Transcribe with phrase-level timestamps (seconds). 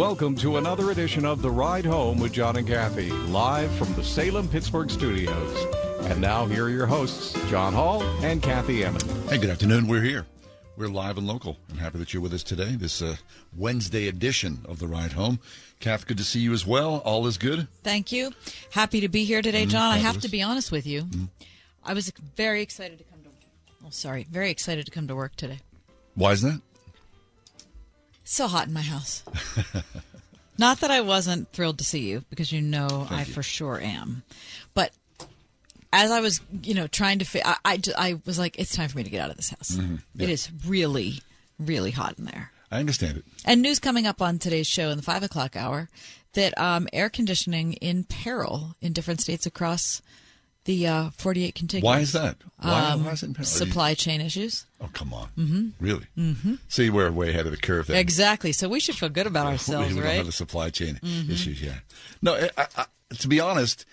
[0.00, 4.02] Welcome to another edition of The Ride Home with John and Kathy, live from the
[4.02, 5.66] Salem Pittsburgh studios.
[6.06, 9.04] And now, here are your hosts, John Hall and Kathy Emmons.
[9.28, 9.88] Hey, good afternoon.
[9.88, 10.24] We're here.
[10.78, 11.58] We're live and local.
[11.68, 13.16] I'm happy that you're with us today, this uh,
[13.54, 15.38] Wednesday edition of The Ride Home.
[15.80, 17.02] Kath, good to see you as well.
[17.04, 17.68] All is good?
[17.84, 18.32] Thank you.
[18.70, 19.92] Happy to be here today, Mm, John.
[19.92, 21.08] I have to be honest with you.
[21.84, 23.28] I was very excited to come to
[23.84, 24.26] Oh, sorry.
[24.30, 25.58] Very excited to come to work today.
[26.14, 26.62] Why is that?
[28.30, 29.24] So hot in my house.
[30.58, 34.22] Not that I wasn't thrilled to see you, because you know I for sure am.
[34.72, 34.92] But
[35.92, 38.88] as I was, you know, trying to fit, I, I, I was like, it's time
[38.88, 39.72] for me to get out of this house.
[39.72, 40.22] Mm-hmm.
[40.22, 41.14] It is really,
[41.58, 42.52] really hot in there.
[42.70, 43.24] I understand it.
[43.44, 45.88] And news coming up on today's show in the five o'clock hour
[46.34, 50.02] that um, air conditioning in peril in different states across
[50.64, 51.84] the uh, 48 contiguous.
[51.84, 52.36] Why is that?
[52.58, 53.46] Why, Um, why is it in peril?
[53.46, 54.66] Supply chain issues.
[54.80, 55.28] Oh, come on.
[55.38, 55.68] Mm-hmm.
[55.84, 56.06] Really?
[56.16, 56.54] Mm-hmm.
[56.68, 57.98] See, we're way ahead of the curve there.
[58.00, 58.52] Exactly.
[58.52, 60.10] So we should feel good about ourselves, we, we don't right?
[60.10, 60.16] Mm-hmm.
[60.18, 61.76] have the supply chain issues, yeah.
[62.22, 62.86] No, I, I, I,
[63.16, 63.86] to be honest,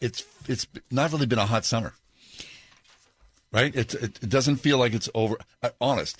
[0.00, 1.92] it's it's not really been a hot summer,
[3.52, 3.74] right?
[3.74, 5.36] It, it, it doesn't feel like it's over.
[5.62, 6.16] Uh, honest,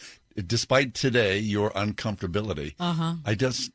[0.46, 3.14] despite today your uncomfortability, uh-huh.
[3.24, 3.70] I just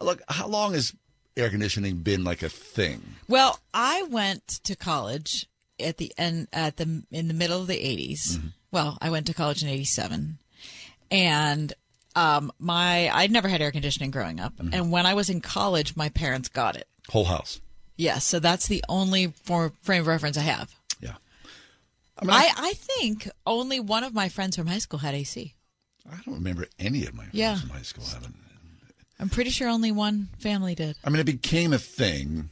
[0.00, 0.22] look.
[0.28, 0.94] How long has
[1.36, 3.02] air conditioning been like a thing?
[3.28, 5.46] Well, I went to college
[5.80, 8.36] at the end at the in the middle of the 80s.
[8.36, 8.46] Mm-hmm.
[8.70, 10.38] Well, I went to college in 87.
[11.10, 11.72] And
[12.16, 14.74] um my I'd never had air conditioning growing up, Mm-hmm.
[14.74, 16.86] and when I was in college, my parents got it.
[17.10, 17.60] Whole house,
[17.96, 20.74] Yes, so that's the only form, frame of reference I have.
[21.00, 21.14] yeah.
[22.20, 25.14] I mean, I, I, I think only one of my friends from high school had
[25.14, 25.54] AC.
[26.10, 27.56] I don't remember any of my friends Yeah.
[27.56, 28.34] from high school having.
[29.20, 30.96] I'm pretty sure only one family did.
[31.04, 32.50] I mean, it became a thing.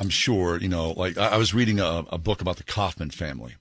[0.00, 3.10] I'm sure, you know, like I I was reading a, a book about the Kaufman
[3.10, 3.54] family.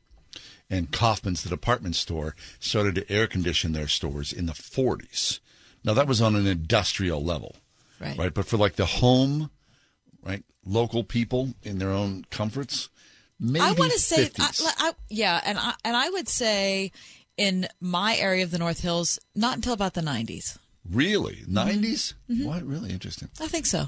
[0.71, 5.39] And Kaufman's, the department store, started to air condition their stores in the 40s.
[5.83, 7.55] Now, that was on an industrial level,
[7.99, 8.15] Right.
[8.17, 8.33] right?
[8.33, 9.49] But for like the home,
[10.23, 12.89] right, local people in their own comforts,
[13.39, 14.61] maybe I want to say, I, 50s.
[14.77, 16.91] I, yeah, and I, and I would say
[17.35, 20.59] in my area of the North Hills, not until about the 90s.
[20.87, 21.37] really?
[21.49, 21.57] Mm-hmm.
[21.57, 22.13] 90s?
[22.45, 22.61] What?
[22.63, 23.29] Really interesting.
[23.41, 23.87] I think so.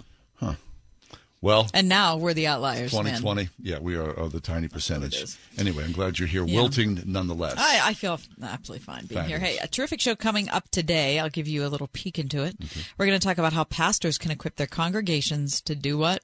[1.44, 3.06] Well, And now we're the outliers, man.
[3.20, 5.38] 2020, yeah, we are, are the tiny percentage.
[5.58, 6.56] Anyway, I'm glad you're here, Yeah.
[6.62, 7.56] wilting nonetheless.
[7.58, 9.40] I, I feel absolutely fine being here.
[9.40, 9.58] Fabulous.
[9.58, 11.18] Hey, a terrific show coming up today.
[11.18, 12.56] I'll give you a little peek into it.
[12.96, 16.22] We're going to talk about how pastors can equip their congregations to do what?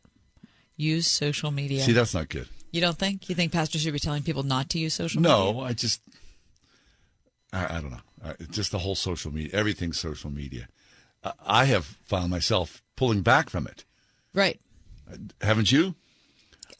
[0.75, 1.81] Use social media.
[1.81, 2.47] See, that's not good.
[2.71, 3.27] you don't think?
[3.27, 5.35] You think pastors should be telling people not to use social media?
[5.35, 5.99] No, I just,
[7.51, 7.97] I, I don't know.
[8.23, 10.67] Uh, just the whole social media, everything's social media.
[11.43, 13.83] I have found myself pulling back from it.
[14.33, 14.59] Right.
[15.41, 15.95] Haven't you?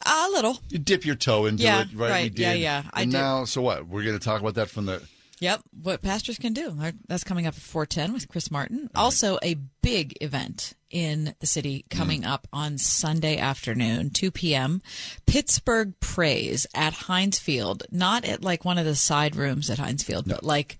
[0.06, 0.58] A little.
[0.68, 2.10] You dip your toe into Yeah, it, right?
[2.10, 2.22] right.
[2.24, 2.38] We did.
[2.42, 3.86] Yeah, yeah, I and now, so what?
[3.88, 5.02] We're going to talk about that from the.
[5.40, 6.76] Yep, what pastors can do.
[7.06, 8.90] That's coming up at 410 with Chris Martin.
[8.96, 12.26] Also, a big event in the city coming Mm.
[12.28, 14.82] up on Sunday afternoon, 2 p.m.
[15.26, 17.84] Pittsburgh Prays at Heinz Field.
[17.92, 20.78] Not at like one of the side rooms at Heinz Field, but like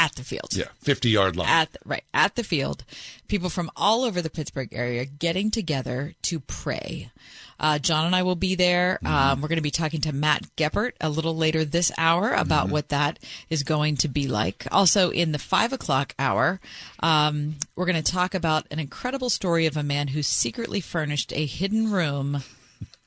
[0.00, 0.48] at the field.
[0.52, 1.48] Yeah, 50 yard line.
[1.48, 2.84] At the, right at the field,
[3.28, 7.10] people from all over the Pittsburgh area getting together to pray.
[7.58, 8.98] Uh, John and I will be there.
[9.04, 12.70] Um, we're going to be talking to Matt Geppert a little later this hour about
[12.70, 13.18] what that
[13.50, 14.66] is going to be like.
[14.72, 16.58] Also, in the five o'clock hour,
[17.00, 21.34] um, we're going to talk about an incredible story of a man who secretly furnished
[21.34, 22.42] a hidden room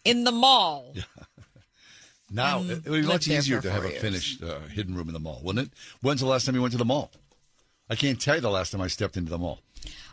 [0.06, 0.94] in the mall.
[2.32, 5.14] Now, it would be much easier to have four a finished uh, hidden room in
[5.14, 5.74] the mall, wouldn't it?
[6.02, 7.12] When's the last time you went to the mall?
[7.90, 9.60] I can't tell you the last time I stepped into the mall.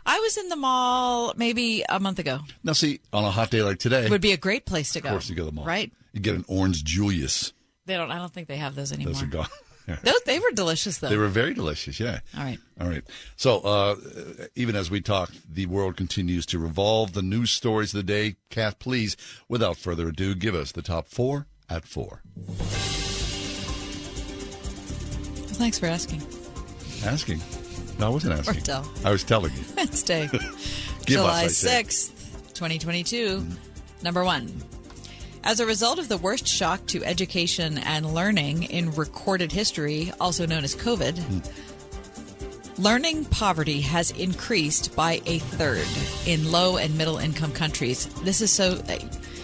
[0.05, 2.39] I was in the mall maybe a month ago.
[2.63, 5.01] Now, see, on a hot day like today, it Would be a great place to
[5.01, 5.09] go.
[5.09, 5.65] of course you go to the mall.
[5.65, 5.91] right?
[6.13, 7.53] You get an orange Julius.
[7.85, 8.11] They don't.
[8.11, 9.13] I don't think they have those anymore.
[9.13, 9.47] Those are gone.
[10.03, 11.09] Those they were delicious though.
[11.09, 12.19] They were very delicious, yeah.
[12.37, 12.59] All right.
[12.79, 13.03] All right.
[13.35, 13.95] So, uh,
[14.55, 17.11] even as we talk, the world continues to revolve.
[17.13, 18.35] The news stories of the day.
[18.49, 19.17] Kath, please,
[19.49, 22.21] without further ado, give us the top four at four.
[25.53, 26.21] Thanks for asking.
[27.05, 27.41] Asking.
[27.97, 28.63] No, I wasn't asking.
[28.63, 28.91] tell.
[29.05, 29.63] I was telling you.
[29.77, 33.39] Wednesday, us, July sixth, twenty twenty two.
[33.39, 34.03] Mm-hmm.
[34.03, 34.51] Number one.
[35.43, 40.45] As a result of the worst shock to education and learning in recorded history, also
[40.45, 42.81] known as COVID, hmm.
[42.81, 45.87] learning poverty has increased by a third
[46.27, 48.05] in low and middle income countries.
[48.23, 48.83] This is so.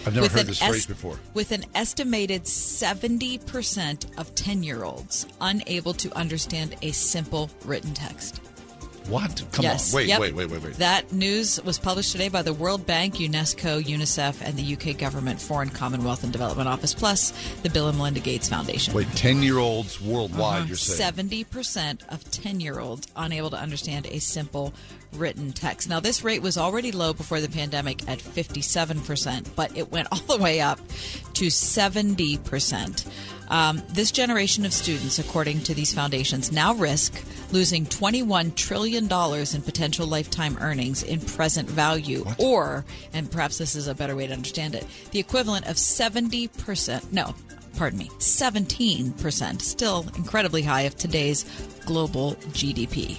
[0.08, 1.18] I've never with heard an this phrase before.
[1.34, 8.40] With an estimated 70% of 10 year olds unable to understand a simple written text.
[9.08, 9.42] What?
[9.52, 9.92] Come yes.
[9.92, 9.96] on.
[9.96, 10.20] Wait, Yep.
[10.20, 10.74] wait, wait, wait, wait.
[10.74, 15.40] That news was published today by the World Bank, UNESCO, UNICEF, and the UK government
[15.40, 17.32] Foreign Commonwealth and Development Office, plus
[17.62, 18.92] the Bill and Melinda Gates Foundation.
[18.92, 20.66] Wait, 10 year olds worldwide, uh-huh.
[20.68, 20.98] you're saying?
[20.98, 24.74] Seventy percent of ten-year-olds unable to understand a simple
[25.12, 25.88] written text.
[25.88, 30.08] Now, this rate was already low before the pandemic at fifty-seven percent, but it went
[30.12, 30.80] all the way up
[31.34, 33.06] to seventy percent.
[33.50, 39.62] Um, this generation of students, according to these foundations, now risk losing $21 trillion in
[39.62, 42.84] potential lifetime earnings in present value, or,
[43.14, 47.34] and perhaps this is a better way to understand it, the equivalent of 70%, no,
[47.76, 51.44] pardon me, 17%, still incredibly high of today's
[51.86, 53.18] global GDP.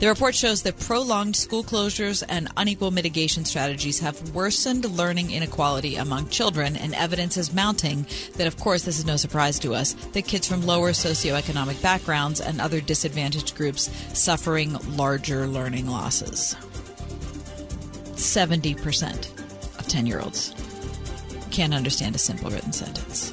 [0.00, 5.96] The report shows that prolonged school closures and unequal mitigation strategies have worsened learning inequality
[5.96, 8.04] among children, and evidence is mounting
[8.36, 12.40] that, of course, this is no surprise to us, that kids from lower socioeconomic backgrounds
[12.40, 13.88] and other disadvantaged groups
[14.18, 16.56] suffering larger learning losses.
[18.16, 20.54] 70% of 10 year olds
[21.50, 23.32] can't understand a simple written sentence.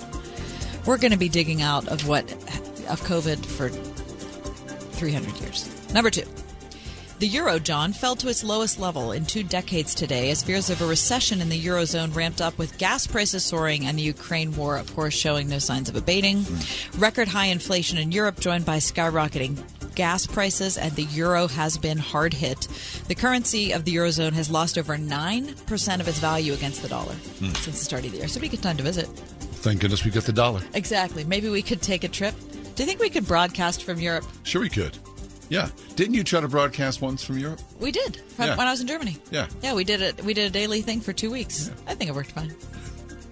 [0.85, 5.93] We're going to be digging out of what of COVID for 300 years.
[5.93, 6.23] Number two.
[7.21, 10.81] The euro, John, fell to its lowest level in two decades today as fears of
[10.81, 14.75] a recession in the eurozone ramped up with gas prices soaring and the Ukraine war,
[14.75, 16.41] of course, showing no signs of abating.
[16.41, 16.99] Hmm.
[16.99, 19.63] Record high inflation in Europe, joined by skyrocketing
[19.93, 22.67] gas prices, and the euro has been hard hit.
[23.07, 27.13] The currency of the eurozone has lost over 9% of its value against the dollar
[27.13, 27.53] hmm.
[27.53, 28.27] since the start of the year.
[28.29, 29.05] So, it'd be a good time to visit.
[29.61, 30.61] Thank goodness we got the dollar.
[30.73, 31.23] Exactly.
[31.23, 32.33] Maybe we could take a trip.
[32.73, 34.25] Do you think we could broadcast from Europe?
[34.41, 34.97] Sure, we could.
[35.51, 35.67] Yeah.
[35.97, 37.59] Didn't you try to broadcast once from Europe?
[37.77, 38.55] We did from, Yeah.
[38.57, 39.17] when I was in Germany.
[39.31, 39.47] Yeah.
[39.61, 40.23] yeah, we did it.
[40.23, 41.69] We did a daily thing for two weeks.
[41.85, 42.55] I think it worked fine.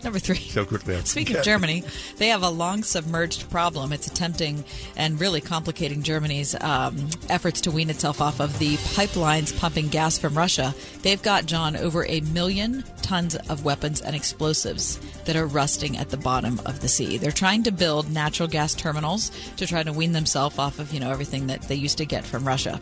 [0.04, 0.36] Number three.
[0.38, 0.98] So quickly.
[1.06, 1.44] Speaking of.
[1.44, 1.84] Germany,
[2.18, 3.92] they have a long submerged problem.
[3.94, 4.64] It's attempting
[4.98, 10.18] and really complicating Germany's um, efforts to wean itself off of the pipelines pumping gas
[10.18, 10.74] from Russia.
[11.02, 16.10] They've got, John, over a million tons of weapons and explosives that are rusting at
[16.10, 17.18] the bottom of the sea.
[17.18, 21.00] They're trying to build natural gas terminals to try to wean themselves off of, you
[21.00, 22.80] know, everything that they used to get from Russia.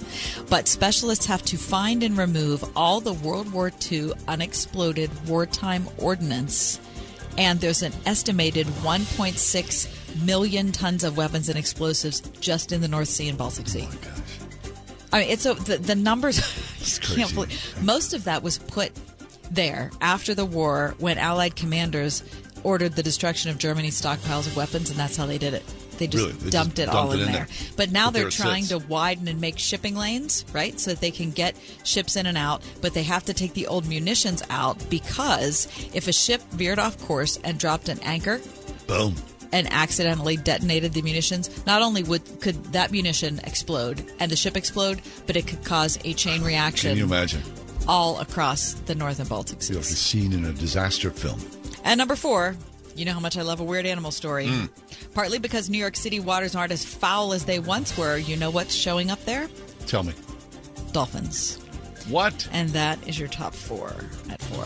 [0.50, 6.81] But specialists have to find and remove all the World War II unexploded wartime ordnance
[7.38, 13.07] and there's an estimated 1.6 million tons of weapons and explosives just in the North
[13.07, 13.88] Sea and Baltic Sea.
[15.13, 16.39] I mean, it's a, the, the numbers.
[16.41, 18.91] I can't believe most of that was put
[19.52, 22.24] there after the war when Allied commanders
[22.64, 25.64] ordered the destruction of Germany's stockpiles of weapons, and that's how they did it.
[25.98, 26.32] They just Really?
[26.38, 27.46] They just dumped it dumped all it in in there.
[27.46, 27.72] there.
[27.76, 28.82] But now But they're trying sits.
[28.84, 30.80] to widen and make shipping lanes, right?
[30.80, 33.68] So that they can get ships in and out, but they have to take the
[33.68, 38.40] old munitions out because if a ship veered off course and dropped an anchor
[38.86, 39.16] Boom.
[39.52, 44.56] and accidentally detonated the munitions, not only would could that munition explode and the ship
[44.56, 47.42] explode, but it could cause a chain reaction Can you imagine?
[47.88, 51.39] All across the North and Baltic Feel like a scene in a disaster film.
[51.84, 52.56] And number four,
[52.95, 54.48] you know how much I love a weird animal story.
[54.48, 54.66] Hmm.
[55.13, 58.17] Partly because New York City waters aren't as foul as they once were.
[58.17, 59.48] You know what's showing up there?
[59.86, 60.13] Tell me.
[60.91, 61.58] Dolphins.
[62.10, 62.48] What?
[62.51, 63.94] And that is your top four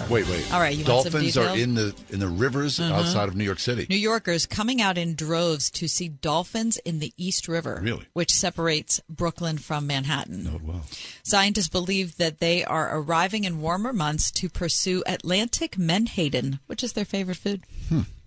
[0.09, 0.53] Wait, wait.
[0.53, 1.45] All right, you want some Dolphins are?
[1.47, 1.59] Mm-hmm.
[1.61, 3.85] in the in the rivers outside of New York City.
[3.89, 8.05] New Yorkers coming out in droves to see dolphins in the East River, Really?
[8.13, 10.49] which separates Brooklyn from Manhattan.
[10.53, 10.81] Oh, wow.
[11.23, 16.93] Scientists believe that they are arriving in warmer months to pursue Atlantic menhaden, which is
[16.93, 17.61] their favorite food.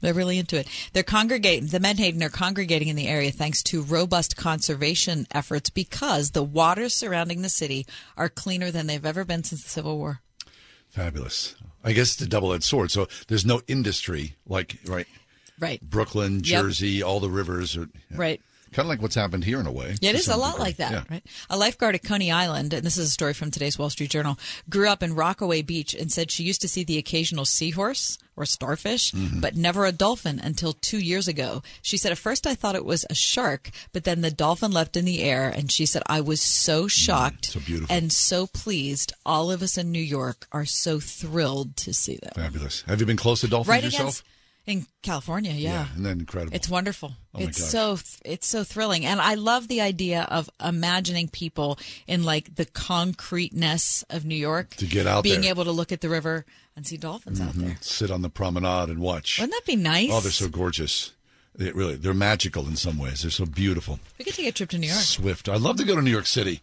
[0.00, 0.68] They're really into it.
[0.92, 1.68] They're congregating.
[1.68, 6.92] The menhaden are congregating in the area thanks to robust conservation efforts because the waters
[6.94, 10.20] surrounding the city are cleaner than they've ever been since the Civil War.
[10.94, 11.56] Fabulous.
[11.82, 12.90] I guess it's a double edged sword.
[12.92, 15.06] So there's no industry like right
[15.58, 15.80] Right.
[15.82, 16.44] Brooklyn, Yep.
[16.62, 18.40] Jersey, all the rivers are Right.
[18.72, 19.94] Kind of like what's happened here in a way.
[20.00, 20.64] Yeah, it is a lot degree.
[20.64, 21.04] like that, Yeah.
[21.08, 21.22] right?
[21.50, 24.36] A lifeguard at Coney Island, and this is a story from today's Wall Street Journal,
[24.68, 28.44] grew up in Rockaway Beach and said she used to see the occasional seahorse or
[28.46, 29.40] starfish, Mm-hmm.
[29.40, 31.62] but never a dolphin until two years ago.
[31.82, 34.96] She said, At first I thought it was a shark, but then the dolphin left
[34.96, 37.94] in the air, and she said, I was so shocked Mm, so beautiful.
[37.96, 39.12] and so pleased.
[39.24, 42.32] All of us in New York are so thrilled to see them.
[42.34, 42.82] Fabulous.
[42.86, 44.00] Have you been close to dolphins Right yourself?
[44.02, 44.24] against.
[44.66, 45.88] In California, yeah.
[45.94, 46.56] and then incredible.
[46.56, 47.12] It's wonderful.
[47.35, 47.68] Oh it's gosh.
[47.68, 52.64] so it's so thrilling, and I love the idea of imagining people in like the
[52.64, 55.50] concreteness of New York To get out being there.
[55.50, 57.66] able to look at the river and see dolphins out mm-hmm.
[57.66, 57.78] there.
[57.83, 59.38] Sit on the promenade and watch.
[59.38, 60.09] Wouldn't that be nice?
[60.11, 61.12] Oh, they're so gorgeous.
[61.54, 63.23] They really, they're magical in some ways.
[63.23, 64.00] They're so beautiful.
[64.18, 64.99] we could take a trip to New York.
[64.99, 65.49] Swift.
[65.49, 66.62] I'd love to go to New York City.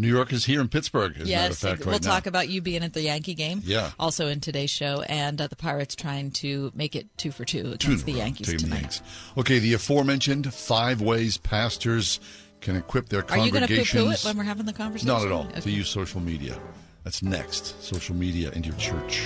[0.00, 2.08] New York is here in Pittsburgh, as a matter of Yes, fact, we'll right now.
[2.10, 3.60] talk about you being at the Yankee game.
[3.64, 3.90] Yeah.
[3.98, 7.74] Also in today's show, and uh, the Pirates trying to make it two for two
[7.78, 8.80] Two against a the row, Yankees taking the tonight.
[8.82, 9.02] Yanks.
[9.36, 12.20] Okay, the aforementioned five ways pastors
[12.60, 14.24] can equip their Are you going to congregations.
[14.24, 15.08] it when we're having the conversation?
[15.08, 15.46] Not at all.
[15.46, 15.70] To Okay.
[15.70, 16.56] use social media.
[17.02, 17.82] That's next.
[17.82, 19.22] Social media into your church.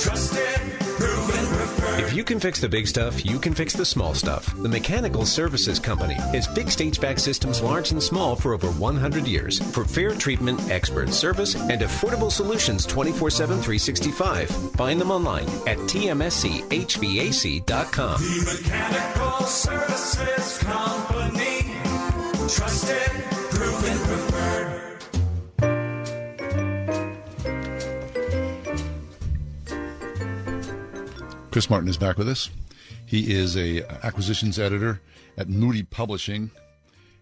[0.00, 0.85] Trusted.
[1.98, 4.54] If you can fix the big stuff, you can fix the small stuff.
[4.62, 9.58] The Mechanical Services Company has fixed HVAC systems large and small for over 100 years.
[9.72, 14.50] For fair treatment, expert service, and affordable solutions 24 7, 365.
[14.74, 16.60] Find them online at tmschvac.com.
[18.20, 21.62] The Mechanical Services Company.
[22.48, 23.10] Trusted,
[23.50, 24.35] proven,
[31.56, 32.50] Chris Martin is back with us.
[33.06, 35.00] He is a acquisitions editor
[35.38, 36.50] at Moody Publishing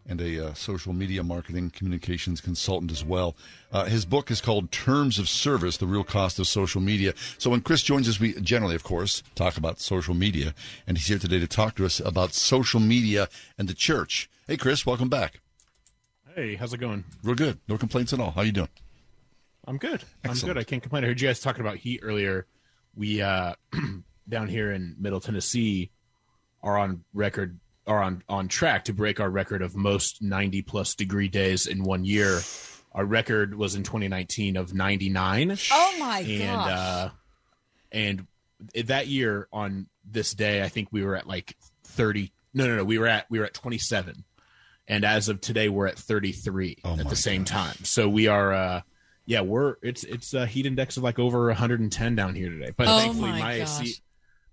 [0.08, 3.36] and a uh, social media marketing communications consultant as well.
[3.70, 7.14] Uh, his book is called Terms of Service: The Real Cost of Social Media.
[7.38, 10.52] So when Chris joins us, we generally, of course, talk about social media,
[10.84, 14.28] and he's here today to talk to us about social media and the church.
[14.48, 15.42] Hey, Chris, welcome back.
[16.34, 17.04] Hey, how's it going?
[17.22, 17.60] We're good.
[17.68, 18.32] No complaints at all.
[18.32, 18.68] How you doing?
[19.64, 20.02] I'm good.
[20.24, 20.58] I'm good.
[20.58, 21.04] I can't complain.
[21.04, 22.46] I heard you guys talking about heat earlier.
[22.96, 23.54] We uh
[24.28, 25.90] down here in Middle Tennessee
[26.62, 30.94] are on record are on on track to break our record of most 90 plus
[30.94, 32.40] degree days in one year.
[32.92, 35.56] Our record was in 2019 of 99.
[35.72, 36.70] Oh my and gosh.
[36.70, 37.10] uh
[37.92, 38.26] and
[38.86, 42.84] that year on this day I think we were at like 30 no no no
[42.84, 44.24] we were at we were at 27
[44.88, 48.52] and as of today we're at 33 Oh at the same time so we are
[48.54, 48.80] uh
[49.26, 52.86] yeah we're it's it's a heat index of like over 110 down here today but
[52.88, 53.52] Oh thankfully my my.
[53.54, 53.96] AC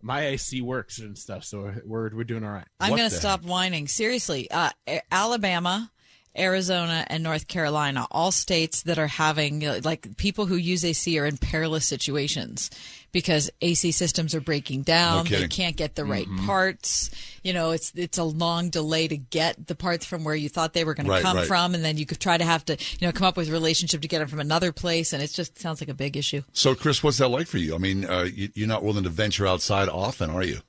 [0.01, 2.67] my AC works and stuff, so we're we're doing all right.
[2.79, 3.87] I'm going to stop whining.
[3.87, 4.69] Seriously, uh,
[5.11, 5.91] Alabama,
[6.37, 11.25] Arizona, and North Carolina, all states that are having like people who use AC are
[11.25, 12.69] in perilous situations
[13.11, 15.25] because AC systems are breaking down.
[15.25, 16.45] they can't get the right Mhm.
[16.45, 17.09] parts.
[17.43, 20.73] You know, it's it's a long delay to get the parts from where you thought
[20.73, 21.47] they were going Right, to come right.
[21.47, 23.51] from, and then you could try to have to you know come up with a
[23.51, 26.43] relationship to get them from another place, and it just sounds like a big issue.
[26.53, 27.75] So, Chris, what's that like for you?
[27.75, 30.59] I mean, uh, you, you're not willing to venture outside often, are you?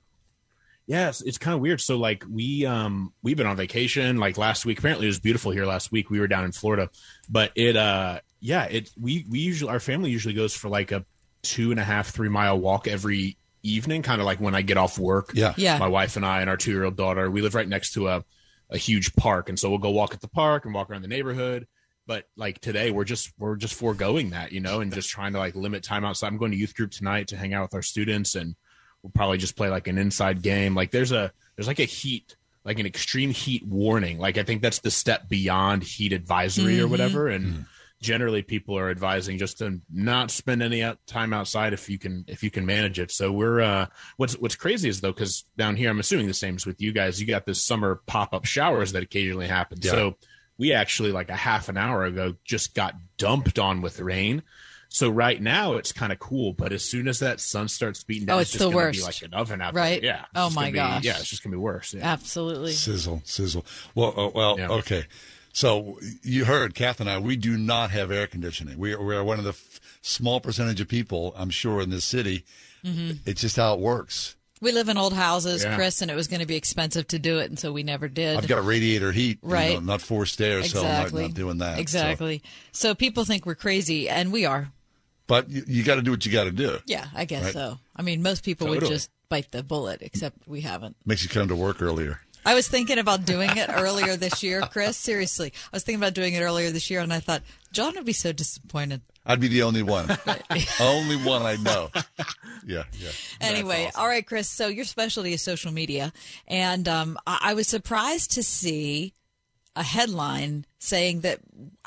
[0.86, 1.80] Yes, it's kind of weird.
[1.80, 4.78] So like we um we've been on vacation like last week.
[4.78, 6.10] Apparently it was beautiful here last week.
[6.10, 6.90] We were down in Florida,
[7.28, 11.04] but it uh yeah it we we usually our family usually goes for like a
[11.42, 14.76] two and a half three mile walk every evening, kind of like when I get
[14.76, 15.30] off work.
[15.34, 15.54] Yeah.
[15.56, 15.78] Yeah.
[15.78, 17.30] My wife and I and our two year old daughter.
[17.30, 18.24] We live right next to a
[18.70, 21.08] a huge park, and so we'll go walk at the park and walk around the
[21.08, 21.66] neighborhood.
[22.06, 25.38] But like today, we're just we're just foregoing that, you know, and just trying to
[25.38, 26.28] like limit time outside.
[26.28, 28.56] I'm going to youth group tonight to hang out with our students, and
[29.02, 30.74] we'll probably just play like an inside game.
[30.74, 34.18] Like there's a there's like a heat like an extreme heat warning.
[34.18, 36.90] Like I think that's the step beyond heat advisory or Mhm.
[36.90, 37.26] whatever.
[37.28, 37.64] And
[38.00, 42.42] generally, people are advising just to not spend any time outside if you can if
[42.44, 43.10] you can manage it.
[43.10, 46.54] So we're uh, what's what's crazy is though because down here I'm assuming the same
[46.54, 47.20] as with you guys.
[47.20, 49.78] You got this summer pop up showers that occasionally happen.
[49.82, 49.90] Yeah.
[49.90, 50.16] So
[50.58, 54.42] we actually like a half an hour ago just got dumped on with rain.
[54.94, 58.26] So right now it's kind of cool, but as soon as that sun starts beating
[58.26, 58.98] down, Oh, it's, it's just the gonna worst.
[59.00, 60.02] be like an oven out Right?
[60.02, 60.10] there.
[60.10, 60.24] Yeah.
[60.34, 61.04] Oh my gonna be- gosh.
[61.04, 61.94] yeah, it's just gonna be worse.
[61.94, 62.04] Yeah.
[62.12, 62.72] Absolutely.
[62.72, 63.64] Sizzle, sizzle.
[63.94, 64.68] Well, uh, well, Yeah.
[64.68, 65.04] okay.
[65.54, 68.78] So you heard, Kath and I, we do not have air conditioning.
[68.78, 71.90] We are, we are one of the f- small percentage of people, I'm sure, in
[71.90, 72.44] this city.
[72.84, 74.36] hmm It's just how it works.
[74.60, 75.74] We live in old houses, Yeah.
[75.74, 78.08] Chris, and it was going to be expensive to do it, and so we never
[78.08, 78.36] did.
[78.36, 79.74] I've got a radiator heat, you Right.
[79.74, 81.74] know, not forced air, so I'm not, not doing that.
[81.76, 81.80] so.
[81.80, 82.42] Exactly.
[82.72, 82.94] So.
[82.94, 84.70] people think we're crazy, and we are.
[85.26, 86.78] But you, you got to do what you got to do.
[86.86, 87.52] Yeah, I guess Right.
[87.52, 87.78] so.
[87.96, 90.96] I mean, most people would just bite the bullet, except we haven't.
[91.06, 92.20] Makes you come to work earlier.
[92.44, 94.96] I was thinking about doing it earlier this year, Chris.
[94.96, 98.04] Seriously, I was thinking about doing it earlier this year, and I thought John would
[98.04, 99.00] be so disappointed.
[99.24, 100.08] I'd be the only one.
[100.80, 101.90] only one I know.
[102.66, 103.10] Yeah, yeah.
[103.40, 104.48] Anyway, all right, Chris.
[104.48, 106.12] So your specialty is social media,
[106.48, 109.14] and um, I-, I was surprised to see
[109.74, 111.40] a headline saying that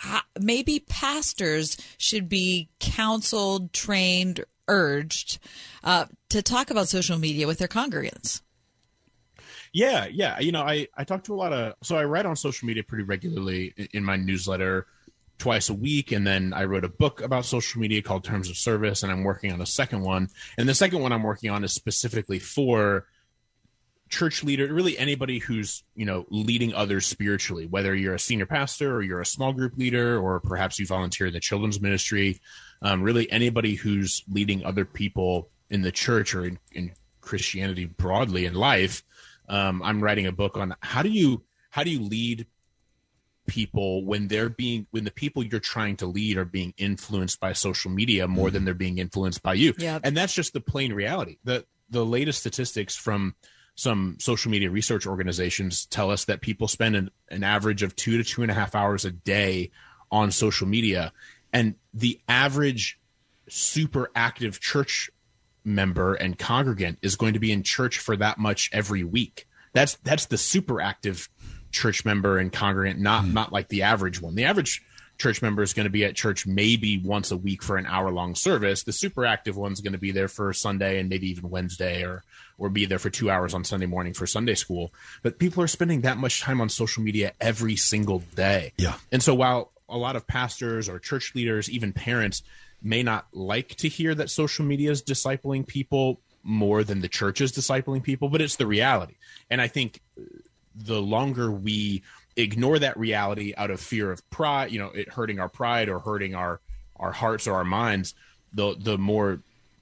[0.04, 5.38] uh, maybe pastors should be counseled, trained, urged
[5.84, 8.42] uh, to talk about social media with their congregants.
[9.74, 10.40] Yeah, yeah.
[10.40, 12.84] You know, I I talk to a lot of so I write on social media
[12.84, 14.88] pretty regularly i- in my newsletter
[15.38, 18.56] twice a week and then I wrote a book about social media called Terms of
[18.56, 20.30] Service and I'm working on a second one.
[20.58, 23.06] And the second one I'm working on is specifically for
[24.10, 28.96] church leader, really anybody who's, you know, leading others spiritually, whether you're a senior pastor
[28.96, 32.40] or you're a small group leader or perhaps you volunteer in the children's ministry,
[32.82, 36.92] um, really anybody who's leading other people in the church or in, in
[37.22, 39.04] Christianity broadly in life.
[39.50, 42.48] Um, I'm writing a book on how do you how do you lead
[43.48, 47.54] people when they're being when the people you're trying to lead are being influenced by
[47.54, 50.02] social media more than they're being influenced by you Yep.
[50.04, 53.36] and that's just the plain reality the the latest statistics from
[53.76, 58.18] some social media research organizations tell us that people spend an, an average of two
[58.18, 59.70] to two and a half hours a day
[60.12, 61.12] on social media
[61.56, 63.00] and the average
[63.48, 65.10] super active church
[65.64, 69.48] member and congregant is going to be in church for that much every week.
[69.74, 71.30] That's that's the super active
[71.72, 73.34] church member and congregant, not hmm.
[73.34, 74.36] not like the average one.
[74.36, 74.84] The average
[75.18, 78.12] church member is going to be at church maybe once a week for an hour
[78.12, 78.84] long service.
[78.84, 82.24] The super active one's going to be there for Sunday and maybe even Wednesday or
[82.58, 84.94] or be there for 2 hours on Sunday morning for Sunday school.
[85.22, 88.74] But people are spending that much time on social media every single day.
[88.78, 88.96] Yeah.
[89.12, 92.44] And so while a lot of pastors or church leaders, even parents,
[92.82, 97.42] may not like to hear that social media is discipling people more than the church
[97.42, 99.16] is discipling people, but it's the reality.
[99.50, 100.02] And I think
[100.76, 102.04] the longer we
[102.36, 106.00] ignore that reality out of fear of pride, you know, it hurting our pride or
[106.00, 106.60] hurting our
[106.98, 108.14] our hearts or our minds,
[108.54, 109.42] the the more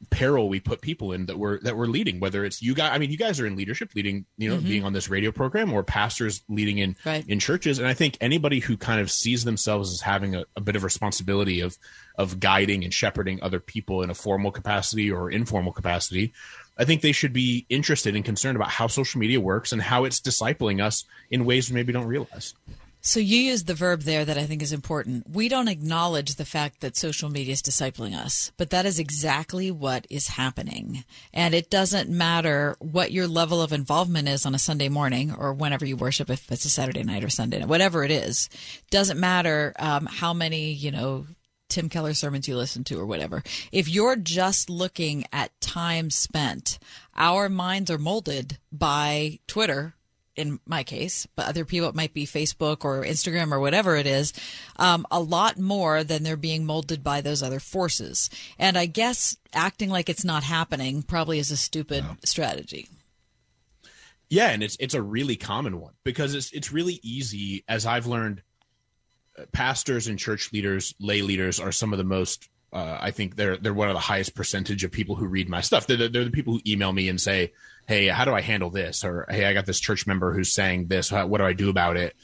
[0.10, 2.98] peril we put people in that we're that we're leading whether it's you guys i
[2.98, 4.64] mean you guys are in leadership leading you know Mhm.
[4.64, 7.24] being on this radio program or pastors leading in Right.
[7.28, 10.62] in churches and i think anybody who kind of sees themselves as having a, a
[10.62, 11.78] bit of responsibility of
[12.18, 16.34] of guiding and shepherding other people in a formal capacity or informal capacity
[16.78, 20.04] i think they should be interested and concerned about how social media works and how
[20.06, 22.54] it's discipling us in ways we maybe don't realize
[23.06, 25.30] So you used the verb there that I think is important.
[25.30, 29.72] We don't acknowledge the fact that social media is discipling us, but that is exactly
[29.72, 31.04] what is happening.
[31.34, 35.54] And it doesn't matter what your level of involvement is on a Sunday morning or
[35.54, 38.48] whenever you worship, if it's a Saturday night or Sunday night, whatever it is.
[38.90, 41.26] Doesn't matter um, how many, you know,
[41.68, 43.44] Tim Keller sermons you listen to or whatever.
[43.74, 46.80] If you're just looking at time spent,
[47.18, 49.96] our minds are molded by Twitter
[50.36, 54.08] in my case, but other people it might be Facebook or Instagram or whatever it
[54.08, 54.34] is,
[54.78, 58.30] um, a lot more than they're being molded by those other forces.
[58.58, 62.90] And I guess acting like it's not happening probably is a stupid strategy.
[64.30, 68.08] Yeah, and it's it's a really common one because it's it's really easy as I've
[68.08, 68.42] learned.
[69.38, 72.50] uh, Pastors and church leaders, lay leaders, are some of the most.
[72.72, 75.62] Uh, I think they're they're one of the highest percentage of people who read my
[75.62, 75.86] stuff.
[75.86, 77.54] They're, they're the people who email me and say,
[77.88, 80.88] "Hey, how do I handle this?" or "Hey, I got this church member who's saying
[80.88, 81.10] this.
[81.10, 82.16] How, what do I do about it?"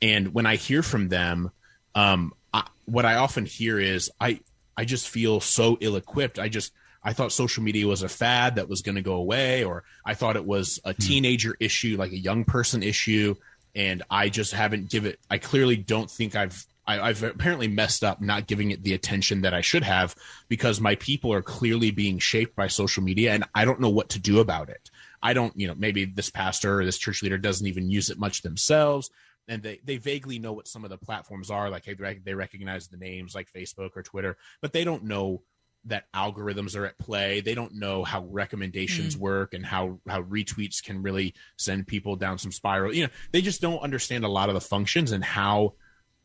[0.00, 1.50] And when I hear from them,
[1.94, 4.40] um, I, what I often hear is, "I
[4.76, 6.38] I just feel so ill equipped.
[6.38, 9.64] I just I thought social media was a fad that was going to go away,
[9.64, 13.34] or I thought it was a teenager issue, like a young person issue,
[13.74, 15.18] and I just haven't give it.
[15.30, 16.64] I clearly don't think I've.
[16.86, 20.14] I've apparently messed up not giving it the attention that I should have
[20.48, 24.08] because my people are clearly being shaped by social media, and I don't know what
[24.10, 24.90] to do about it.
[25.22, 28.18] I don't, you know, maybe this pastor or this church leader doesn't even use it
[28.18, 29.10] much themselves,
[29.48, 32.88] and they, they vaguely know what some of the platforms are, like they, they recognize
[32.88, 35.42] the names like Facebook or Twitter, but they don't know
[35.84, 37.40] that algorithms are at play.
[37.40, 39.20] They don't know how recommendations Mm.
[39.20, 42.92] work and how how retweets can really send people down some spiral.
[42.92, 45.74] You know, they just don't understand a lot of the functions and how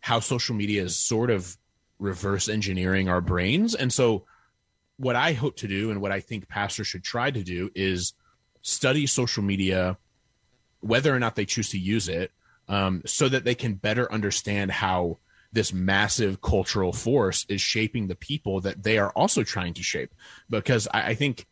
[0.01, 1.55] how social media is sort of
[1.99, 3.73] reverse engineering our brains.
[3.75, 4.25] And so
[4.97, 8.13] what I hope to do and what I think pastors should try to do is
[8.63, 9.97] study social media
[10.79, 12.31] whether or not they choose to use it
[12.67, 15.17] um, so that they can better understand how
[15.51, 20.13] this massive cultural force is shaping the people that they are also trying to shape
[20.49, 21.45] because I, I think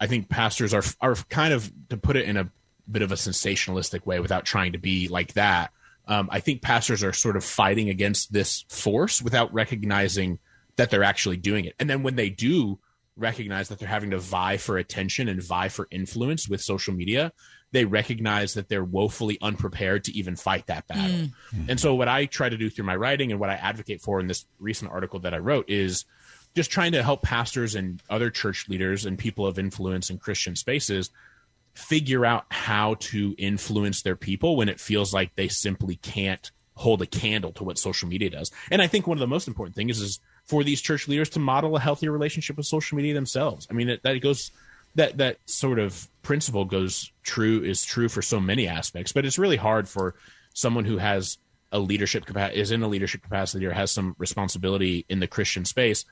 [0.00, 2.50] I think pastors are are kind of to put it in a
[2.90, 5.70] bit of a sensationalistic way without trying to be like that.
[6.06, 10.38] Um, I think pastors are sort of fighting against this force without recognizing
[10.76, 11.74] that they're actually doing it.
[11.78, 12.78] And then when they do
[13.16, 17.32] recognize that they're having to vie for attention and vie for influence with social media,
[17.72, 21.16] they recognize that they're woefully unprepared to even fight that battle.
[21.16, 21.32] Mm.
[21.50, 21.70] Hmm.
[21.70, 24.20] And so, what I try to do through my writing and what I advocate for
[24.20, 26.04] in this recent article that I wrote is
[26.54, 30.54] just trying to help pastors and other church leaders and people of influence in Christian
[30.54, 31.10] spaces
[31.74, 37.02] figure out how to influence their people when it feels like they simply can't hold
[37.02, 38.50] a candle to what social media does.
[38.70, 41.30] And I think one of the most important things is, is for these church leaders
[41.30, 43.66] to model a healthier relationship with social media themselves.
[43.70, 44.50] I mean, it, that goes
[44.94, 49.38] that that sort of principle goes true is true for so many aspects, but it's
[49.38, 50.14] really hard for
[50.54, 51.38] someone who has
[51.72, 55.64] a leadership capacity is in a leadership capacity or has some responsibility in the Christian
[55.64, 56.04] space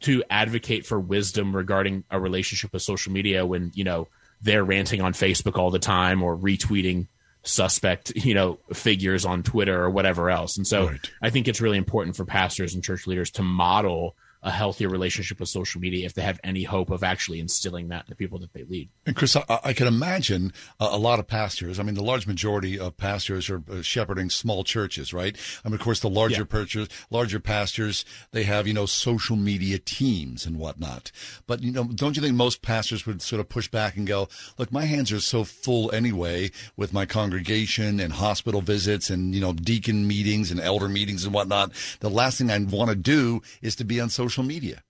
[0.00, 4.08] to advocate for wisdom regarding a relationship with social media when you know
[4.42, 7.06] they're ranting on Facebook all the time or retweeting
[7.46, 10.56] suspect you know figures on Twitter or whatever else.
[10.56, 14.50] And so I think it's really important for pastors and church leaders to model a
[14.50, 18.10] healthier relationship with social media if they have any hope of actually instilling that in
[18.10, 18.88] the people that they lead.
[19.04, 21.78] And Chris, I, I can imagine a, a lot of pastors.
[21.78, 25.36] I mean, the large majority of pastors are uh, shepherding small churches, right?
[25.64, 29.78] I mean, of course, the larger pastors, larger pastors, they have you know social media
[29.78, 31.10] teams and whatnot.
[31.46, 34.28] But you know, don't you think most pastors would sort of push back and go,
[34.58, 39.40] "Look, my hands are so full anyway with my congregation and hospital visits and you
[39.40, 41.72] know deacon meetings and elder meetings and whatnot.
[42.00, 44.82] The last thing I want to do is to be on social media."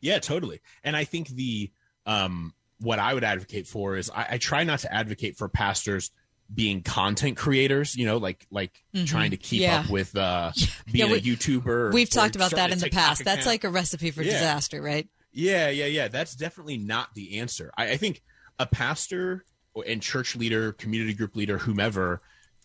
[0.00, 0.60] Yeah, totally.
[0.84, 1.70] And I think the
[2.06, 6.10] um what I would advocate for is I, I try not to advocate for pastors
[6.52, 9.06] being content creators, you know, like like Mhm.
[9.06, 9.80] trying to keep Yeah.
[9.80, 10.52] up with uh
[10.90, 11.66] being Yeah, we- a YouTuber.
[11.66, 13.24] or- We've talked about that in the TikTok past.
[13.24, 14.32] That's like a recipe for Yeah.
[14.32, 15.08] disaster, right?
[15.32, 16.08] Yeah, yeah, yeah.
[16.08, 17.70] That's definitely not the answer.
[17.76, 18.22] I, I think
[18.58, 19.44] a pastor
[19.86, 22.22] and church leader, community group leader, whomever,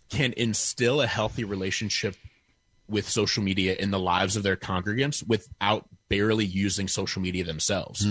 [0.10, 2.16] can instill a healthy relationship
[2.88, 8.06] with social media in the lives of their congregants without barely using social media themselves.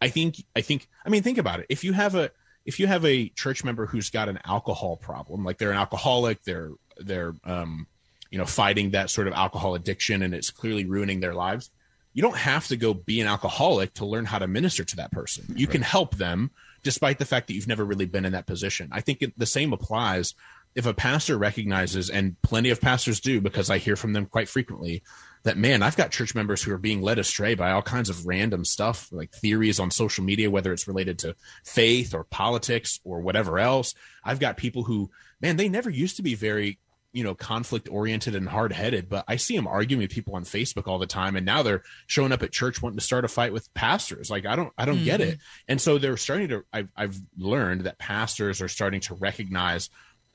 [0.00, 1.66] I think I think I mean think about it.
[1.68, 2.30] If you have a
[2.64, 6.42] if you have a church member who's got an alcohol problem, like they're an alcoholic,
[6.44, 7.86] they're they're um
[8.30, 11.70] you know fighting that sort of alcohol addiction and it's clearly ruining their lives.
[12.12, 15.12] You don't have to go be an alcoholic to learn how to minister to that
[15.12, 15.44] person.
[15.56, 16.50] You can help them
[16.82, 18.88] despite the fact that you've never really been in that position.
[18.92, 20.34] I think it, the same applies
[20.78, 24.48] if a pastor recognizes and plenty of pastors do because I hear from them quite
[24.48, 25.02] frequently
[25.42, 28.26] that man, I've got church members who are being led astray by all kinds of
[28.26, 33.20] random stuff, like theories on social media, whether it's related to faith or politics or
[33.20, 33.92] whatever else.
[34.22, 35.10] I've got people who,
[35.40, 36.78] man, they never used to be very,
[37.12, 40.44] you know, conflict oriented and hard headed, but I see them arguing with people on
[40.44, 43.28] Facebook all the time, and now they're showing up at church wanting to start a
[43.28, 44.30] fight with pastors.
[44.30, 45.24] Like I don't, I don't get Mhm.
[45.24, 45.38] it.
[45.66, 46.64] And so they're starting to.
[46.72, 49.88] I've, I've learned that pastors are starting to recognize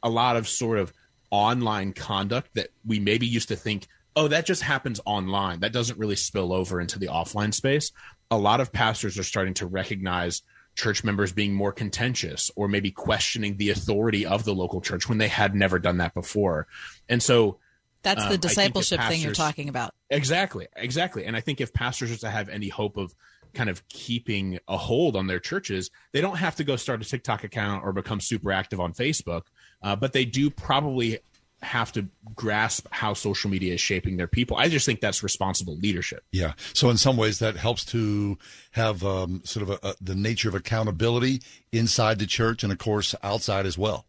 [0.04, 0.94] a lot of sort of
[1.32, 5.62] online conduct that we maybe used to think oh, that just happens online.
[5.62, 7.92] That doesn't really spill over into the offline space.
[8.32, 10.44] A lot of pastors are starting to recognize
[10.76, 15.18] church members being more contentious or maybe questioning the authority of the local church when
[15.18, 16.68] they had never done that before.
[17.08, 17.60] And so
[18.02, 19.94] That's um, the think that discipleship thing you're talking about.
[20.10, 21.26] Exactly, exactly.
[21.26, 23.13] And I think if pastors are to have any hope of
[23.54, 27.06] kind of keeping a hold on their churches, they don't have to go start a
[27.06, 29.44] TikTok account or become super active on Facebook,
[29.84, 31.19] uh, but they do probably
[31.62, 34.58] have to grasp how social media is shaping their people.
[34.58, 36.24] I just think that's responsible leadership.
[36.32, 36.54] Yeah.
[36.74, 38.38] So in some ways, that helps to
[38.72, 41.41] have um, sort of a, a, the nature of accountability
[41.72, 44.06] inside the church, and of course outside as well.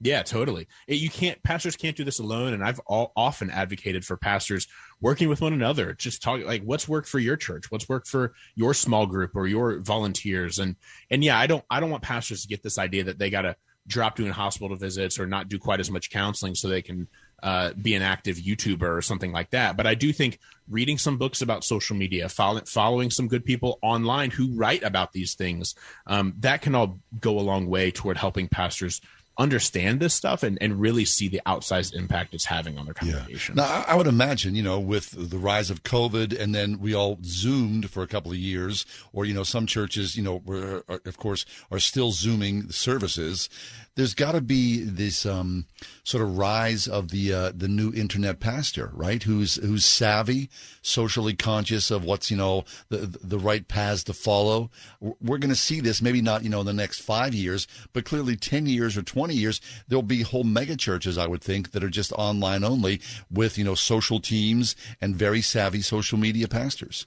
[0.00, 0.68] Yeah, totally.
[0.86, 4.68] It- you can't pastors can't do this alone, and I've all, often advocated for pastors
[5.00, 8.34] working with one another, just talking like what's worked for your church, what's worked for
[8.54, 10.76] your small group or your volunteers, and
[11.10, 13.42] and yeah, I don't I don't want pastors to get this idea that they got
[13.42, 17.06] to drop doing hospital visits or not do quite as much counseling so they can
[17.42, 19.76] uh, be an active YouTuber or something like that.
[19.76, 23.78] But I do think reading some books about social media, follow, following some good people
[23.82, 25.74] online who write about these things,
[26.06, 29.02] um, that can all go a long way toward helping pastors
[29.36, 33.56] understand this stuff and, and really see the outsized impact it's having on their congregation.
[33.56, 36.94] Now, I, I would imagine, you know, with the rise of COVID, and then we
[36.94, 40.84] all zoomed for a couple of years, or you know, some churches, you know, were,
[40.88, 43.48] are, of course, are still zooming services.
[43.96, 45.66] There's got to be this um,
[46.02, 49.22] sort of rise of the uh, the new internet pastor, right?
[49.22, 50.50] Who's who's savvy,
[50.82, 54.70] socially conscious of what's you know the the right paths to follow.
[55.00, 58.04] We're going to see this maybe not you know in the next five years, but
[58.04, 61.84] clearly ten years or twenty years, there'll be whole mega churches, I would think, that
[61.84, 67.06] are just online only with you know social teams and very savvy social media pastors.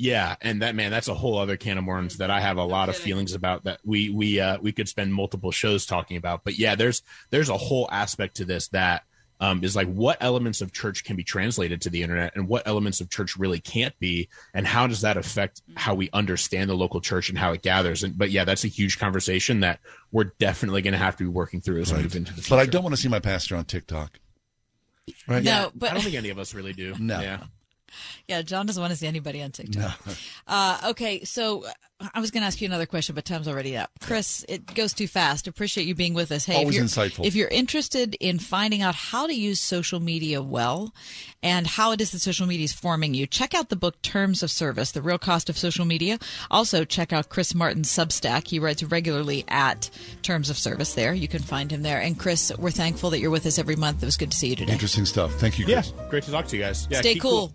[0.00, 2.62] Yeah, and that man, that's a whole other can of worms that I have a
[2.62, 6.44] lot of feelings about that we we uh, we could spend multiple shows talking about.
[6.44, 9.02] But yeah, there's there's a whole aspect to this that
[9.40, 12.62] um, is like what elements of church can be translated to the internet and what
[12.68, 16.76] elements of church really can't be, and how does that affect how we understand the
[16.76, 18.04] local church and how it gathers.
[18.04, 19.80] And but yeah, that's a huge conversation that
[20.12, 22.54] we're definitely going to have to be working through as we move into the future.
[22.54, 24.20] But I don't want to see my pastor on TikTok.
[25.26, 25.42] Right?
[25.42, 26.94] No, Yeah, but I don't think any of us really do.
[27.00, 27.20] No.
[27.20, 27.42] Yeah.
[28.28, 29.98] Yeah, John doesn't want to see anybody on TikTok.
[30.46, 31.72] Uh, okay, so uh,
[32.14, 33.90] I was going to ask you another question, but time's already up.
[34.00, 35.48] Chris, it goes too fast.
[35.48, 36.44] Appreciate you being with us.
[36.44, 37.24] Hey, Always if you're, insightful.
[37.24, 40.94] If you're interested in finding out how to use social media well
[41.42, 44.42] and how it is that social media is forming you, check out the book Terms
[44.42, 46.18] of Service: The Real Cost of Social Media.
[46.50, 48.46] Also, check out Chris Martin's Substack.
[48.46, 49.90] He writes regularly at
[50.22, 50.94] Terms of Service.
[50.94, 52.00] There, you can find him there.
[52.00, 54.02] And Chris, we're thankful that you're with us every month.
[54.02, 54.72] It was good to see you today.
[54.72, 55.32] Interesting stuff.
[55.34, 56.86] Thank you, Yeah, great to talk to you guys.
[56.90, 57.54] Yeah, Stay keep cool.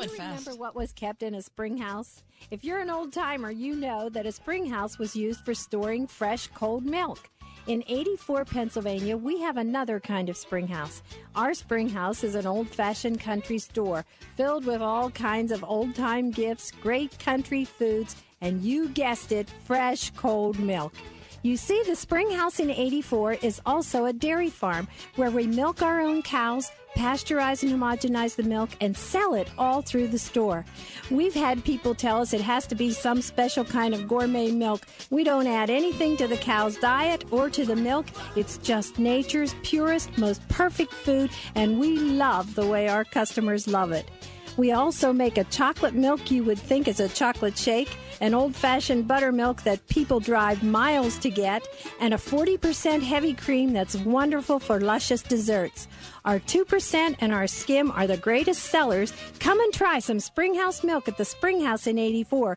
[0.00, 2.22] Do you remember what was kept in a spring house?
[2.50, 6.06] If you're an old timer, you know that a spring house was used for storing
[6.06, 7.28] fresh, cold milk.
[7.66, 11.02] In 84, Pennsylvania, we have another kind of spring house.
[11.36, 15.94] Our spring house is an old fashioned country store filled with all kinds of old
[15.94, 20.94] time gifts, great country foods, and you guessed it, fresh, cold milk.
[21.42, 25.80] You see, the Spring House in 84 is also a dairy farm where we milk
[25.80, 30.64] our own cows, pasteurize and homogenize the milk, and sell it all through the store.
[31.10, 34.86] We've had people tell us it has to be some special kind of gourmet milk.
[35.10, 38.06] We don't add anything to the cow's diet or to the milk.
[38.36, 43.92] It's just nature's purest, most perfect food, and we love the way our customers love
[43.92, 44.10] it.
[44.56, 48.54] We also make a chocolate milk you would think is a chocolate shake, an old
[48.54, 51.66] fashioned buttermilk that people drive miles to get,
[52.00, 55.88] and a 40% heavy cream that's wonderful for luscious desserts.
[56.24, 59.12] Our 2% and our skim are the greatest sellers.
[59.38, 62.56] Come and try some Springhouse milk at the Springhouse in 84.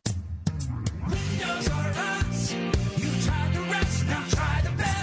[1.10, 2.54] Windows are us.
[2.54, 5.03] You tried the rest, now try the best.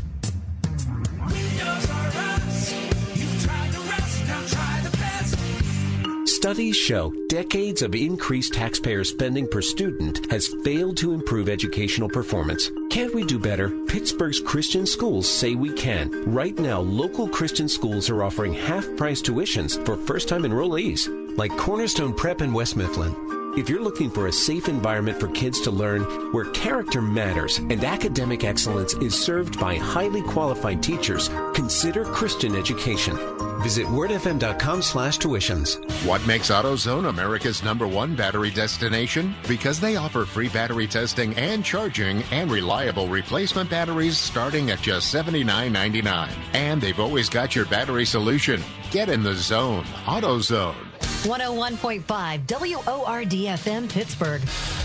[6.41, 12.71] Studies show decades of increased taxpayer spending per student has failed to improve educational performance.
[12.89, 13.69] Can't we do better?
[13.85, 16.09] Pittsburgh's Christian schools say we can.
[16.25, 21.55] Right now, local Christian schools are offering half price tuitions for first time enrollees, like
[21.57, 23.13] Cornerstone Prep in West Mifflin.
[23.55, 26.01] If you're looking for a safe environment for kids to learn
[26.33, 33.15] where character matters and academic excellence is served by highly qualified teachers, consider Christian education.
[33.61, 35.77] Visit wordfm.com slash tuitions.
[36.03, 39.35] What makes AutoZone America's number one battery destination?
[39.47, 45.13] Because they offer free battery testing and charging and reliable replacement batteries starting at just
[45.13, 46.31] $79.99.
[46.53, 48.63] And they've always got your battery solution.
[48.89, 49.83] Get in the zone.
[50.05, 50.75] AutoZone.
[51.23, 54.41] 101.5 WORD FM Pittsburgh.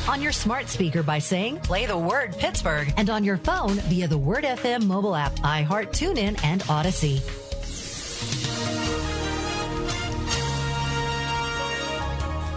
[0.07, 2.93] On your smart speaker by saying, play the word Pittsburgh.
[2.99, 7.46] And on your phone via the Word FM mobile app, iHeart, TuneIn, and Audacy.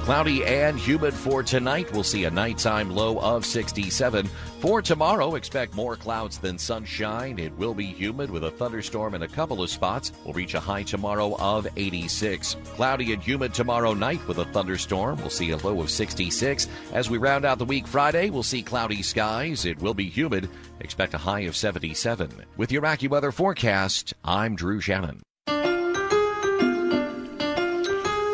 [0.10, 1.94] Cloudy and humid for tonight.
[1.94, 4.26] We'll see a nighttime low of 67.
[4.60, 7.38] For tomorrow, expect more clouds than sunshine.
[7.38, 10.12] It will be humid with a thunderstorm in a couple of spots.
[10.26, 12.58] We'll reach a high tomorrow of 86.
[12.74, 15.20] Cloudy and humid tomorrow night with a thunderstorm.
[15.20, 16.68] We'll see a low of 66.
[16.92, 19.66] As we round out the week Friday, we'll see cloudy skies.
[19.66, 20.50] It will be humid.
[20.80, 22.32] Expect a high of 77.
[22.58, 25.22] With your AccuWeather forecast, I'm Drew Shannon.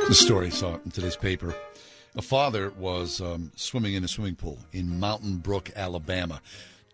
[0.08, 1.56] The story I saw in today's paper.
[2.16, 6.44] A father was um, swimming in a swimming pool in Mountain Brook, Alabama.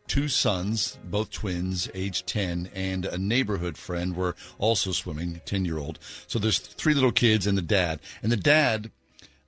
[0.08, 5.78] Two sons, both twins, age 10, and a neighborhood friend were also swimming, 10 year
[5.78, 6.00] old.
[6.26, 8.00] So there's three little kids and the dad.
[8.24, 8.92] And the dad,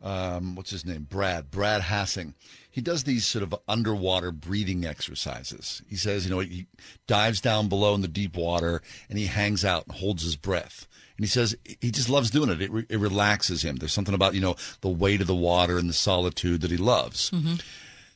[0.01, 1.07] um, what's his name?
[1.09, 2.33] Brad, Brad Hassing.
[2.69, 5.81] He does these sort of underwater breathing exercises.
[5.87, 6.67] He says, you know, he
[7.07, 10.85] dives down below in the deep water and he hangs out and holds his breath.
[11.17, 12.61] And he says he just loves doing it.
[12.61, 13.75] It, re- it relaxes him.
[13.77, 16.77] There's something about, you know, the weight of the water and the solitude that he
[16.77, 17.29] loves.
[17.31, 17.61] Mhm.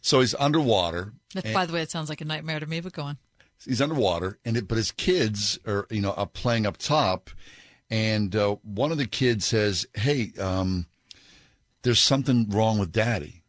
[0.01, 1.13] So he's underwater.
[1.33, 3.17] That, by the way, it sounds like a nightmare to me, but go on.
[3.65, 7.29] he's underwater and it, but his kids are you know are playing up top
[7.89, 10.85] and uh, one of the kids says hey um,
[11.81, 13.41] there's something wrong with daddy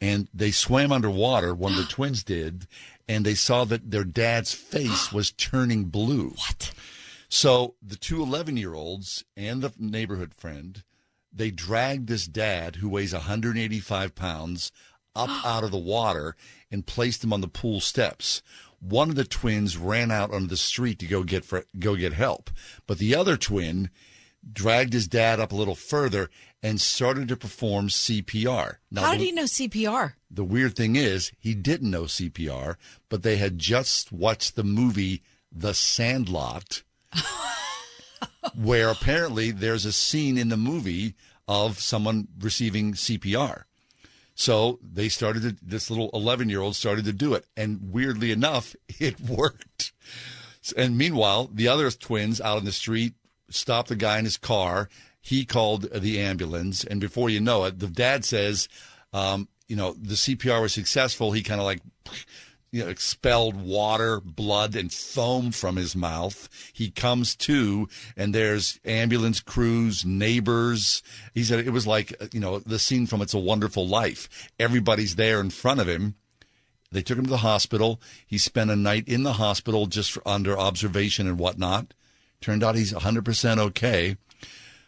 [0.00, 2.66] and they swam underwater one of the twins did
[3.06, 6.72] and they saw that their dad's face was turning blue what
[7.28, 10.82] so the two 11 year olds and the neighborhood friend
[11.32, 14.72] they dragged this dad who weighs 185 pounds
[15.14, 16.34] up out of the water
[16.70, 18.42] and placed him on the pool steps.
[18.80, 22.12] One of the twins ran out onto the street to go get for, go get
[22.14, 22.50] help,
[22.86, 23.90] but the other twin
[24.52, 26.30] dragged his dad up a little further
[26.62, 28.76] and started to perform CPR.
[28.90, 30.14] Now, How did the- he know CPR?
[30.30, 32.76] the weird thing is, he didn't know CPR,
[33.08, 36.82] but they had just watched the movie The Sandlot,
[38.54, 41.14] where apparently there's a scene in the movie
[41.46, 43.64] of someone receiving CPR.
[44.34, 47.46] So they started to, this little 11 year old started to do it.
[47.56, 49.92] And weirdly enough, it worked.
[50.76, 53.14] And meanwhile, the other twins out on the street
[53.50, 54.88] stopped the guy in his car.
[55.20, 56.84] He called the ambulance.
[56.84, 58.68] And before you know it, the dad says,
[59.12, 61.32] um, you know, the CPR was successful.
[61.32, 61.82] He kind of like,
[62.70, 66.48] you know, expelled water, blood, and foam from his mouth.
[66.72, 71.02] He comes to, and there's ambulance crews, neighbors.
[71.34, 74.50] He said it was like, uh, you know, the scene from It's a Wonderful Life.
[74.58, 76.14] Everybody's there in front of him.
[76.90, 78.00] They took him to the hospital.
[78.26, 81.92] He spent a night in the hospital just under observation and whatnot.
[82.40, 84.16] Turned out he's 100% okay.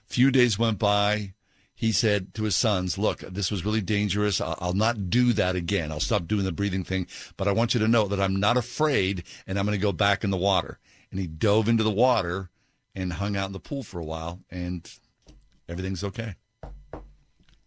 [0.07, 1.35] Few days went by.
[1.81, 4.39] He said to his sons, Look, this was really dangerous.
[4.39, 5.91] I'll, not do that again.
[5.91, 7.07] I'll stop doing the breathing thing.
[7.39, 9.91] But I want you to know that I'm not afraid and I'm going to go
[9.91, 10.79] back in the water.
[11.11, 12.51] And he dove into the water
[12.95, 14.93] and hung out in the pool for a while, and
[15.71, 16.35] everything's okay.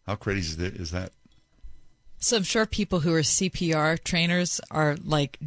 [0.05, 0.75] How crazy is that?
[0.75, 1.11] Is that?
[2.19, 5.39] So I'm sure people who are CPR trainers are like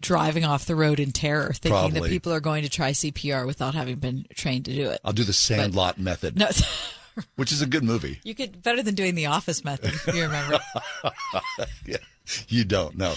[0.00, 3.74] driving off the road in terror, thinking that people are going to try CPR without
[3.74, 5.00] having been trained to do it.
[5.04, 6.48] I'll do the Sandlot method, No,
[7.36, 8.20] which is a good movie.
[8.24, 9.92] you could better than doing the Office method.
[9.94, 10.58] If you remember,
[11.86, 11.96] yeah,
[12.48, 13.14] you don't know.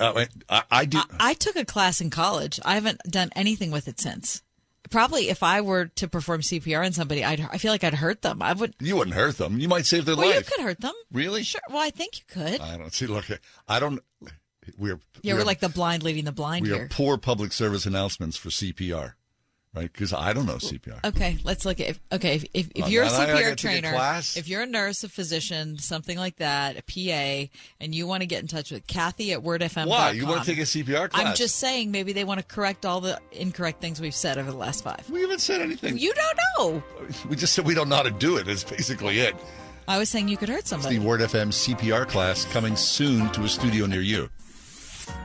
[0.00, 0.28] I,
[0.70, 0.98] I do.
[1.20, 2.58] I took a class in college.
[2.64, 4.42] I haven't done anything with it since.
[4.90, 8.22] Probably, if I were to perform CPR on somebody, I'd, I feel like I'd hurt
[8.22, 8.40] them.
[8.42, 8.74] I would.
[8.80, 9.58] You wouldn't hurt them.
[9.58, 10.36] You might save their Well, life.
[10.48, 10.92] you could hurt them.
[11.10, 11.42] Really?
[11.42, 11.60] Sure.
[11.68, 12.60] Well, I think you could.
[12.60, 13.06] I don't see.
[13.06, 13.26] Look,
[13.68, 14.00] I don't.
[14.78, 16.84] We're yeah, we're, we're like the blind leading the blind we here.
[16.84, 19.14] are poor public service announcements for CPR.
[19.74, 19.92] Right?
[19.92, 21.04] Because I don't know CPR.
[21.04, 23.56] Okay, let's look at if, okay if, if, if you're a now I gotta CPR
[23.56, 28.22] trainer, if you're a nurse, a physician, something like that, a PA, and you want
[28.22, 29.86] to get in touch with Kathy at WordFM.
[29.86, 30.12] Why?
[30.12, 31.26] You want to take a CPR class?
[31.26, 34.50] I'm just saying maybe they want to correct all the incorrect things we've said over
[34.50, 35.08] the last five.
[35.10, 35.98] We haven't said anything.
[35.98, 36.82] You don't know.
[37.28, 38.46] We just said we don't know how to do it.
[38.46, 39.34] That's basically it.
[39.86, 40.96] I was saying you could hurt It's somebody.
[40.96, 44.30] the Word FM CPR class coming soon to a studio near you.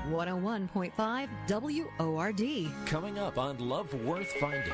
[0.10, 1.30] 101.5
[2.00, 2.72] WORD.
[2.86, 4.74] Coming up on Love Worth Finding.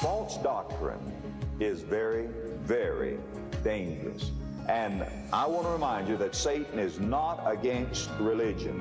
[0.00, 1.12] False doctrine
[1.58, 2.28] is very,
[2.62, 3.18] very
[3.62, 4.30] dangerous.
[4.68, 8.80] And I want to remind you that Satan is not against religion.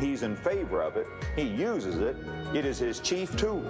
[0.00, 1.06] He's in favor of it.
[1.36, 2.16] He uses it.
[2.54, 3.64] It is his chief tool.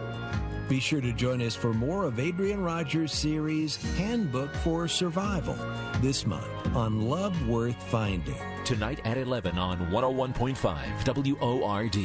[0.68, 5.56] Be sure to join us for more of Adrian Rogers' series Handbook for Survival
[6.02, 6.46] this month
[6.76, 8.36] on Love Worth Finding.
[8.66, 11.96] Tonight at 11 on 101.5 WORD.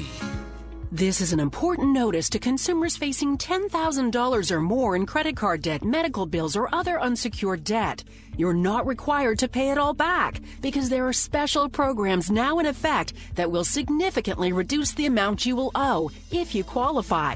[0.94, 5.84] This is an important notice to consumers facing $10,000 or more in credit card debt,
[5.84, 8.06] medical bills, or other unsecured debt.
[8.38, 12.66] You're not required to pay it all back because there are special programs now in
[12.66, 17.36] effect that will significantly reduce the amount you will owe if you qualify.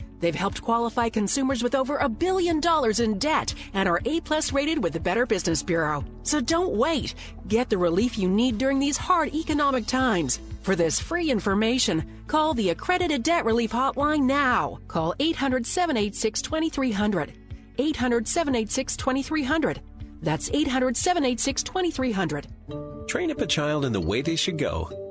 [0.21, 4.53] They've helped qualify consumers with over a billion dollars in debt and are A plus
[4.53, 6.05] rated with the Better Business Bureau.
[6.23, 7.15] So don't wait.
[7.47, 10.39] Get the relief you need during these hard economic times.
[10.61, 14.79] For this free information, call the Accredited Debt Relief Hotline now.
[14.87, 17.33] Call 800 786 2300.
[17.79, 19.81] 800 786 2300.
[20.21, 22.47] That's 800 786 2300.
[23.07, 25.10] Train up a child in the way they should go.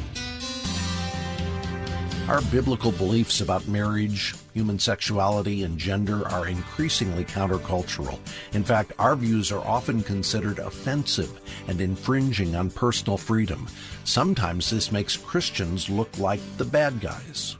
[2.31, 8.19] Our biblical beliefs about marriage, human sexuality, and gender are increasingly countercultural.
[8.53, 13.67] In fact, our views are often considered offensive and infringing on personal freedom.
[14.05, 17.57] Sometimes this makes Christians look like the bad guys.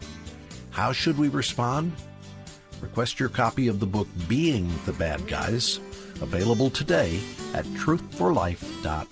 [0.69, 1.91] How should we respond?
[2.79, 5.81] Request your copy of the book Being the Bad Guys,
[6.21, 7.19] available today
[7.53, 9.09] at truthforlife.org.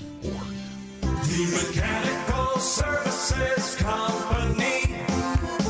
[1.01, 4.78] The Mechanical Services Company.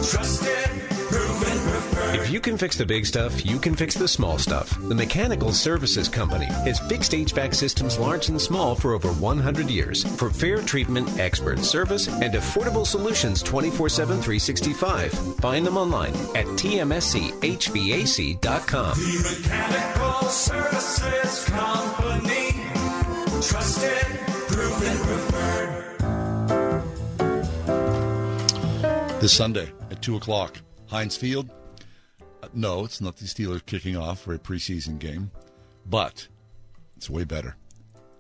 [0.02, 2.16] Trusted, proven, preferred.
[2.16, 4.70] If you can fix the big stuff, you can fix the small stuff.
[4.88, 10.06] The Mechanical Services Company has fixed HVAC systems large and small for over 100 years.
[10.18, 15.12] For fair treatment, expert service, and affordable solutions 24 7 365.
[15.40, 17.40] Find them online at tmschvac.com.
[18.98, 22.52] The Mechanical Services Company.
[23.42, 24.06] Trusted,
[24.48, 25.90] proven, preferred.
[29.20, 29.70] This Sunday
[30.00, 31.50] at 2 o'clock, Heinz Field.
[32.42, 35.30] Uh, no, it's not the Steelers kicking off for a preseason game,
[35.86, 36.30] but
[36.96, 37.58] it's way better.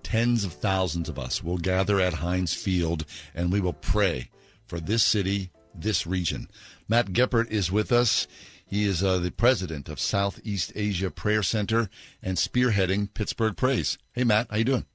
[0.04, 4.30] Tens of thousands of us will gather at Heinz Field and we will pray
[4.66, 6.50] for this city, this region.
[6.90, 8.28] Matt Geppert is with us.
[8.66, 11.90] He is uh, the president of Southeast Asia Prayer Center
[12.22, 13.98] and spearheading Pittsburgh Prays.
[14.12, 14.86] Hey, Matt, how you doing?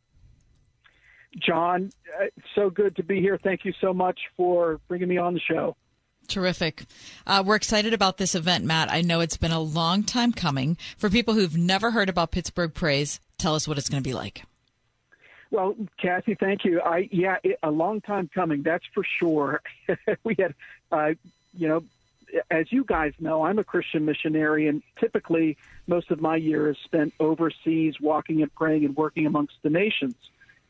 [1.39, 3.39] John, uh, so good to be here.
[3.43, 5.77] Thank you so much for bringing me on the show.
[6.29, 6.85] Terrific.
[7.27, 8.91] Uh, we're excited about this event, Matt.
[8.91, 10.77] I know it's been a long time coming.
[10.97, 14.15] For people who've never heard about Pittsburgh Prays, tell us what it's going to be
[14.15, 14.43] like.
[15.51, 16.81] Well, Kathy, thank you.
[16.81, 18.63] I yeah, it, a long time coming.
[18.63, 19.61] That's for sure.
[20.25, 20.55] we had,
[20.91, 21.13] uh,
[21.57, 21.85] you know,
[22.51, 25.57] as you guys know, I'm a Christian missionary, and typically
[25.87, 30.17] most of my year is spent overseas, walking and praying and working amongst the nations.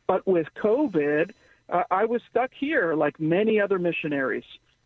[0.07, 1.31] But with COVID,
[1.69, 4.43] uh, I was stuck here, like many other missionaries,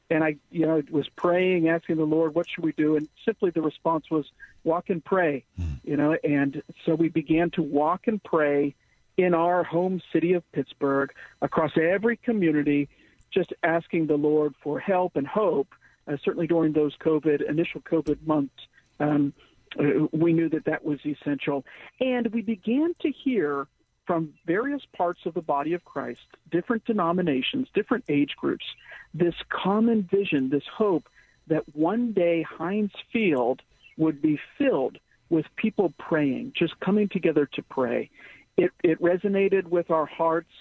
[0.10, 3.52] and I, you know, was praying, asking the Lord, "What should we do?" And simply
[3.52, 4.26] the response was,
[4.64, 5.46] "Walk and pray,"
[5.84, 6.18] you know.
[6.24, 8.76] And so we began to walk and pray
[9.18, 12.88] in our home city of Pittsburgh, across every community,
[13.32, 15.68] just asking the Lord for help and hope.
[16.08, 18.68] Uh, certainly during those COVID initial COVID months,
[19.00, 19.32] um,
[19.80, 21.64] uh, we knew that that was essential,
[22.00, 23.68] and we began to hear
[24.08, 28.66] from various parts of the body of Christ, different denominations, different age groups,
[29.14, 31.04] this common vision, this hope
[31.48, 33.62] that one day Heinz Field
[33.98, 34.98] would be filled
[35.30, 38.10] with people praying, just coming together to pray.
[38.58, 40.52] It, it resonated with our hearts,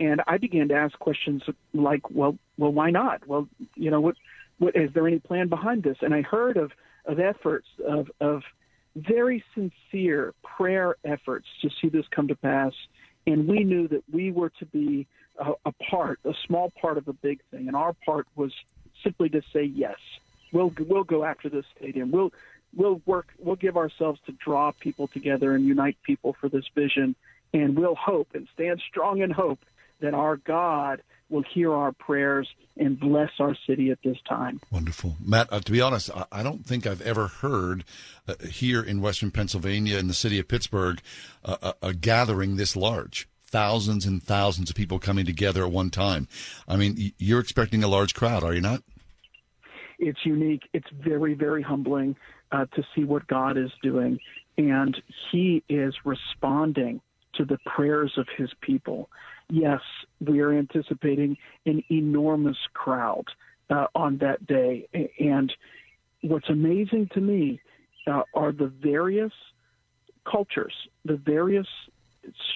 [0.00, 1.42] and I began to ask questions
[1.72, 3.26] like, "Well, well, why not?
[3.26, 4.16] Well, you know, what,
[4.58, 6.72] what is there any plan behind this?" And I heard of
[7.04, 8.42] of efforts of of
[8.96, 12.72] very sincere prayer efforts to see this come to pass,
[13.26, 15.06] and we knew that we were to be
[15.38, 18.52] a, a part, a small part of a big thing, and our part was
[19.02, 19.96] simply to say yes.
[20.52, 22.10] We'll we'll go after this stadium.
[22.10, 22.32] We'll
[22.74, 23.28] we'll work.
[23.38, 27.14] We'll give ourselves to draw people together and unite people for this vision,
[27.52, 29.60] and we'll hope and stand strong in hope
[30.00, 34.60] that our God will hear our prayers and bless our city at this time.
[34.70, 35.16] Wonderful.
[35.24, 37.84] Matt, uh, to be honest, I, I don't think I've ever heard
[38.28, 41.00] uh, here in Western Pennsylvania, in the city of Pittsburgh,
[41.44, 43.28] uh, a, a gathering this large.
[43.56, 46.28] Thousands and thousands of people coming together at one time.
[46.68, 48.82] I mean, you're expecting a large crowd, are you not?
[49.98, 50.62] it's unique.
[50.72, 52.16] It's very, very humbling
[52.52, 54.18] uh, to see what God is doing.
[54.58, 54.96] And
[55.30, 57.00] He is responding
[57.34, 59.08] to the prayers of His people.
[59.50, 59.80] Yes,
[60.20, 61.36] we are anticipating
[61.66, 63.24] an enormous crowd
[63.70, 64.86] uh, on that day.
[65.18, 65.52] And
[66.22, 67.60] what's amazing to me
[68.06, 69.32] uh, are the various
[70.30, 71.68] cultures, the various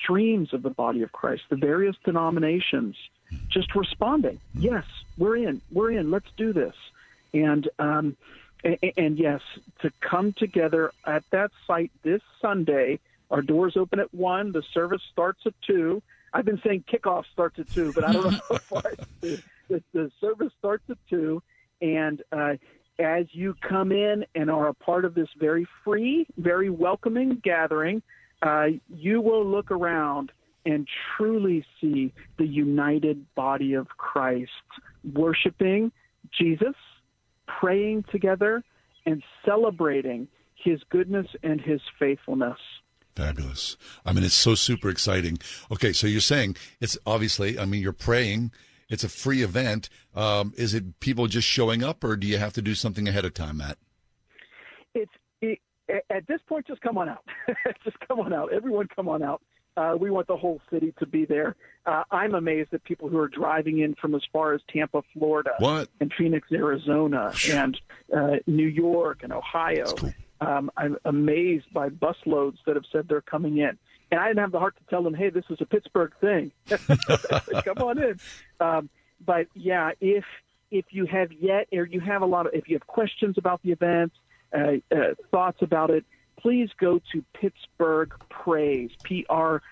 [0.03, 2.97] streams of the body of Christ, the various denominations
[3.49, 4.41] just responding.
[4.55, 4.85] Yes,
[5.17, 5.61] we're in.
[5.73, 6.11] We're in.
[6.11, 6.75] Let's do this.
[7.33, 8.17] And um,
[8.65, 9.41] and, and yes,
[9.81, 12.99] to come together at that site this Sunday.
[13.31, 14.51] Our doors open at one.
[14.51, 16.03] The service starts at two.
[16.33, 18.83] I've been saying kickoff starts at two, but I don't know how far
[19.21, 19.43] the,
[19.93, 21.43] the service starts at two,
[21.81, 22.55] and uh,
[22.99, 28.03] as you come in and are a part of this very free, very welcoming gathering,
[28.43, 30.33] uh, you will look around
[30.67, 30.87] and
[31.17, 34.51] truly see the united body of Christ
[35.15, 35.93] worshiping
[36.39, 36.75] Jesus,
[37.47, 38.63] praying together,
[39.07, 42.59] and celebrating his goodness and his faithfulness.
[43.17, 43.77] Fabulous.
[44.05, 45.39] I mean, it's so super exciting.
[45.71, 48.53] Okay, so you're saying it's obviously, I mean, you're praying.
[48.89, 49.89] It's a free event.
[50.15, 53.25] Um, is it people just showing up, or do you have to do something ahead
[53.25, 53.79] of time, Matt?
[54.95, 55.20] It's it,
[56.11, 57.25] at this point, just come on out.
[57.85, 58.53] just come on out.
[58.53, 59.43] Everyone, come on out.
[59.77, 61.55] Uh, we want the whole city to be there.
[61.87, 65.53] Uh, I'm amazed at people who are driving in from as far as Tampa, Florida,
[65.59, 65.89] What?
[66.01, 67.81] and Phoenix, Arizona, and
[68.15, 69.87] uh, New York and Ohio.
[70.41, 73.79] Um, I'm amazed by busloads that have said they're coming in.
[74.11, 76.51] And I didn't have the heart to tell them, hey, this is a Pittsburgh thing.
[76.69, 78.19] Come on in.
[78.59, 78.91] Um,
[79.25, 80.25] but yeah, if
[80.73, 83.61] if you have yet, or you have a lot of, if you have questions about
[83.63, 84.13] the event,
[84.53, 86.05] uh, uh, thoughts about it,
[86.37, 89.63] please go to Pittsburgh Prays, P R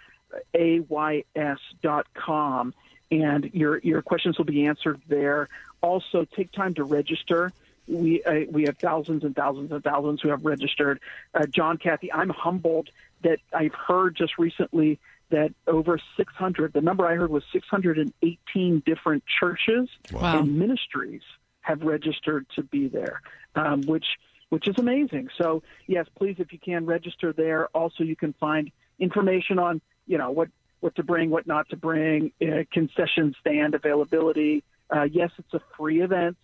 [0.55, 2.75] A Y S dot com,
[3.11, 5.49] and your your questions will be answered there.
[5.81, 7.53] Also, take time to register.
[7.87, 11.01] We uh, we have thousands and thousands and thousands who have registered.
[11.35, 12.91] Uh, John, Kathy, I'm humbled
[13.23, 14.99] that I've heard just recently
[15.31, 16.73] that over 600.
[16.73, 20.39] The number I heard was 618 different churches Wow.
[20.41, 21.23] and ministries
[21.61, 23.21] have registered to be there,
[23.55, 24.07] um, which
[24.51, 25.29] which is amazing.
[25.37, 27.69] So yes, please, if you can register there.
[27.69, 30.49] Also, you can find information on you know what
[30.81, 34.63] what to bring, what not to bring, uh, concession stand availability.
[34.91, 36.37] Uh, yes, it's a free event.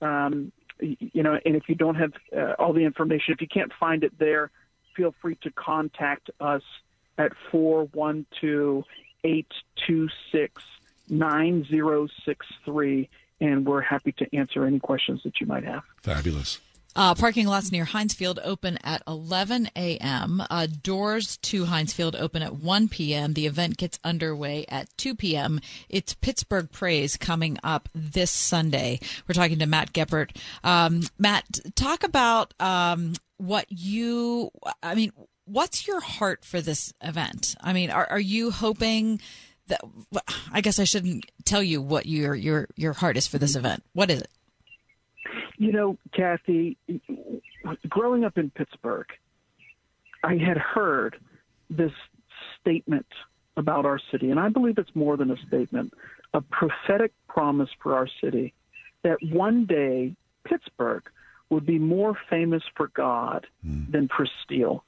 [0.00, 3.72] Um, you know, and if you don't have uh, all the information, if you can't
[3.78, 4.50] find it there,
[4.96, 6.62] feel free to contact us
[7.18, 8.84] at 412
[9.24, 10.62] 826
[11.10, 13.08] 9063,
[13.40, 15.82] and we're happy to answer any questions that you might have.
[16.02, 16.60] Fabulous.
[16.96, 20.42] Uh, parking lots near Heinz Field open at 11 a.m.
[20.50, 23.34] Uh, doors to Heinz Field open at 1 p.m.
[23.34, 25.60] The event gets underway at 2 p.m.
[25.88, 28.98] It's Pittsburgh Prays coming up this Sunday.
[29.28, 30.36] We're talking to Matt Geppert.
[30.64, 34.50] Um, Matt, talk about um, what you,
[34.82, 35.12] I mean,
[35.44, 37.54] what's your heart for this event?
[37.60, 39.20] I mean, are, are you hoping
[39.68, 39.80] that,
[40.52, 43.84] I guess I shouldn't tell you what your, your, your heart is for this event.
[43.92, 44.30] What is it?
[45.60, 46.78] You know, Kathy,
[47.86, 49.08] growing up in Pittsburgh,
[50.24, 51.16] I had heard
[51.68, 51.92] this
[52.58, 53.04] statement
[53.58, 55.92] about our city, and I believe it's more than a statement,
[56.32, 58.54] a prophetic promise for our city
[59.02, 61.02] that one day Pittsburgh
[61.50, 63.82] would be more famous for God hmm.
[63.90, 64.82] than for steel.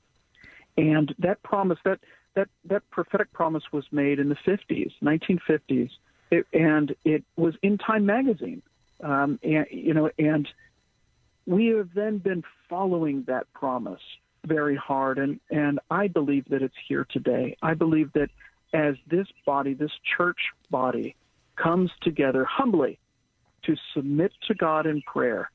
[0.78, 2.00] And that promise, that
[2.34, 5.90] that that prophetic promise was made in the 50s, 1950s,
[6.30, 8.62] it, and it was in Time magazine.
[9.02, 10.48] Um, and you know, and
[11.46, 14.00] we have then been following that promise
[14.46, 17.56] very hard, and and I believe that it's here today.
[17.62, 18.30] I believe that
[18.72, 20.38] as this body, this church
[20.70, 21.16] body,
[21.56, 22.98] comes together humbly
[23.64, 25.50] to submit to God in prayer,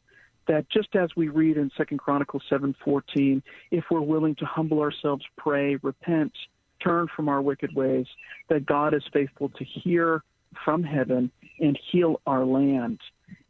[0.48, 3.42] that just as we read in Second Chronicles seven fourteen,
[3.72, 6.34] if we're willing to humble ourselves, pray, repent,
[6.82, 8.06] turn from our wicked ways,
[8.50, 10.24] that God is faithful to hear
[10.64, 13.00] from heaven and heal our land.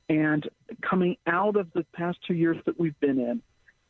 [0.10, 0.48] And
[0.82, 3.42] coming out of the past two years that we've been in,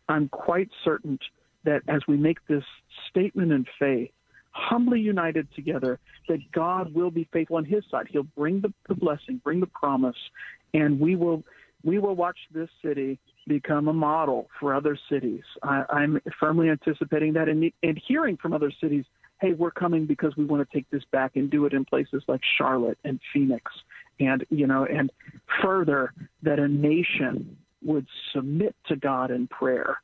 [0.10, 1.20] I'm quite certain
[1.64, 2.64] that as we make this
[3.10, 4.12] statement in faith,
[4.52, 8.08] humbly united together, that God will be faithful on His side.
[8.10, 10.16] He'll bring the, the blessing, bring the promise,
[10.74, 11.44] and we will
[11.84, 15.44] we will watch this city become a model for other cities.
[15.64, 19.06] I, I'm firmly anticipating that, and, and hearing from other cities,
[19.40, 22.24] hey, we're coming because we want to take this back and do it in places
[22.28, 23.72] like Charlotte and Phoenix,
[24.20, 25.12] and you know, and
[25.62, 26.14] further
[26.44, 30.02] that a nation would submit to God in prayer,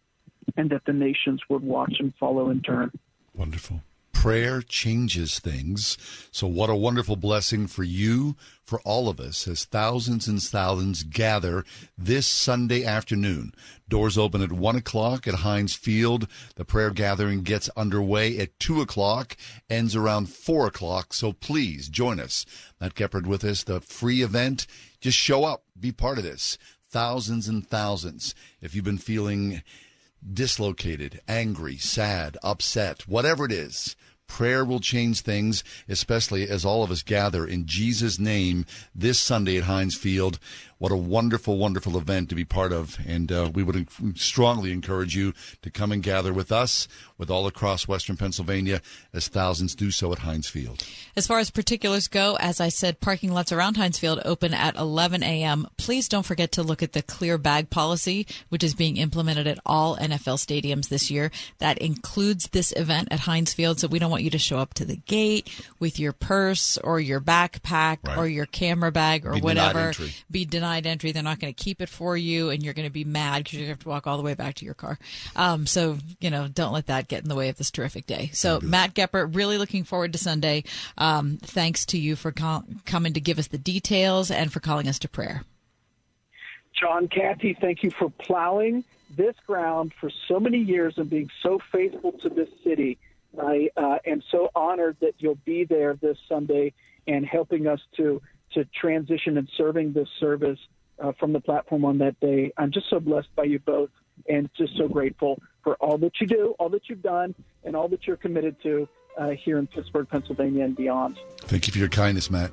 [0.57, 2.91] and that the nations would watch and follow in turn.
[3.33, 3.81] Wonderful.
[4.23, 5.97] Prayer changes things.
[6.31, 11.03] So, what a wonderful blessing for you, for all of us, as thousands and thousands
[11.03, 11.65] gather
[11.97, 13.53] this Sunday afternoon.
[13.89, 16.29] Doors open at 1 o'clock at Heinz Field.
[16.55, 19.35] The prayer gathering gets underway at 2 o'clock,
[19.69, 21.13] ends around 4 o'clock.
[21.13, 22.45] So, please join us.
[22.79, 24.67] Matt Geppert with us, the free event.
[25.01, 26.57] Just show up, be part of this.
[26.89, 28.33] Thousands and thousands.
[28.61, 29.63] If you've been feeling
[30.25, 33.97] dislocated, angry, sad, upset, whatever it is.
[34.33, 38.65] Prayer will change things, especially as all of us gather in Jesus' name
[38.95, 40.39] this Sunday at Heinz Field.
[40.83, 42.97] What a wonderful, wonderful event to be part of.
[43.07, 43.87] And uh, we would
[44.19, 48.81] strongly encourage you to come and gather with us, with all across Western Pennsylvania,
[49.13, 50.83] as thousands do so at Heinz Field.
[51.15, 54.75] As far as particulars go, as I said, parking lots around Heinz Field open at
[54.75, 55.69] 11 a.m.
[55.77, 59.59] Please don't forget to look at the clear bag policy, which is being implemented at
[59.65, 61.31] all NFL stadiums this year.
[61.59, 63.79] That includes this event at Heinz Field.
[63.79, 66.99] So we don't want you to show up to the gate with your purse or
[66.99, 68.17] your backpack Right.
[68.17, 69.79] or your camera bag or Be denied whatever.
[69.87, 70.13] entry.
[70.29, 71.11] Be denied entry.
[71.11, 73.59] They're not going to keep it for you, and you're going to be mad because
[73.59, 74.97] you have to walk all the way back to your car.
[75.35, 78.29] Um, so you know, don't let that get in the way of this terrific day.
[78.33, 80.63] So Matt Geppert, really looking forward to Sunday.
[80.97, 84.87] Um, thanks to you for call- coming to give us the details and for calling
[84.87, 85.43] us to prayer.
[86.79, 88.83] John Kathy, thank you for plowing
[89.15, 92.97] this ground for so many years and being so faithful to this city.
[93.39, 96.73] I uh, am so honored that you'll be there this Sunday
[97.07, 98.21] and helping us to
[98.53, 100.59] to transition and serving this service
[100.99, 102.51] uh, from the platform on that day.
[102.57, 103.89] I'm just so blessed by you both
[104.29, 107.33] and just so grateful for all that you do, all that you've done,
[107.63, 108.87] and all that you're committed to
[109.17, 111.17] uh, here in Pittsburgh, Pennsylvania, and beyond.
[111.41, 112.51] Thank you for your kindness, Matt.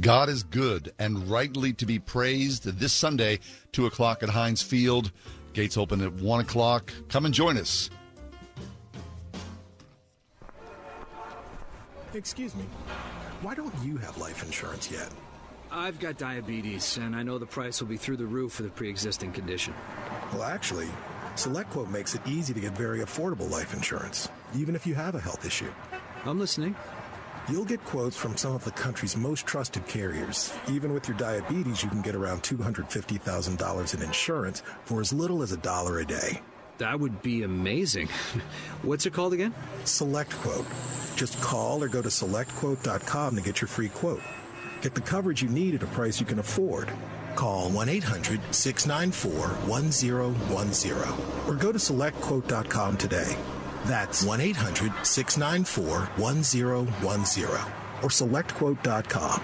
[0.00, 3.40] God is good and rightly to be praised this Sunday,
[3.72, 5.12] 2 o'clock at Heinz Field.
[5.52, 6.92] Gates open at 1 o'clock.
[7.08, 7.90] Come and join us.
[12.14, 12.64] Excuse me.
[13.40, 15.08] Why don't you have life insurance yet?
[15.74, 18.68] I've got diabetes, and I know the price will be through the roof for the
[18.68, 19.72] pre existing condition.
[20.32, 20.88] Well, actually,
[21.34, 25.20] SelectQuote makes it easy to get very affordable life insurance, even if you have a
[25.20, 25.72] health issue.
[26.26, 26.76] I'm listening.
[27.48, 30.52] You'll get quotes from some of the country's most trusted carriers.
[30.68, 35.52] Even with your diabetes, you can get around $250,000 in insurance for as little as
[35.52, 36.42] a dollar a day.
[36.78, 38.08] That would be amazing.
[38.82, 39.54] What's it called again?
[39.84, 41.16] SelectQuote.
[41.16, 44.20] Just call or go to selectquote.com to get your free quote.
[44.82, 46.92] Get the coverage you need at a price you can afford.
[47.36, 53.36] Call 1 800 694 1010 or go to selectquote.com today.
[53.84, 57.72] That's 1 800 694 1010
[58.02, 59.42] or selectquote.com.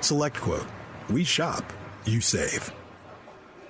[0.00, 0.68] SelectQuote.
[1.10, 1.72] We shop,
[2.04, 2.72] you save.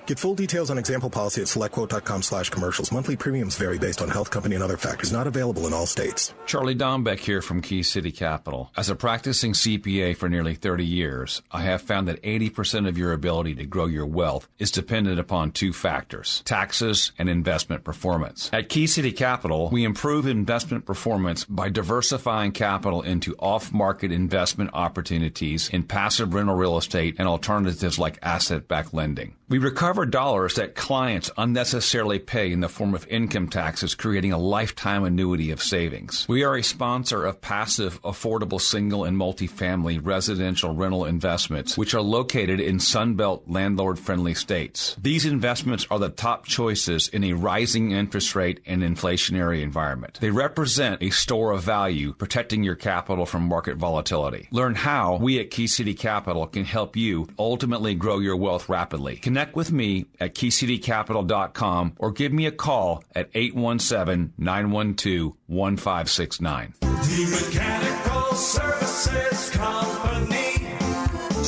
[0.07, 2.93] Get full details on example policy at selectquote.com slash commercials.
[2.93, 5.11] Monthly premiums vary based on health company and other factors.
[5.11, 6.35] Not available in all states.
[6.45, 8.71] Charlie Dombeck here from Key City Capital.
[8.77, 13.15] As a practicing CPA for nearly 30 years, I have found that 80% of your
[13.15, 18.51] ability to grow your wealth is dependent upon two factors taxes and investment performance.
[18.53, 24.71] At Key City Capital, we improve investment performance by diversifying capital into off market investment
[24.75, 29.35] opportunities in passive rental real estate and alternatives like asset backed lending.
[29.55, 34.37] We recover dollars that clients unnecessarily pay in the form of income taxes, creating a
[34.37, 36.27] lifetime annuity of savings.
[36.29, 42.01] We are a sponsor of passive, affordable single and multifamily residential rental investments, which are
[42.01, 44.97] located in Sunbelt landlord friendly states.
[45.01, 50.19] These investments are the top choices in a rising interest rate and inflationary environment.
[50.21, 54.49] They represent a store of value, protecting your capital from market volatility.
[54.51, 59.15] Learn how we at Key City Capital can help you ultimately grow your wealth rapidly.
[59.19, 66.75] Connect with me at keycitycapital.com or give me a call at 817 912 1569.
[66.81, 70.69] The Mechanical Services Company.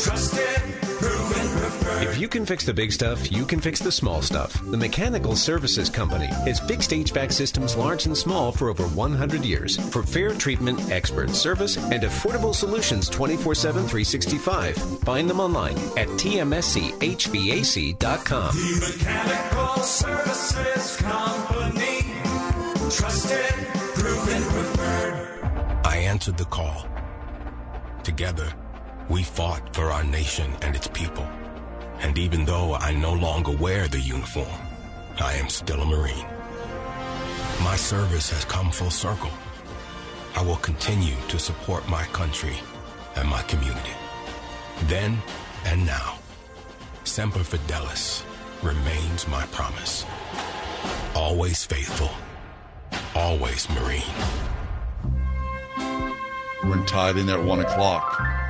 [0.03, 0.76] Trusted.
[2.07, 4.52] If you can fix the big stuff, you can fix the small stuff.
[4.70, 9.76] The Mechanical Services Company has fixed HVAC systems large and small for over 100 years.
[9.90, 14.76] For fair treatment, expert service, and affordable solutions 24 7, 365.
[15.00, 16.46] Find them online at tmschvac.com.
[18.54, 22.02] The Mechanical Services Company.
[22.88, 23.52] Trusted,
[23.94, 25.40] proven preferred.
[25.84, 26.86] I answered the call.
[28.04, 28.52] Together,
[29.09, 31.28] we fought for our nation and its people.
[32.01, 34.61] And even though I no longer wear the uniform,
[35.18, 36.26] I am still a Marine.
[37.62, 39.30] My service has come full circle.
[40.34, 42.57] I will continue to support my country
[43.16, 43.97] and my community.
[44.84, 45.18] Then
[45.64, 46.18] and now,
[47.05, 48.22] Semper Fidelis
[48.62, 50.05] remains my promise.
[51.14, 52.11] Always faithful,
[53.14, 54.03] always Marine.
[56.64, 58.45] We're tied in at one o'clock.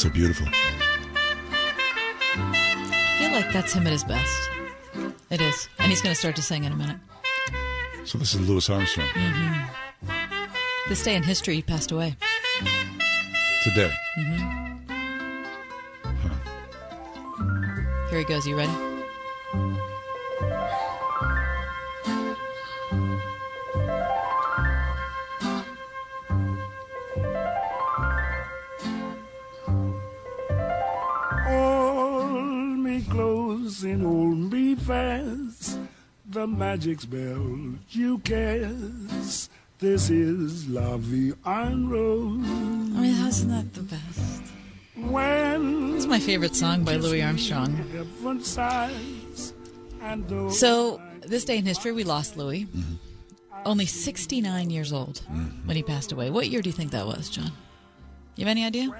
[0.00, 0.46] So beautiful.
[2.32, 4.50] I feel like that's him at his best.
[5.28, 5.68] It is.
[5.78, 6.96] And he's going to start to sing in a minute.
[8.04, 9.60] So this is Louis Armstrong hmm
[10.88, 12.16] This day in history, he passed away.
[13.62, 13.92] today.
[14.16, 14.56] hmm
[18.08, 18.46] Here he goes.
[18.46, 18.89] You ready?
[36.60, 39.50] Magic spell you cast.
[39.78, 42.44] This is La Vie en Rose.
[42.44, 44.42] I mean, isn't that the best?
[44.94, 47.76] When This is my favorite song by Louis Armstrong.
[47.90, 48.44] different
[50.02, 52.66] and So, this day in history, we lost Louis.
[52.66, 52.94] Mm-hmm.
[53.64, 55.22] Only 69 years old
[55.64, 56.28] when he passed away.
[56.28, 57.52] What year do you think that was, John?
[58.36, 58.90] You have any idea?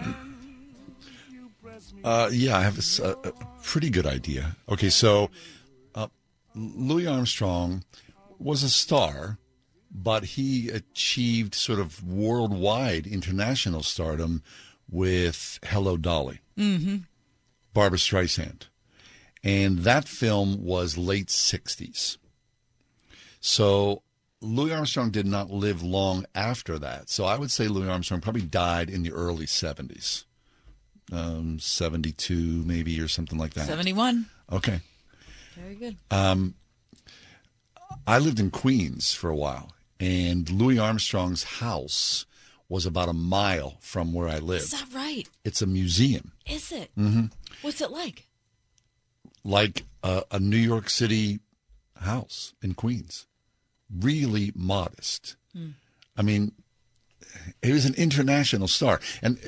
[2.02, 3.32] Uh, yeah, I have a
[3.62, 4.56] pretty good idea.
[4.70, 5.28] Okay, so
[6.61, 7.84] Louis Armstrong
[8.38, 9.38] was a star,
[9.90, 14.42] but he achieved sort of worldwide international stardom
[14.90, 16.96] with Hello Dolly, Mm-hmm.
[17.72, 18.66] Barbra Streisand.
[19.42, 22.18] And that film was late 60s.
[23.40, 24.02] So
[24.42, 27.08] Louis Armstrong did not live long after that.
[27.08, 30.24] So I would say Louis Armstrong probably died in the early 70s.
[31.12, 32.34] Um, 72
[32.66, 33.66] maybe or something like that.
[33.66, 34.26] 71.
[34.52, 34.80] Okay.
[35.57, 35.96] Very good.
[36.11, 36.55] Um,
[38.07, 42.26] I lived in Queens for a while, and Louis Armstrong's house
[42.68, 44.64] was about a mile from where I lived.
[44.64, 45.28] Is that right?
[45.44, 46.90] It's a museum, Is it?
[46.94, 47.26] hmm
[47.62, 48.26] What's it like?
[49.42, 51.40] like a, a New York City
[51.96, 53.26] house in Queens.
[53.94, 55.36] Really modest.
[55.53, 55.70] Hmm.
[56.16, 56.53] I mean,
[57.62, 59.01] he was an international star.
[59.22, 59.38] And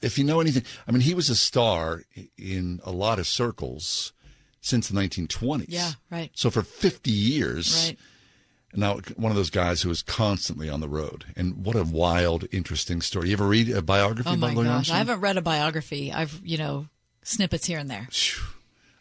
[0.00, 2.02] if you know anything, I mean, he was a star
[2.36, 4.12] in a lot of circles
[4.60, 5.66] since the 1920s.
[5.68, 6.30] Yeah, right.
[6.34, 7.86] So for 50 years.
[7.86, 7.98] Right.
[8.74, 11.24] Now, one of those guys who is constantly on the road.
[11.34, 13.28] And what a wild, interesting story.
[13.28, 14.66] You ever read a biography Oh my gosh.
[14.66, 14.94] Armstrong?
[14.94, 16.12] I haven't read a biography.
[16.12, 16.86] I've, you know,
[17.22, 18.06] snippets here and there.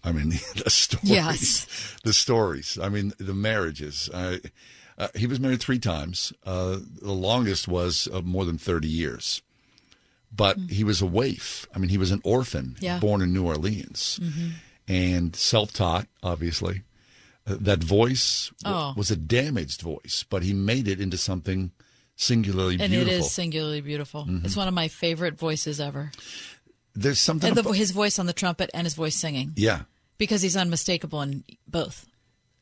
[0.05, 0.29] I mean,
[0.63, 1.09] the stories.
[1.09, 1.97] Yes.
[2.05, 2.79] The stories.
[2.81, 4.09] I mean, the marriages.
[4.13, 4.37] Uh,
[4.97, 6.31] uh, he was married three times.
[6.45, 9.41] Uh, the longest was uh, more than 30 years.
[10.33, 11.67] But he was a waif.
[11.75, 12.77] I mean, he was an orphan.
[12.79, 12.99] Yeah.
[12.99, 14.51] born in New Orleans Mhm.
[14.87, 16.83] And self taught, obviously.
[17.45, 18.93] Uh, that voice Oh.
[18.97, 21.71] was a damaged voice, but he made it into something
[22.15, 23.13] singularly And beautiful.
[23.13, 24.25] And it is singularly beautiful.
[24.25, 24.43] Mhm.
[24.45, 26.11] It's one of my favorite voices ever.
[26.93, 27.47] There's something.
[27.49, 29.53] And the, about- his voice on the trumpet and his voice singing.
[29.55, 29.83] yeah.
[30.17, 32.07] Because he's unmistakable in both.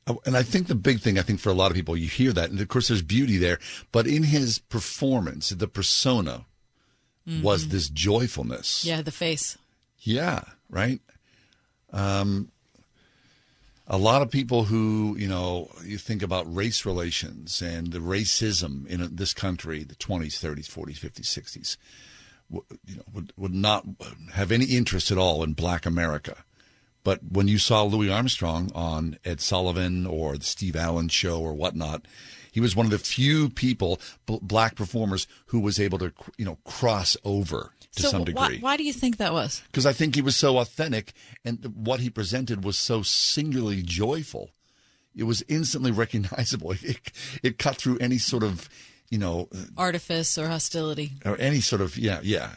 [0.07, 2.09] Oh, And I think the big thing, I think for a lot of people, you
[2.09, 3.59] hear that, and of course there's beauty there,
[3.93, 6.45] but in his performance, the persona
[7.41, 7.69] was Mhm.
[7.71, 8.83] this joyfulness.
[8.85, 9.57] Yeah, the face.
[10.01, 10.99] Yeah, right.
[11.91, 12.51] Um,
[13.87, 18.87] a lot of people who, you know, you think about race relations and the racism
[18.87, 21.77] in this country, the 20s, 30s, 40s, 50s, 60s,
[22.87, 23.85] you know, would, would not
[24.33, 26.43] have any interest at all in black America.
[27.03, 31.53] But when you saw Louis Armstrong on Ed Sullivan or the Steve Allen show or
[31.53, 32.07] whatnot,
[32.51, 36.57] he was one of the few people, black performers, who was able to, you know,
[36.65, 39.61] cross over to so some degree why, why do you think that was?
[39.71, 44.51] because I think he was so authentic and what he presented was so singularly joyful.
[45.15, 46.71] It was instantly recognizable.
[46.81, 48.69] It, it cut through any sort of,
[49.09, 51.13] you know, uh, Artifice or hostility?
[51.25, 52.51] or any sort of yeah, yeah,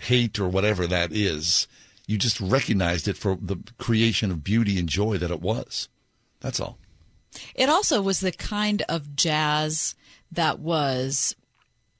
[0.00, 1.66] hate or whatever that is.
[2.06, 5.88] You just recognized it for the creation of beauty and joy that it was.
[6.40, 6.78] That's all.
[7.54, 9.94] It also was the kind of jazz
[10.30, 11.34] that was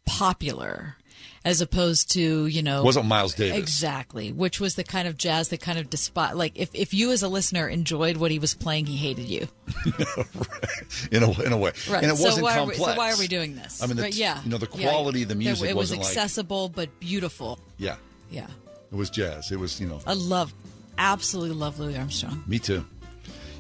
[0.05, 0.97] popular
[1.45, 3.59] as opposed to, you know, Wasn't Miles Davis.
[3.59, 7.12] Exactly, which was the kind of jazz that kind of despise like if if you
[7.12, 9.47] as a listener enjoyed what he was playing, he hated you.
[11.11, 12.03] in a in a way, Right.
[12.03, 12.80] and it so wasn't why complex.
[12.80, 13.82] Are we, so why are we doing this?
[13.82, 14.40] I mean, the, Right, yeah.
[14.45, 14.88] you know, the Yeah.
[14.90, 17.59] quality of the music It was wasn't like accessible but beautiful.
[17.78, 17.97] yeah,
[18.30, 18.47] Yeah.
[18.92, 19.51] it was jazz.
[19.53, 20.53] It was you know I love,
[20.99, 22.42] absolutely love Louis Armstrong.
[22.47, 22.84] Me too.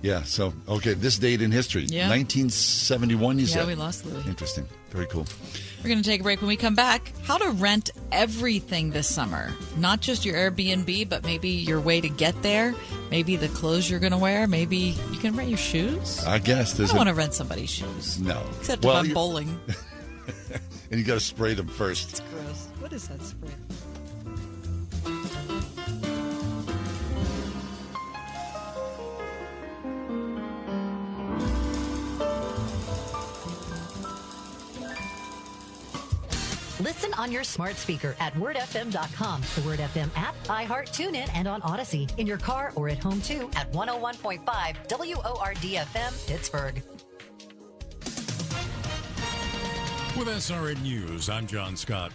[0.02, 0.22] Yeah.
[0.22, 2.08] So okay, this date in history, Yeah.
[2.08, 3.38] 1971.
[3.38, 4.26] You Yeah, said we lost Louis.
[4.26, 4.66] Interesting.
[4.90, 5.26] Very cool.
[5.84, 6.40] We're going to take a break.
[6.40, 9.52] When we come back, how to rent everything this summer.
[9.76, 12.74] Not just your Airbnb, but maybe your way to get there.
[13.10, 14.46] Maybe the clothes you're going to wear.
[14.46, 16.24] Maybe you can rent your shoes.
[16.24, 18.18] I guess I don't a- want to rent somebody's shoes.
[18.18, 18.42] No.
[18.60, 19.60] Except Well, if I'm you- bowling.
[20.90, 22.12] and you got to spray them first.
[22.12, 22.68] It's Gross.
[22.80, 23.50] What is that spray?
[36.80, 41.60] Listen on your smart speaker at wordfm.com, the Word FM app, iHeart, TuneIn, and on
[41.62, 42.10] Audacy.
[42.18, 44.42] In your car or at home too at 101.5
[44.88, 46.82] WORDFM Pittsburgh.
[50.18, 52.10] With SRN News, I'm John Scott.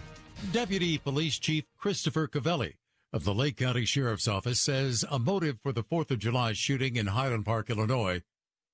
[0.51, 2.73] Deputy Police Chief Christopher Covelli
[3.13, 6.97] of the Lake County Sheriff's Office says a motive for the 4th of July shooting
[6.97, 8.21] in Highland Park, Illinois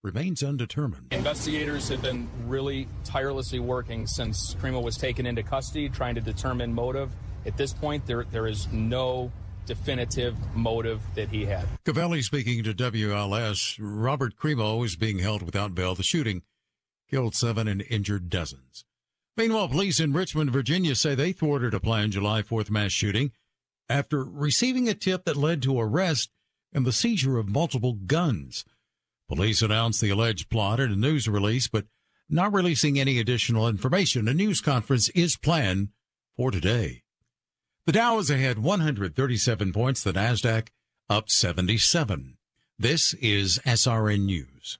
[0.05, 1.07] remains undetermined.
[1.11, 6.73] Investigators have been really tirelessly working since Crimo was taken into custody, trying to determine
[6.73, 7.11] motive.
[7.45, 9.31] At this point, there there is no
[9.65, 11.65] definitive motive that he had.
[11.83, 13.77] Covelli speaking to WLS.
[13.79, 15.95] Robert Crimo is being held without bail.
[15.95, 16.43] The shooting
[17.09, 18.85] killed seven and injured dozens.
[19.35, 23.31] Meanwhile, police in Richmond, Virginia say they thwarted a planned July 4th mass shooting
[23.89, 26.29] after receiving a tip that led to arrest
[26.71, 28.65] and the seizure of multiple guns.
[29.27, 31.85] Police announced the alleged plot in a news release, but
[32.29, 34.27] not releasing any additional information.
[34.27, 35.89] A news conference is planned
[36.35, 37.03] for today.
[37.85, 40.67] The Dow is ahead 137 points, the NASDAQ
[41.09, 42.37] up 77.
[42.79, 44.79] This is SRN News.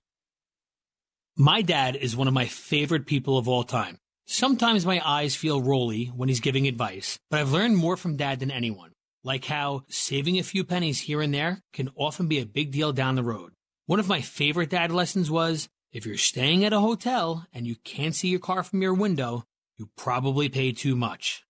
[1.38, 3.98] My dad is one of my favorite people of all time.
[4.26, 8.40] Sometimes my eyes feel rolly when he's giving advice, but I've learned more from dad
[8.40, 8.92] than anyone.
[9.24, 12.92] Like how saving a few pennies here and there can often be a big deal
[12.92, 13.55] down the road.
[13.88, 17.76] One of my favorite dad lessons was if you're staying at a hotel and you
[17.84, 19.44] can't see your car from your window,
[19.78, 21.44] you probably pay too much.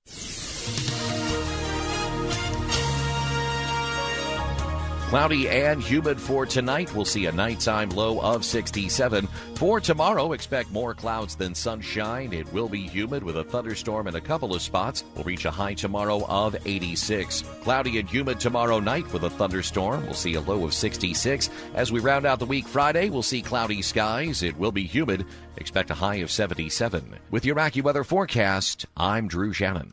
[5.06, 6.92] Cloudy and humid for tonight.
[6.92, 9.28] We'll see a nighttime low of 67.
[9.54, 12.32] For tomorrow, expect more clouds than sunshine.
[12.32, 15.04] It will be humid with a thunderstorm in a couple of spots.
[15.14, 17.42] We'll reach a high tomorrow of 86.
[17.62, 20.04] Cloudy and humid tomorrow night with a thunderstorm.
[20.06, 21.50] We'll see a low of 66.
[21.76, 24.42] As we round out the week Friday, we'll see cloudy skies.
[24.42, 25.24] It will be humid.
[25.56, 27.14] Expect a high of 77.
[27.30, 29.92] With your AccuWeather forecast, I'm Drew Shannon.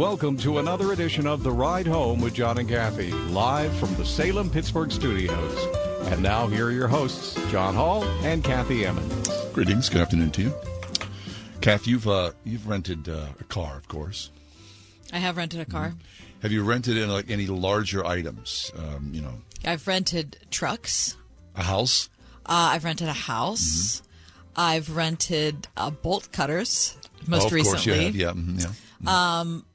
[0.00, 4.04] Welcome to another edition of The Ride Home with John and Kathy, live from the
[4.06, 5.66] Salem Pittsburgh studios.
[6.10, 9.28] And now, here are your hosts, John Hall and Kathy Emmons.
[9.52, 9.90] Greetings.
[9.90, 10.54] Good afternoon to you.
[11.60, 14.30] Kath, you've uh, you've rented uh, a car, of course.
[15.12, 15.92] I have rented a car.
[16.40, 18.72] Have you rented in like any larger items?
[18.78, 19.34] Um, you know,
[19.66, 21.18] I've rented trucks.
[21.54, 22.08] a house.
[22.46, 24.00] Uh, I've rented a house.
[24.56, 26.96] I've rented uh, bolt cutters
[27.26, 27.74] most oh, of recently.
[27.74, 28.16] course you have.
[28.16, 28.62] Yeah, mhm,
[29.02, 29.40] yeah.
[29.40, 29.66] Um,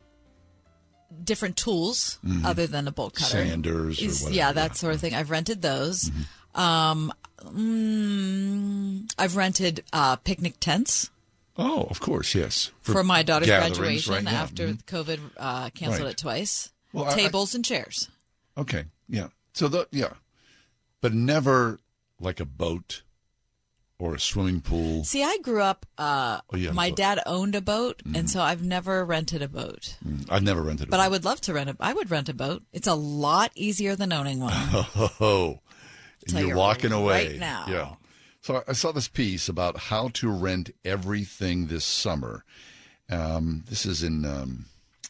[1.25, 2.45] different tools Mhm.
[2.45, 3.31] other than a bolt cutter.
[3.43, 5.13] Sanders Is- whatever, yeah, that sort of thing.
[5.15, 6.09] I've rented those.
[6.53, 7.11] Um,
[7.43, 11.09] mm, I've rented uh, picnic tents
[11.57, 12.71] Oh, of course, yes.
[12.81, 14.83] for, my daughter's graduation right, yeah, after mhm.
[14.85, 16.11] COVID uh, canceled Right.
[16.11, 16.69] it twice.
[16.91, 18.09] Well, I- I- Tables and chairs.
[18.57, 19.27] Okay, yeah.
[19.53, 20.13] So the yeah,
[21.01, 21.79] but never
[22.19, 23.03] like a boat
[23.97, 25.03] or a swimming pool.
[25.05, 25.85] See, I grew up.
[25.97, 29.95] Uh, Oh, my dad owned a boat, and so I've never rented a boat.
[30.05, 30.89] Mm, I've never rented.
[30.89, 31.77] But I would love to rent a.
[31.79, 32.63] I would rent a boat.
[32.73, 34.53] It's a lot easier than owning one.
[35.19, 35.59] Oh,
[36.27, 37.65] and you're you walking away right now.
[37.69, 37.93] Yeah.
[38.41, 42.43] So I- saw this piece about how to rent everything this summer.
[43.09, 44.65] Um, this is in um,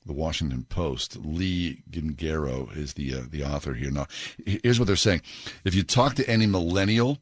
[0.05, 1.17] the Washington Post.
[1.17, 3.91] Lee Gingero is the uh, the author here.
[3.91, 4.07] Now,
[4.45, 5.21] here's what they're saying:
[5.63, 7.19] If you talk to any millennial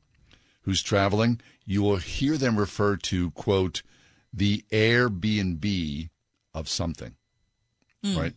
[0.64, 3.82] who's traveling, you will hear them refer to quote
[4.34, 6.10] the Airbnb
[6.54, 7.16] of something
[8.04, 8.18] Mm.
[8.18, 8.34] right?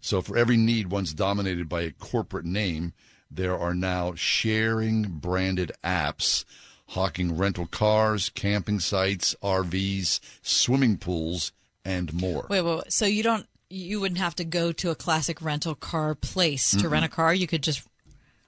[0.00, 2.94] So for every need once dominated by a corporate name,
[3.30, 6.44] there are now sharing branded apps
[6.88, 11.52] hawking rental cars, camping sites, RVs, swimming pools,
[11.84, 12.46] and more.
[12.48, 12.92] Wait, wait, wait.
[12.92, 13.46] So you don't.
[13.68, 16.90] You wouldn't have to go to a classic rental car place to Mm-mm.
[16.90, 17.32] rent a car.
[17.34, 17.86] You could just.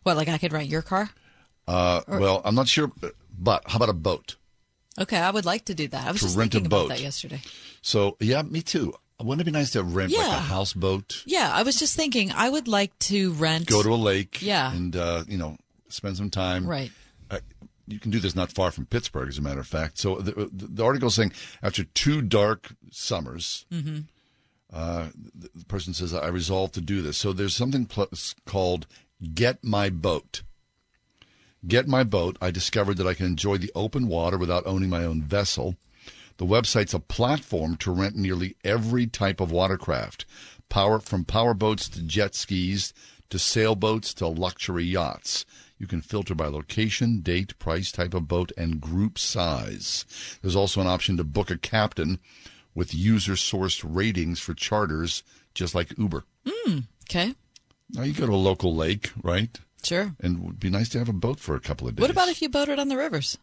[0.05, 0.16] What?
[0.16, 1.11] Like I could rent your car?
[1.68, 2.91] Uh, Or- well, I'm not sure,
[3.37, 4.37] but how about a boat?
[5.01, 6.07] Okay, I would like to do that.
[6.07, 6.89] I was To just rent a thinking about boat.
[6.91, 7.41] that yesterday.
[7.80, 8.95] So yeah, me too.
[9.20, 11.22] Wouldn't it be nice to rent like a houseboat?
[11.26, 13.66] Yeah, I was just thinking I would like to rent.
[13.66, 14.72] Go to a lake, Yeah.
[14.72, 15.57] and uh, you know
[15.89, 16.66] spend some time.
[16.66, 16.91] Right.
[17.30, 17.39] Uh,
[17.87, 19.99] you can do this not far from Pittsburgh, as a matter of fact.
[19.99, 24.01] So the, the article is saying after two dark summers, hmm
[24.72, 28.09] uh, the the person says, "I resolved to do this." So there's something pl-
[28.47, 28.87] called
[29.35, 30.43] "Get My Boat."
[31.66, 32.36] Get My Boat.
[32.40, 35.76] I discovered that I can enjoy the open water without owning my own vessel.
[36.38, 40.24] The website's a platform to rent nearly every type of watercraft,
[40.68, 42.92] power from power boats to jet skis
[43.30, 45.44] to sailboats to luxury yachts.
[45.78, 50.04] You can filter by location, date, price, type of boat, and group size.
[50.42, 52.18] There's also an option to book a captain
[52.74, 55.22] with user sourced ratings for charters,
[55.54, 56.24] just like Uber.
[56.44, 57.34] Mm, okay.
[57.90, 59.58] Now you go to a local lake, right?
[59.83, 60.14] Sure.
[60.20, 62.01] And it would be nice to have a boat for a couple of days.
[62.03, 63.39] What about if you boated on the rivers?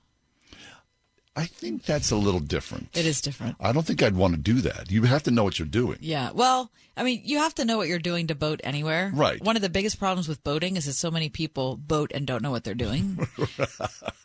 [1.35, 2.89] I think that's a little different.
[2.97, 3.55] It is different.
[3.61, 4.91] I don't think I'd want to do that.
[4.91, 5.97] You have to know what you're doing.
[6.01, 6.31] Yeah.
[6.33, 9.11] Well, I mean, you have to know what you're doing to boat anywhere.
[9.13, 9.41] Right.
[9.41, 12.41] One of the biggest problems with boating is that so many people boat and don't
[12.43, 13.25] know what they're doing.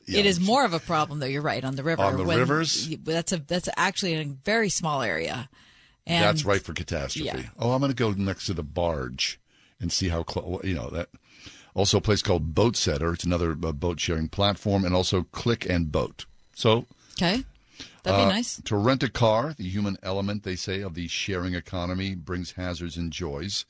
[0.07, 1.27] It is more of a problem, though.
[1.27, 2.03] You're right on the river.
[2.03, 2.95] On the when- rivers?
[3.05, 5.49] That's a that's actually a very small area.
[6.07, 7.25] And That's right for catastrophe.
[7.27, 7.49] Yeah.
[7.59, 9.41] Oh, I'm going to go next to the barge
[9.81, 10.63] and see how close.
[10.63, 11.09] You know that.
[11.75, 13.13] Also, a place called Boatsetter.
[13.15, 16.25] It's another uh, boat sharing platform, and also Click and Boat.
[16.55, 17.45] So Okay.
[18.03, 18.61] That'd be uh, nice.
[18.67, 22.97] To rent a car, the human element, they say, of the sharing economy brings hazards
[22.97, 23.65] and joys.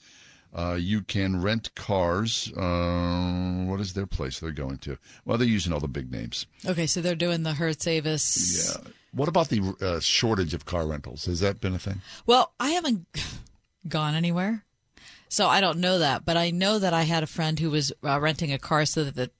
[0.52, 2.52] Uh, you can rent cars.
[2.56, 4.98] Uh, what is their place they're going to?
[5.24, 6.46] Well, they're using all the big names.
[6.66, 8.68] Okay, so they're doing the Hertz Avis.
[8.76, 8.90] Yeah.
[9.12, 11.26] What about the uh, shortage of car rentals?
[11.26, 12.02] Has that been a thing?
[12.26, 13.06] Well, I haven't
[13.88, 14.64] gone anywhere,
[15.34, 16.24] so I don't know that.
[16.24, 19.04] But I know that I had a friend who was uh, renting a car so
[19.04, 19.30] that the,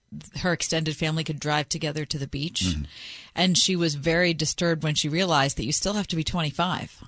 [0.41, 2.83] her extended family could drive together to the beach, Mm-hmm.
[3.35, 7.03] and she was very disturbed when she realized that you still have to be 25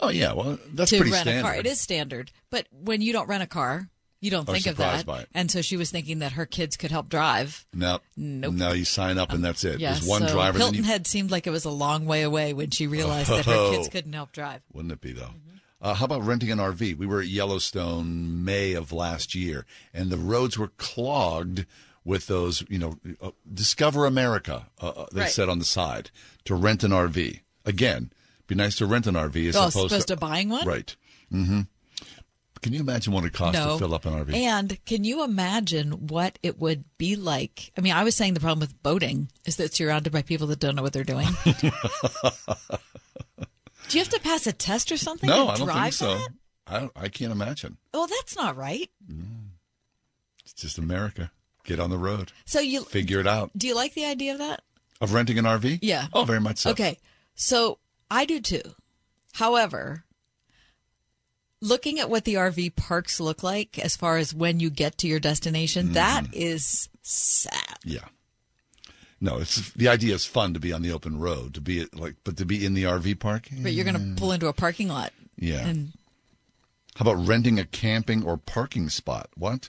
[0.00, 1.40] Oh yeah, well that's to pretty rent standard.
[1.40, 1.56] a car.
[1.56, 3.88] It is standard, but when you don't rent a car,
[4.20, 5.06] you don't think of surprised that.
[5.06, 5.28] by it.
[5.34, 7.64] And so she was thinking that her kids could help drive.
[7.72, 8.54] No, Nope.
[8.54, 9.78] no, you sign up and that's it.
[9.80, 10.58] Yeah, There's one so driver.
[10.58, 13.44] Hilton you, Head seemed like it was a long way away when she realized that
[13.46, 13.90] her kids Oh.
[13.90, 14.60] couldn't help drive.
[14.72, 15.22] Wouldn't it be though?
[15.22, 15.47] Mm-hmm.
[15.80, 16.96] Uh, how about renting an RV?
[16.96, 19.64] We were at Yellowstone May of last year,
[19.94, 21.66] and the roads were clogged
[22.04, 22.64] with those.
[22.68, 24.66] You know, uh, Discover America.
[24.80, 25.30] Uh, uh, they Right.
[25.30, 26.10] said on the side
[26.46, 27.40] to rent an RV.
[27.64, 28.10] Again,
[28.48, 30.66] be nice to rent an RV as Oh, opposed opposed to buying one?
[30.66, 30.96] Right.
[31.32, 31.60] Mm-hmm.
[32.60, 33.74] Can you imagine what it costs no.
[33.74, 34.34] to fill up an RV?
[34.34, 37.70] And can you imagine what it would be like?
[37.78, 40.48] I mean, I was saying the problem with boating is that it's surrounded by people
[40.48, 41.28] that don't know what they're doing.
[43.88, 46.14] Do you have to pass a test or something no, I don't think so.
[46.14, 46.28] that?
[46.66, 47.78] I don't, I can't imagine.
[47.94, 48.90] Oh, that's not right.
[49.10, 49.48] Mm.
[50.44, 51.30] It's just America.
[51.64, 52.32] Get on the road.
[52.44, 53.50] So you Figure it out.
[53.56, 54.62] do you like the idea of that?
[55.00, 55.78] Of renting an RV?
[55.82, 56.06] Yeah.
[56.12, 56.70] Oh, very much so.
[56.70, 56.98] Okay.
[57.34, 57.78] So
[58.10, 58.62] I do too.
[59.34, 60.04] However,
[61.60, 65.06] looking at what the RV parks look like as far as when you get to
[65.06, 66.34] your destination, that mm.
[66.34, 67.78] is sad.
[67.84, 68.04] Yeah.
[69.20, 72.14] No, it's the idea is fun to be on the open road, to be like,
[72.24, 73.48] but to be in the RV park.
[73.62, 75.12] But you're going to pull into a parking lot.
[75.36, 75.66] Yeah.
[75.66, 75.92] And
[76.96, 79.28] How about renting a camping or parking spot?
[79.36, 79.68] What?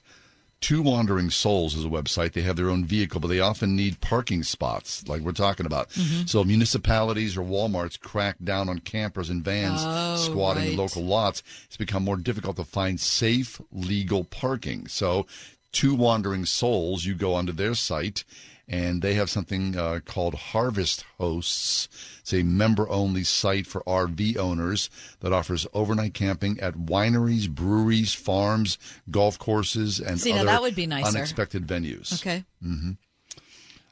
[0.62, 2.34] Two Wandering Souls is a website.
[2.34, 5.90] They have their own vehicle, but they often need parking spots, like we're talking about.
[5.92, 6.26] Mm-hmm.
[6.26, 11.44] So municipalities or Walmarts crack down on campers and vans Oh, squatting in local lots.
[11.68, 14.88] It's become more difficult to find safe, legal parking.
[14.88, 15.26] So,
[15.72, 18.26] Two Wandering Souls, you go onto their site,
[18.70, 21.90] and they have something uh, called Harvest Hosts.
[22.22, 24.90] It's a member-only site for RV owners
[25.22, 28.78] that offers overnight camping at wineries, breweries, farms,
[29.10, 31.08] golf courses, and See, other that would be nicer.
[31.18, 32.14] unexpected venues.
[32.22, 32.46] okay.
[32.62, 32.92] hmm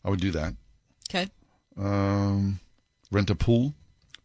[0.06, 0.54] I would do that.
[1.10, 1.30] Okay.
[1.78, 2.60] Um,
[3.12, 3.74] rent a pool,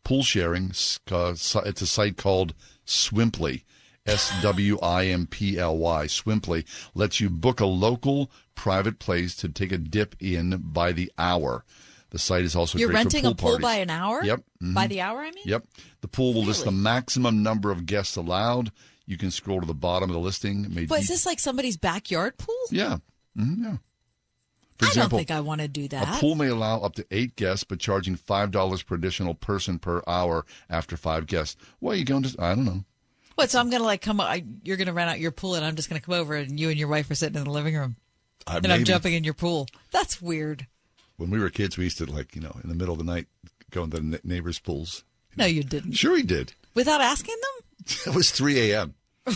[0.05, 0.73] pool sharing.
[1.11, 2.55] Uh, it's a site called
[2.87, 3.63] Swimply.
[4.05, 6.07] S W I M P L Y.
[6.07, 11.11] Swimply lets you book a local private place to take a dip in by the
[11.19, 11.65] hour.
[12.11, 13.63] The site is also You're renting for a pool parties.
[13.63, 14.23] by an hour?
[14.23, 14.43] Yep.
[14.61, 14.89] By mhm.
[14.91, 15.45] the hour, I mean?
[15.47, 15.67] Yep.
[16.03, 18.71] The pool will list the maximum number of guests allowed.
[19.07, 20.87] You can scroll to the bottom of the listing.
[20.89, 22.55] But is this like somebody's backyard pool?
[22.71, 22.99] yeah.
[23.37, 23.77] hmm yeah.
[24.79, 26.17] For I example, don't think I want to do that.
[26.17, 29.79] a pool may allow up to eight guests, but charging five dollars per additional person
[29.79, 31.57] per hour after five guests.
[31.79, 32.35] Why are you going to?
[32.43, 32.85] I don't know.
[33.37, 33.51] What?
[33.51, 34.21] So I'm gonna like come.
[34.21, 36.69] I, you're gonna rent out your pool, and I'm just gonna come over, and you
[36.69, 37.97] and your wife are sitting in the living room,
[38.47, 39.68] Uh, and I'm jumping in your pool.
[39.90, 40.66] That's weird.
[41.16, 43.05] When we were kids, we used to like you know in the middle of the
[43.05, 43.26] night
[43.70, 45.05] go into the neighbors' pools.
[45.36, 45.93] No, you didn't.
[45.93, 46.55] Sure, he did.
[46.74, 47.49] Without asking them.
[48.07, 48.95] It was three a.m.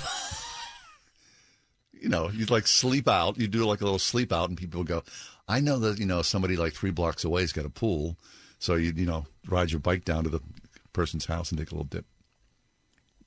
[1.92, 3.38] you know, you'd like sleep out.
[3.38, 5.02] You do like a little sleep out, and people would go,
[5.48, 8.16] "I know that you know somebody like three blocks away has got a pool."
[8.59, 10.40] So you you know ride your bike down to the
[10.92, 12.07] person's house and take a little dip.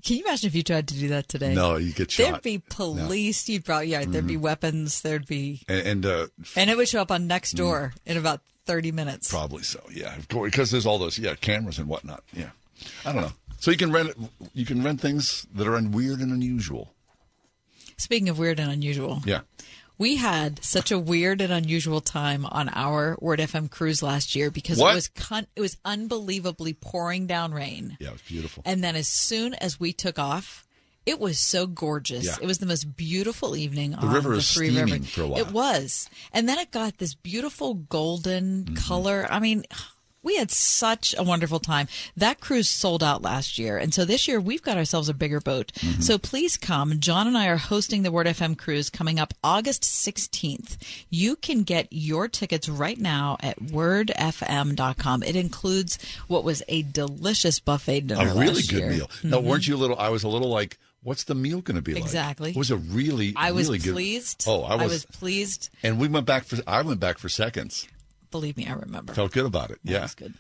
[0.06, 1.54] Can you imagine if you tried to do that today?
[1.54, 2.24] No, you get shot.
[2.32, 3.50] There'd be police.
[3.50, 4.06] You'd probably yeah.
[4.06, 5.02] There'd be weapons.
[5.02, 7.58] There'd be, and, and uh, and it would show up on next Mm.
[7.58, 9.30] door in about thirty minutes.
[9.30, 9.82] Probably so.
[9.92, 12.24] Yeah, of course, because there's all those yeah cameras and whatnot.
[12.34, 12.50] Yeah,
[13.06, 13.32] I don't know.
[13.60, 14.16] So you can rent
[14.54, 16.94] you can rent things that are weird and unusual.
[17.98, 19.42] Speaking of weird and unusual, Yeah.
[20.00, 24.50] We had such a weird and unusual time on our Word FM cruise last year
[24.50, 24.94] because What?
[24.94, 27.98] it was con- it was unbelievably pouring down rain.
[28.00, 28.64] Yeah, it was beautiful.
[28.66, 30.66] And then as soon as we took off,
[31.06, 32.26] it was so gorgeous.
[32.26, 32.36] Yeah.
[32.42, 35.04] It was the most beautiful evening The on river the steaming River.
[35.06, 35.40] for a while.
[35.40, 36.10] It was.
[36.34, 38.76] And then it got this beautiful golden Mm-hmm.
[38.76, 39.28] color.
[39.30, 39.64] I mean,
[40.22, 41.88] We had such a wonderful time.
[42.18, 43.78] That cruise sold out last year.
[43.78, 45.72] And so this year we've got ourselves a bigger boat.
[45.76, 46.02] Mm-hmm.
[46.02, 47.00] So please come.
[47.00, 50.78] John and I are hosting the Word FM cruise coming up August 16th.
[51.10, 55.24] You can get your tickets right now at wordfm.com.
[55.24, 55.98] It includes
[56.28, 58.28] what was a delicious buffet dinner.
[58.30, 58.90] a really good year.
[58.90, 59.10] meal.
[59.24, 59.44] Now, Mhm.
[59.44, 59.98] weren't you a little?
[59.98, 62.04] I was a little like, what's the meal going to be like?
[62.04, 62.50] Exactly.
[62.52, 63.94] It was a really, I was really good.
[63.94, 64.44] pleased.
[64.48, 65.70] Oh, I was, pleased.
[65.84, 66.58] And we went back for.
[66.68, 67.88] I went back for seconds.
[68.32, 69.14] Believe me, I remember.
[69.14, 69.80] Felt good about it.
[69.84, 70.34] yeah, was good.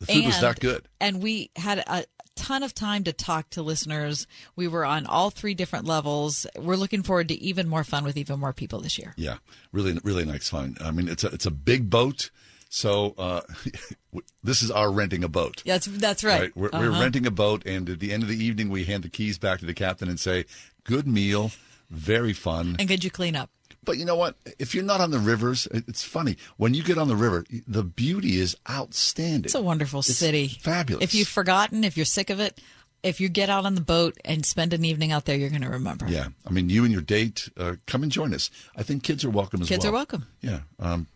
[0.00, 0.88] The food was not good.
[1.00, 2.04] And we had a
[2.36, 4.26] ton of time to talk to listeners.
[4.56, 6.46] We were on all three different levels.
[6.58, 9.14] We're looking forward to even more fun with even more people this year.
[9.16, 9.36] Yeah,
[9.72, 10.76] really, really nice fun.
[10.80, 12.30] I mean, it's a it's a big boat.
[12.70, 13.42] So uh,
[14.42, 15.62] this is our renting a boat.
[15.64, 16.50] That's that's right.
[16.56, 17.00] We're, we're Uh-huh.
[17.02, 19.60] renting a boat, and at the end of the evening, we hand the keys back
[19.60, 20.44] to the captain and say,
[20.82, 21.52] "Good meal,
[21.90, 23.50] very fun." And could you clean up?
[23.84, 24.36] But you know what?
[24.58, 26.36] If you're not on the rivers, it's funny.
[26.56, 29.44] When you get on the river, the beauty is outstanding.
[29.46, 30.48] It's a wonderful city.
[30.48, 31.04] Fabulous.
[31.04, 32.60] If you've forgotten, if you're sick of it,
[33.02, 35.62] if you get out on the boat and spend an evening out there, you're going
[35.62, 36.08] to remember.
[36.08, 38.50] Yeah, I mean, you and your date, uh, come and join us.
[38.76, 39.92] I think kids are welcome as Kids well.
[39.92, 40.26] Kids are welcome.
[40.40, 40.60] Yeah.
[40.78, 41.06] Um,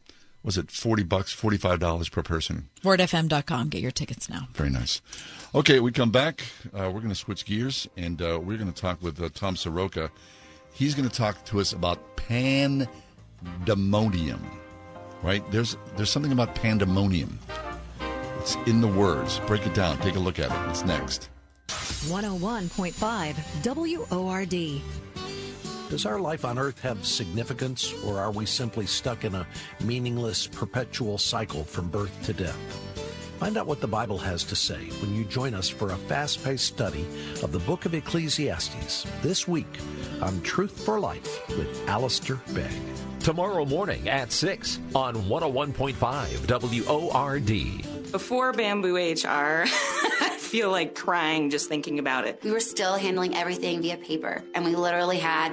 [0.45, 2.69] was it forty bucks, forty five dollars per person?
[2.83, 3.69] WordFM.com.
[3.71, 4.49] Get your tickets now.
[4.55, 5.01] Very nice.
[5.55, 6.43] Okay, we come back.
[6.73, 9.57] Uh, we're going to switch gears, and uh, we're going to talk with uh, Tom
[9.57, 10.11] Soroka.
[10.79, 12.89] He's going to talk to us about pandemonium.
[15.25, 15.43] Right?
[15.51, 17.41] There's there's something about pandemonium.
[18.39, 19.41] It's in the words.
[19.49, 19.99] Break it down.
[19.99, 20.71] Take a look at it.
[20.71, 21.31] It's next.
[21.67, 24.81] 101.5 WORD.
[25.91, 29.45] Does our life on earth have significance, or are we simply stuck in a
[29.83, 32.88] meaningless, perpetual cycle from birth to death?
[33.39, 36.43] Find out what the Bible has to say when you join us for a fast
[36.43, 37.07] paced study
[37.41, 39.79] of the book of Ecclesiastes this week
[40.21, 42.73] on Truth for Life with Alistair Begg.
[43.21, 48.11] Tomorrow morning at 6 on 101.5 WORD.
[48.11, 52.43] Before Bamboo HR, I feel like crying just thinking about it.
[52.43, 55.53] We were still handling everything via paper, and we literally had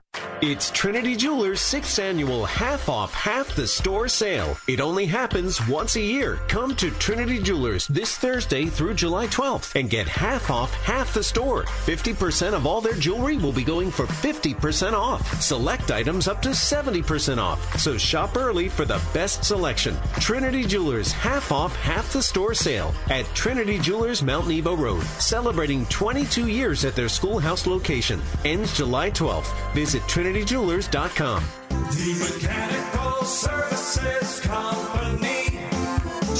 [0.41, 4.57] It's Trinity Jewelers' sixth annual half off half the store sale.
[4.67, 6.39] It only happens once a year.
[6.47, 11.23] Come to Trinity Jewelers this Thursday through July 12th and get half off half the
[11.23, 11.65] store.
[11.85, 15.41] 50% of all their jewelry will be going for 50% off.
[15.43, 17.79] Select items up to 70% off.
[17.79, 19.95] So shop early for the best selection.
[20.19, 25.85] Trinity Jewelers half off half the store sale at Trinity Jewelers Mount Nebo Road, celebrating
[25.85, 28.19] 22 years at their schoolhouse location.
[28.43, 29.53] Ends July 12th.
[29.75, 31.43] Visit trinityjewelers.com.
[31.69, 35.59] The Mechanical Services Company.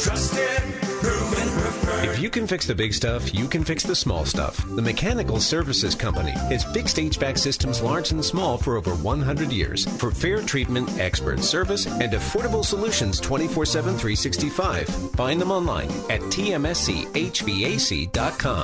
[0.02, 0.62] Trusted,
[1.02, 2.10] proven, preferred.
[2.10, 4.66] If you can fix the big stuff, you can fix the small stuff.
[4.76, 9.86] The Mechanical Services Company has fixed HVAC systems large and small for over 100 years.
[10.00, 14.88] For fair treatment, expert service, and affordable solutions 24 7 365.
[15.16, 17.10] Find them online at tmschvac.com.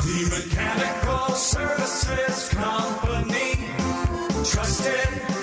[0.06, 3.77] The Mechanical Services Company.
[4.50, 4.94] Trusted,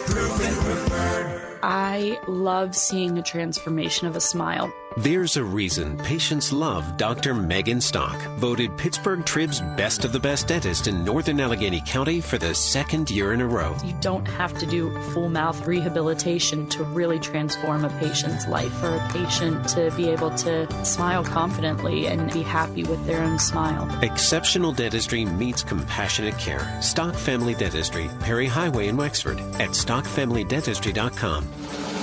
[0.06, 1.59] proven.
[1.62, 4.72] I love seeing the transformation of a smile.
[4.97, 7.35] There's a reason patients love Dr.
[7.35, 12.39] Megan Stock, voted Pittsburgh Trib's best of the best dentist in northern Allegheny County for
[12.39, 13.77] the second year in a row.
[13.85, 18.95] You don't have to do full mouth rehabilitation to really transform a patient's life for
[18.95, 23.91] a patient to be able to smile confidently and be happy with their own smile.
[24.05, 26.81] Exceptional dentistry meets compassionate care.
[26.81, 31.94] Stock Family Dentistry, Perry Highway in Wexford, at stockfamilydentistry.com.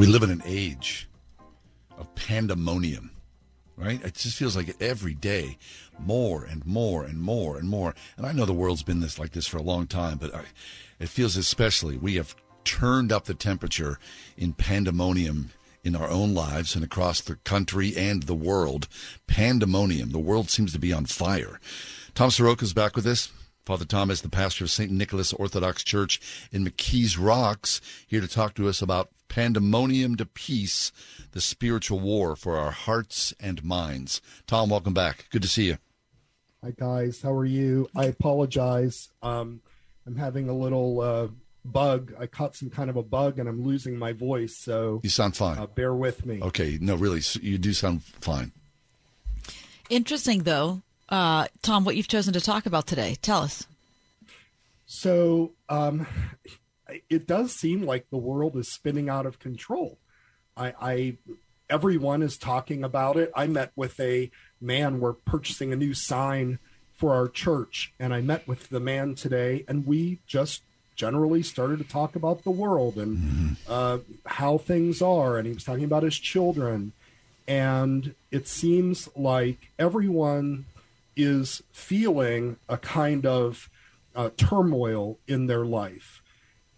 [0.00, 1.10] We live in an age
[1.98, 3.10] of pandemonium,
[3.76, 4.02] right?
[4.02, 5.58] It just feels like every day,
[5.98, 7.94] more and more and more and more.
[8.16, 10.44] And I know the world's been this like this for a long time, but I,
[10.98, 13.98] it feels especially we have turned up the temperature
[14.38, 15.50] in pandemonium
[15.84, 18.88] in our own lives and across the country and the world.
[19.26, 20.12] Pandemonium.
[20.12, 21.60] The world seems to be on fire.
[22.14, 23.30] Tom Soroka is back with us.
[23.66, 24.90] Father Tom is the pastor of St.
[24.90, 26.20] Nicholas Orthodox Church
[26.50, 30.90] in McKees Rocks, here to talk to us about pandemonium to peace,
[31.32, 34.20] the spiritual war for our hearts and minds.
[34.46, 35.26] Tom, welcome back.
[35.30, 35.78] Good to see you.
[36.64, 37.88] Hi guys, how are you?
[37.94, 39.08] I apologize.
[39.22, 39.60] Um,
[40.06, 41.28] I'm having a little uh,
[41.64, 42.12] bug.
[42.18, 44.56] I caught some kind of a bug, and I'm losing my voice.
[44.56, 45.58] So You sound fine.
[45.58, 46.40] uh, bear with me.
[46.42, 48.52] Okay, no, really, you do sound fine.
[49.88, 53.16] Interesting, though, uh, Tom, what you've chosen to talk about today.
[53.20, 53.66] Tell us.
[54.86, 56.06] So um,
[57.08, 59.98] it does seem like the world is spinning out of control.
[60.56, 61.16] I, I
[61.68, 63.30] everyone is talking about it.
[63.34, 64.30] I met with a
[64.60, 65.00] man.
[65.00, 66.58] We're purchasing a new sign
[66.96, 70.62] for our church, and I met with the man today, and we just
[70.96, 75.64] generally started to talk about the world and uh, how things are, and he was
[75.64, 76.92] talking about his children,
[77.48, 80.66] and it seems like everyone
[81.22, 83.70] is feeling a kind of
[84.14, 86.22] uh, turmoil in their life.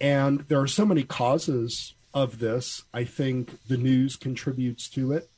[0.00, 2.84] And there are so many causes of this.
[2.92, 5.30] I think the news contributes to it.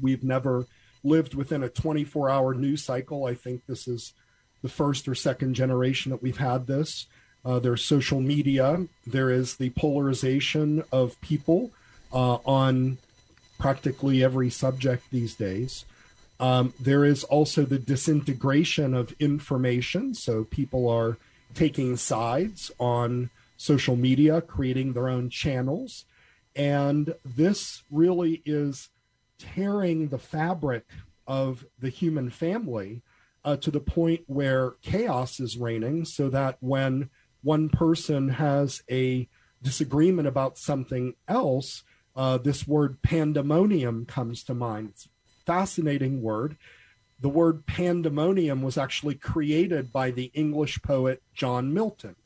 [0.00, 0.66] We've never
[1.04, 3.26] lived within a 24 hour news cycle.
[3.26, 4.12] I think this is
[4.62, 7.06] the first or second generation that we've had this.
[7.44, 11.70] Uh, there's social media, there is the polarization of people
[12.12, 12.98] uh, on
[13.58, 15.84] practically every subject these days.
[16.38, 20.14] Um, there is also the disintegration of information.
[20.14, 21.16] So people are
[21.54, 26.04] taking sides on social media, creating their own channels.
[26.54, 28.90] And this really is
[29.38, 30.86] tearing the fabric
[31.26, 33.02] of the human family
[33.44, 37.10] uh, to the point where chaos is reigning, so that when
[37.42, 39.28] one person has a
[39.62, 41.84] disagreement about something else,
[42.16, 44.88] uh, this word pandemonium comes to mind.
[44.90, 45.08] It's
[45.46, 46.56] fascinating word.
[47.20, 52.16] The word pandemonium was actually created by the English poet John Milton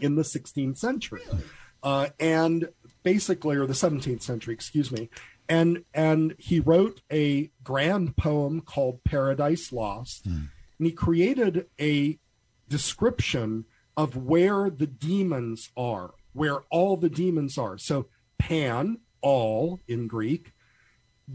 [0.00, 1.22] in the 16th century.
[1.82, 2.68] Uh, and
[3.02, 5.08] basically, or the 17th century, excuse me.
[5.48, 10.26] And, and he wrote a grand poem called Paradise Lost.
[10.78, 12.18] And he created a
[12.68, 13.66] description
[13.96, 17.78] of where the demons are, where all the demons are.
[17.78, 18.06] So
[18.38, 20.52] pan, all in Greek,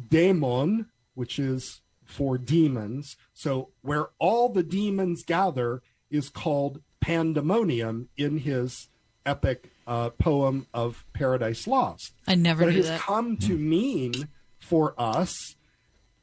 [0.09, 3.15] daemon, which is for demons.
[3.33, 8.89] So where all the demons gather is called pandemonium in his
[9.25, 12.13] epic uh, poem of Paradise Lost.
[12.27, 12.99] I never but it has that.
[12.99, 15.55] come to mean for us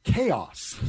[0.03, 0.79] chaos.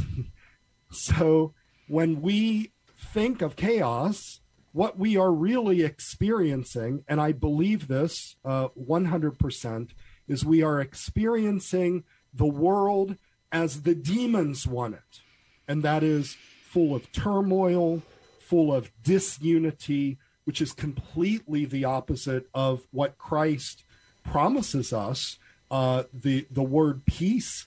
[0.90, 1.54] so
[1.86, 2.72] when we
[3.12, 4.40] think of chaos,
[4.72, 9.90] what we are really experiencing, and I believe this uh, 100%,
[10.28, 13.16] is we are experiencing the world
[13.52, 15.20] as the demons want it.
[15.66, 18.02] And that is full of turmoil,
[18.40, 23.84] full of disunity, which is completely the opposite of what Christ
[24.24, 25.38] promises us.
[25.70, 27.66] Uh, the, the word peace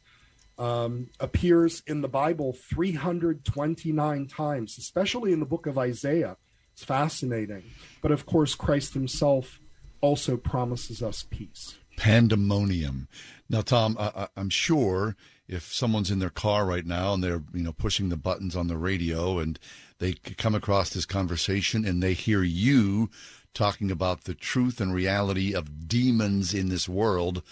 [0.58, 6.38] um, appears in the Bible 329 times, especially in the book of Isaiah.
[6.74, 7.64] It's fascinating.
[8.02, 9.60] But of course, Christ himself
[10.02, 11.78] also promises us peace.
[12.02, 13.08] Pandemonium.
[13.48, 15.16] Now, Tom, I, I'm sure
[15.48, 18.68] if someone's in their car right now and they're you know pushing the buttons on
[18.68, 19.60] the radio and
[20.00, 23.12] they come across this conversation and they hear you
[23.54, 27.44] talking about the truth and reality of demons in this world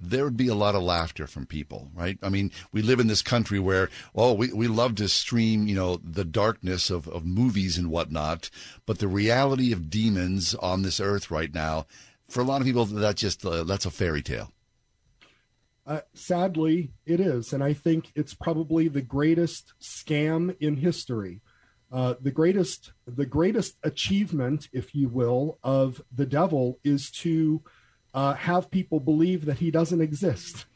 [0.00, 2.18] there would be a lot of laughter from people, right?
[2.22, 5.74] I mean, we live in this country where, oh, we, we love to stream, you
[5.74, 8.48] know, the darkness of, of movies and whatnot,
[8.86, 11.86] but the reality of demons on this earth right now,
[12.28, 14.52] for a lot of people, that's just, uh, that's a fairy tale.
[15.86, 17.52] Uh, sadly, it is.
[17.52, 21.40] And I think it's probably the greatest scam in history.
[21.90, 27.62] Uh, the greatest, the greatest achievement, if you will, of the devil is to
[28.12, 30.66] uh, have people believe that he doesn't exist.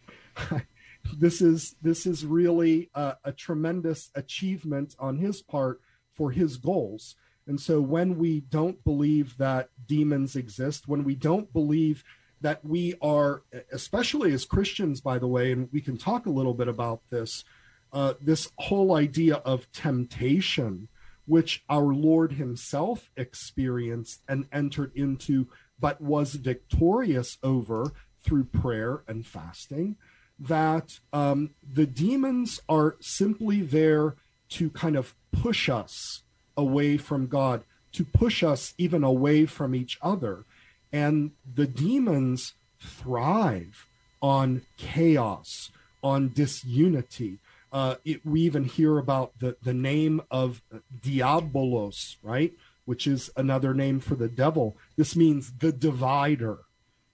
[1.18, 5.82] this is this is really a, a tremendous achievement on his part
[6.14, 7.16] for his goals.
[7.46, 12.04] And so when we don't believe that demons exist, when we don't believe
[12.40, 13.42] that we are,
[13.72, 17.44] especially as Christians, by the way, and we can talk a little bit about this,
[17.92, 20.88] uh, this whole idea of temptation,
[21.24, 25.48] which our Lord Himself experienced and entered into,
[25.78, 29.96] but was victorious over through prayer and fasting,
[30.38, 34.16] that um, the demons are simply there
[34.48, 36.22] to kind of push us
[36.56, 40.44] away from God, to push us even away from each other.
[40.92, 43.86] And the demons thrive
[44.20, 45.70] on chaos,
[46.02, 47.38] on disunity.
[47.72, 50.62] Uh, it, we even hear about the, the name of
[51.00, 52.52] Diabolos, right?
[52.84, 54.76] Which is another name for the devil.
[54.96, 56.58] This means the divider,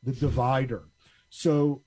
[0.02, 0.84] the divider.
[1.30, 1.82] So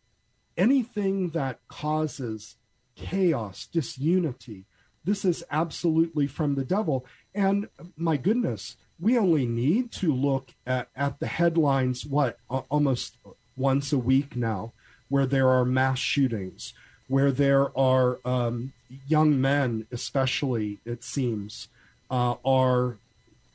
[0.55, 2.55] anything that causes
[2.95, 4.65] chaos, disunity,
[5.03, 7.05] this is absolutely from the devil.
[7.33, 13.17] And my goodness, we only need to look at, at the headlines, what, almost
[13.57, 14.73] once a week now,
[15.09, 16.73] where there are mass shootings,
[17.07, 18.73] where there are um,
[19.07, 21.67] young men, especially, it seems,
[22.09, 22.97] uh, are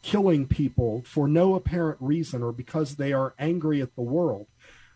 [0.02, 4.46] killing people for no apparent reason or because they are angry at the world.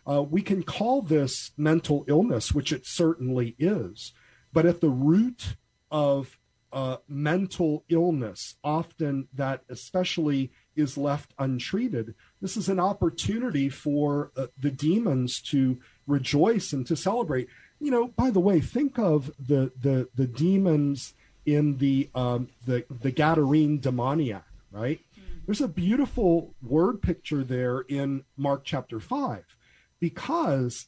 [0.09, 4.13] Uh, we can call this mental illness, which it certainly is,
[4.51, 5.55] but at the root
[5.91, 6.37] of
[6.73, 14.47] uh, mental illness, often that especially is left untreated, this is an opportunity for uh,
[14.57, 17.47] the demons to rejoice and to celebrate.
[17.79, 21.13] You know, by the way, think of the the the demons
[21.45, 24.99] in the um, the the Gadarene demoniac, right?
[25.45, 29.57] There's a beautiful word picture there in Mark chapter five,
[29.99, 30.85] because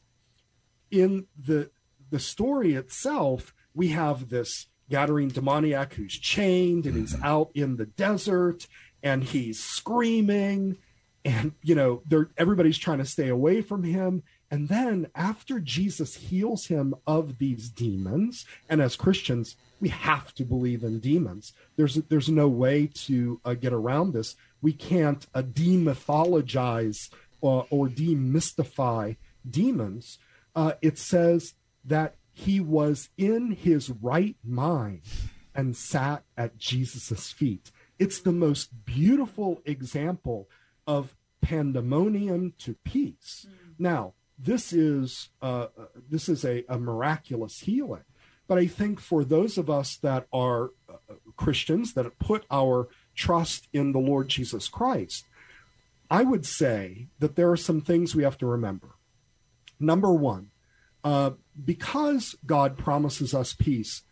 [0.92, 1.72] in the
[2.10, 7.86] the story itself, we have this Gadarene demoniac who's chained and he's out in the
[7.86, 8.68] desert
[9.02, 10.78] and he's screaming
[11.26, 14.24] and you know they're everybody's trying to stay away from him.
[14.52, 20.46] And then after jesus heals him of these demons and as christians we have to
[20.46, 21.52] believe in demons.
[21.76, 24.38] There's there's no way to uh, get around this.
[24.62, 27.10] We can't uh, demythologize
[27.42, 30.20] or, or demystify demons.
[30.56, 35.02] Uh, it says that he was in his right mind
[35.56, 40.50] and sat at jesus' feet it's the most beautiful example
[40.86, 43.46] of pandemonium to peace.
[43.78, 45.68] Now, this is uh,
[46.10, 48.04] this is a, a miraculous healing,
[48.48, 53.68] but I think for those of us that are uh, Christians that put our trust
[53.72, 55.26] in the Lord Jesus Christ,
[56.10, 58.96] I would say that there are some things we have to remember.
[59.80, 60.50] Number one,
[61.04, 61.32] uh,
[61.64, 64.04] because God promises us peace,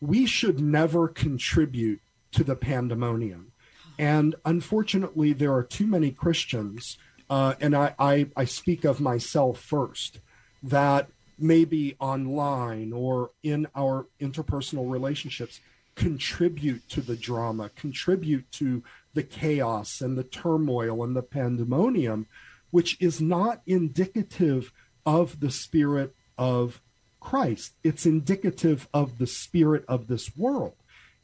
[0.00, 2.00] we should never contribute
[2.32, 3.52] to the pandemonium.
[3.98, 6.96] And unfortunately, there are too many Christians,
[7.28, 10.20] uh, and I, I, I speak of myself first,
[10.62, 11.08] that
[11.38, 15.60] maybe online or in our interpersonal relationships
[15.96, 18.82] contribute to the drama, contribute to
[19.14, 22.26] the chaos and the turmoil and the pandemonium,
[22.70, 24.72] which is not indicative
[25.04, 26.80] of the spirit of
[27.20, 27.74] Christ.
[27.84, 30.74] It's indicative of the spirit of this world.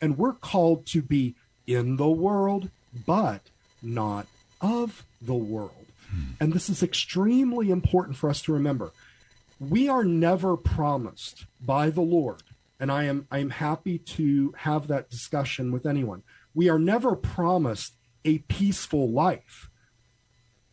[0.00, 1.34] And we're called to be
[1.66, 2.70] in the world,
[3.06, 3.40] but
[3.82, 4.26] not
[4.60, 5.86] of the world.
[6.10, 6.32] Hmm.
[6.38, 8.92] And this is extremely important for us to remember.
[9.58, 12.42] We are never promised by the Lord,
[12.78, 16.22] and I am I am happy to have that discussion with anyone.
[16.54, 19.70] We are never promised a peaceful life,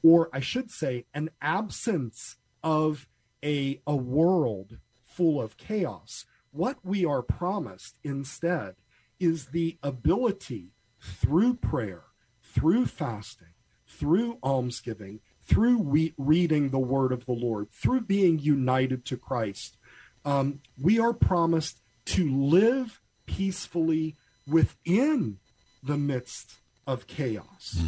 [0.03, 3.07] or I should say, an absence of
[3.43, 6.25] a, a world full of chaos.
[6.51, 8.75] What we are promised instead
[9.19, 10.71] is the ability
[11.01, 12.03] through prayer,
[12.41, 13.53] through fasting,
[13.87, 19.77] through almsgiving, through we- reading the word of the Lord, through being united to Christ,
[20.25, 24.15] um, we are promised to live peacefully
[24.47, 25.39] within
[25.81, 26.55] the midst
[26.87, 27.81] of chaos,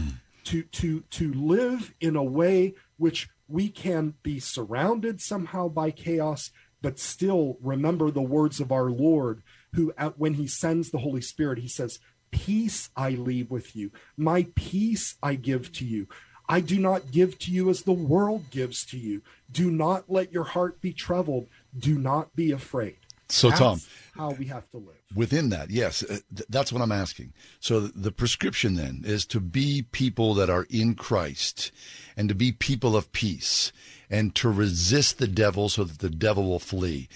[0.43, 6.51] to, to, to live in a way which we can be surrounded somehow by chaos,
[6.81, 9.43] but still remember the words of our Lord,
[9.73, 11.99] who, when he sends the Holy Spirit, he says,
[12.31, 16.07] Peace I leave with you, my peace I give to you.
[16.47, 19.23] I do not give to you as the world gives to you.
[19.51, 21.47] Do not let your heart be troubled.
[21.77, 22.97] Do not be afraid.
[23.29, 23.81] So, That's Tom-
[24.15, 24.95] how we have to live.
[25.13, 27.33] Within that, yes, uh, th- that's what I'm asking.
[27.59, 31.71] So the prescription then is to be people that are in Christ
[32.15, 33.71] and to be people of peace
[34.09, 37.09] and to resist the devil so that the devil will flee.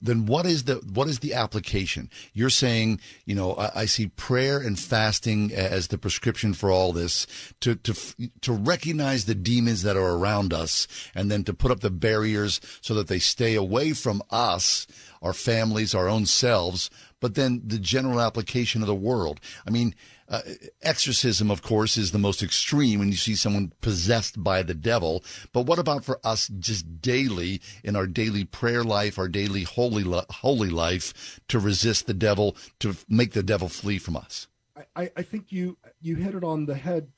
[0.00, 2.10] Then what is the what is the application?
[2.32, 6.92] You're saying, you know, I, I see prayer and fasting as the prescription for all
[6.92, 7.26] this
[7.60, 7.94] to to
[8.40, 12.60] to recognize the demons that are around us and then to put up the barriers
[12.80, 14.88] so that they stay away from us
[15.22, 16.90] our families, our own selves,
[17.20, 19.40] but then the general application of the world.
[19.66, 19.94] I mean,
[20.28, 20.40] uh,
[20.82, 25.22] exorcism, of course, is the most extreme when you see someone possessed by the devil.
[25.52, 30.04] But what about for us just daily in our daily prayer life, our daily holy,
[30.30, 34.48] holy life to resist the devil, to make the devil flee from us?
[34.96, 37.08] I, I think you you hit it on the head,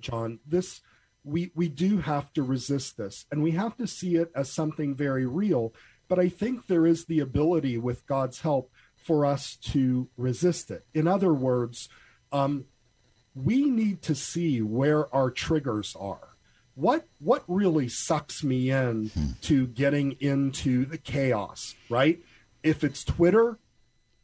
[0.00, 0.40] John.
[0.46, 0.80] This
[1.22, 4.94] we we do have to resist this, and we have to see it as something
[4.94, 5.72] very real.
[6.08, 10.86] But I think there is the ability, with God's help, for us to resist it.
[10.94, 11.88] In other words,
[12.32, 12.64] um,
[13.34, 16.28] we need to see where our triggers are.
[16.74, 19.10] What what really sucks me in
[19.42, 22.20] to getting into the chaos, right?
[22.62, 23.58] If it's Twitter,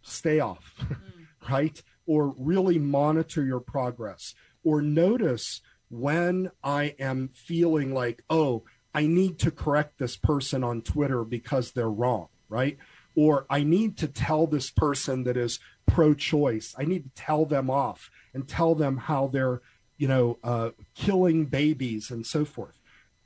[0.03, 0.75] stay off,
[1.51, 1.81] right?
[2.07, 4.35] Or really monitor your progress.
[4.65, 8.65] Or notice when I am feeling like, oh,
[8.95, 12.79] I need to correct this person on Twitter because they're wrong, right?
[13.15, 17.45] Or I need to tell this person that is pro choice, I need to tell
[17.45, 19.61] them off and tell them how they're,
[19.99, 22.79] you know, uh, killing babies and so forth.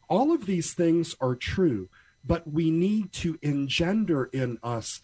[0.08, 1.88] All of these things are true,
[2.24, 5.00] but we need to engender in us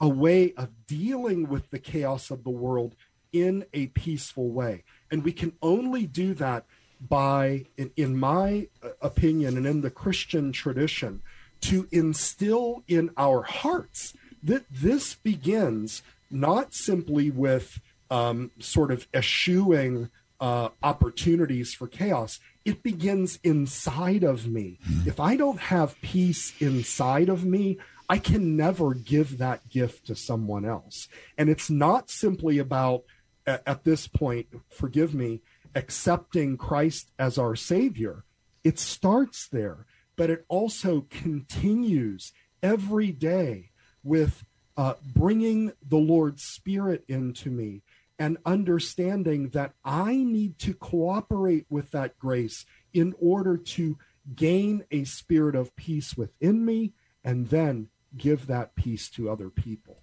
[0.00, 2.94] a way of dealing with the chaos of the world
[3.32, 4.84] in a peaceful way.
[5.10, 6.66] And we can only do that
[7.00, 11.22] by, in, in my uh, opinion and in the Christian tradition,
[11.62, 20.10] to instill in our hearts that this begins not simply with um, sort of eschewing
[20.40, 22.38] uh, opportunities for chaos.
[22.64, 24.78] It begins inside of me.
[25.06, 27.78] If I don't have peace inside of me,
[28.08, 31.08] I can never give that gift to someone else.
[31.36, 33.04] And it's not simply about,
[33.46, 35.40] at, at this point, forgive me,
[35.76, 38.24] accepting Christ as our Savior.
[38.64, 39.86] It starts there,
[40.16, 42.32] but it also continues
[42.62, 43.70] every day
[44.02, 44.44] with
[44.76, 47.82] uh, bringing the Lord's Spirit into me
[48.18, 53.98] and understanding that I need to cooperate with that grace in order to
[54.34, 59.98] gain a spirit of peace within me and then give that peace to other people.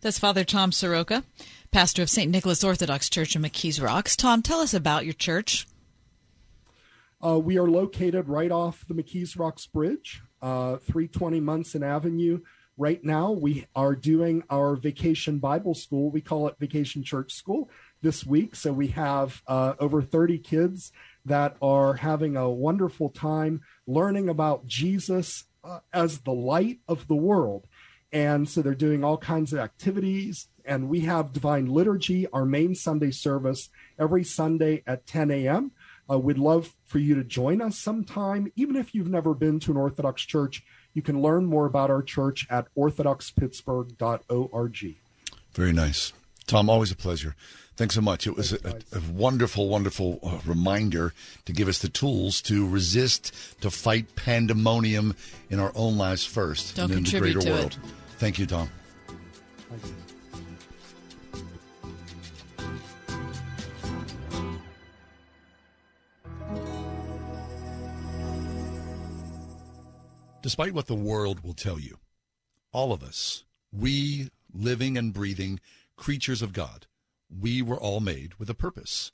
[0.00, 1.24] That's Father Tom Soroka,
[1.70, 2.30] pastor of St.
[2.30, 4.16] Nicholas Orthodox Church in McKees Rocks.
[4.16, 5.66] Tom, tell us about your church.
[7.24, 12.40] Uh, we are located right off the McKees Rocks Bridge, uh, 320 Munson Avenue.
[12.76, 16.10] Right now, we are doing our vacation Bible school.
[16.10, 17.70] We call it Vacation Church School
[18.00, 18.56] this week.
[18.56, 20.90] So we have uh, over 30 kids
[21.24, 27.14] that are having a wonderful time learning about Jesus uh, as the light of the
[27.14, 27.66] world.
[28.12, 30.48] And so they're doing all kinds of activities.
[30.64, 35.72] And we have Divine Liturgy, our main Sunday service, every Sunday at 10 a.m.
[36.10, 38.52] Uh, we'd love for you to join us sometime.
[38.54, 40.62] Even if you've never been to an Orthodox church,
[40.92, 44.96] you can learn more about our church at orthodoxpittsburgh.org.
[45.54, 46.12] Very nice.
[46.46, 47.34] Tom, always a pleasure.
[47.76, 48.26] Thanks so much.
[48.26, 51.14] It was a, a wonderful, wonderful uh, reminder
[51.46, 53.32] to give us the tools to resist,
[53.62, 55.16] to fight pandemonium
[55.48, 57.78] in our own lives first Don't and in the greater to world.
[57.82, 57.90] it.
[58.22, 58.70] Thank you, Tom.
[70.40, 71.98] Despite what the world will tell you,
[72.70, 73.42] all of us,
[73.72, 75.58] we living and breathing
[75.96, 76.86] creatures of God,
[77.28, 79.10] we were all made with a purpose.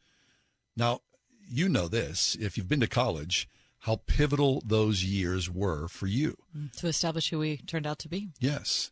[0.77, 1.01] Now,
[1.49, 3.49] you know this, if you've been to college,
[3.81, 6.37] how pivotal those years were for you.
[6.55, 8.29] Mm, to establish who we turned out to be.
[8.39, 8.91] Yes.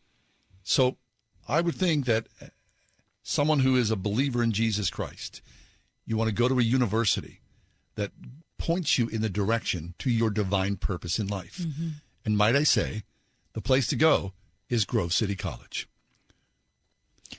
[0.69, 0.97] So
[1.47, 2.27] I would think that
[3.23, 5.41] someone who is a believer in Jesus Christ,
[6.05, 7.41] you want to go to a university
[7.95, 8.11] that
[8.59, 11.59] points you in the direction to your divine purpose in life.
[11.59, 11.89] Mm-hmm.
[12.25, 13.05] And might I say,
[13.53, 14.33] the place to go
[14.69, 15.89] is Grove City College.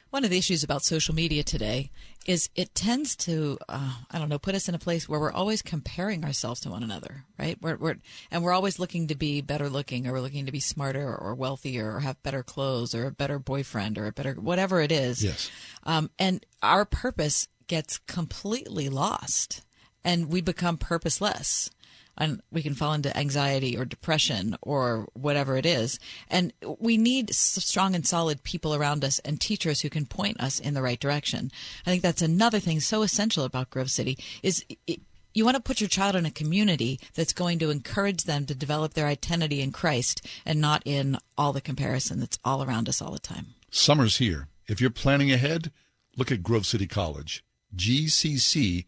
[0.09, 1.91] One of the issues about social media today
[2.27, 5.31] is it tends to, uh, I don't know, put us in a place where we're
[5.31, 7.57] always comparing ourselves to one another, right?
[7.61, 7.95] We're, we're,
[8.29, 11.33] and we're always looking to be better looking or we're looking to be smarter or
[11.33, 15.23] wealthier or have better clothes or a better boyfriend or a better, whatever it is.
[15.23, 15.49] Yes.
[15.85, 19.61] Um, and our purpose gets completely lost
[20.03, 21.69] and we become purposeless
[22.17, 25.99] and we can fall into anxiety or depression or whatever it is.
[26.29, 30.59] And we need strong and solid people around us and teachers who can point us
[30.59, 31.51] in the right direction.
[31.85, 35.01] I think that's another thing so essential about Grove City is it,
[35.33, 38.55] you want to put your child in a community that's going to encourage them to
[38.55, 43.01] develop their identity in Christ and not in all the comparison that's all around us
[43.03, 43.53] all the time.
[43.69, 44.47] Summer's here.
[44.67, 45.71] If you're planning ahead,
[46.17, 47.43] look at Grove City College.
[47.75, 48.83] gcc.edu,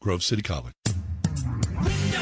[0.00, 0.74] Grove City College.
[1.84, 2.21] Windows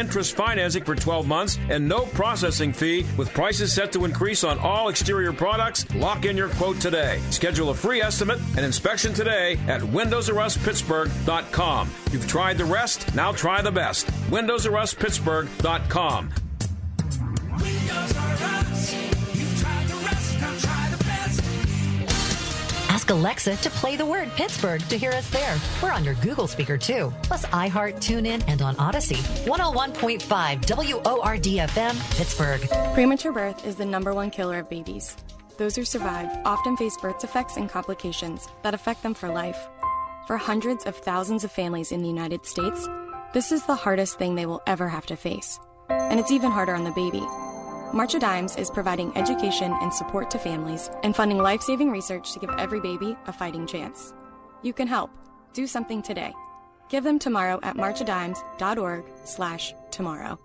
[0.00, 4.58] interest financing for 12 months and no processing fee with prices set to increase on
[4.58, 5.84] all exterior products.
[5.94, 7.20] Lock in your quote today.
[7.30, 11.90] Schedule a free estimate and inspection today at windowsrustpittsburgh.com.
[12.10, 14.06] You've tried the rest, now try the best.
[14.30, 16.30] windowsrustpittsburgh.com.
[17.60, 18.94] Windows are us.
[19.34, 20.89] You've tried the rest, now try.
[23.00, 25.58] Ask Alexa to play the word Pittsburgh to hear us there.
[25.82, 29.16] We're on your Google speaker too, plus iHeart, TuneIn, and on Audacy.
[29.46, 32.60] 101.5 WORD FM, Pittsburgh.
[32.92, 35.16] Premature birth is the number one killer of babies.
[35.56, 39.70] Those who survive often face birth defects and complications that affect them for life.
[40.26, 42.86] For hundreds of thousands of families in the United States,
[43.32, 45.58] this is the hardest thing they will ever have to face.
[45.88, 47.24] And it's even harder on the baby.
[47.92, 52.32] March of Dimes is providing education and support to families and funding life saving research
[52.32, 54.14] to give every baby a fighting chance.
[54.62, 55.10] You can help.
[55.54, 56.32] Do something today.
[56.88, 60.38] Give them tomorrow at marchofdimes.org slash tomorrow.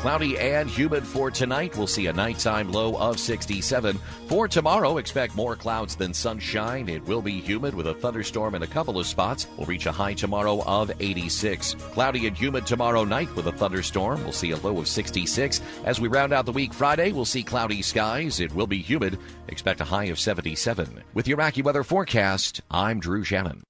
[0.00, 1.76] Cloudy and humid for tonight.
[1.76, 3.98] We'll see a nighttime low of 67.
[4.28, 6.88] For tomorrow, expect more clouds than sunshine.
[6.88, 9.46] It will be humid with a thunderstorm in a couple of spots.
[9.58, 11.74] We'll reach a high tomorrow of 86.
[11.92, 14.22] Cloudy and humid tomorrow night with a thunderstorm.
[14.22, 15.60] We'll see a low of 66.
[15.84, 18.40] As we round out the week Friday, we'll see cloudy skies.
[18.40, 19.18] It will be humid.
[19.48, 21.04] Expect a high of 77.
[21.12, 23.64] With your AccuWeather forecast, I'm Drew Shannon.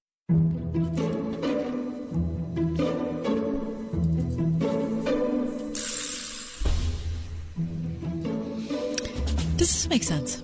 [9.71, 10.43] Does this make sense?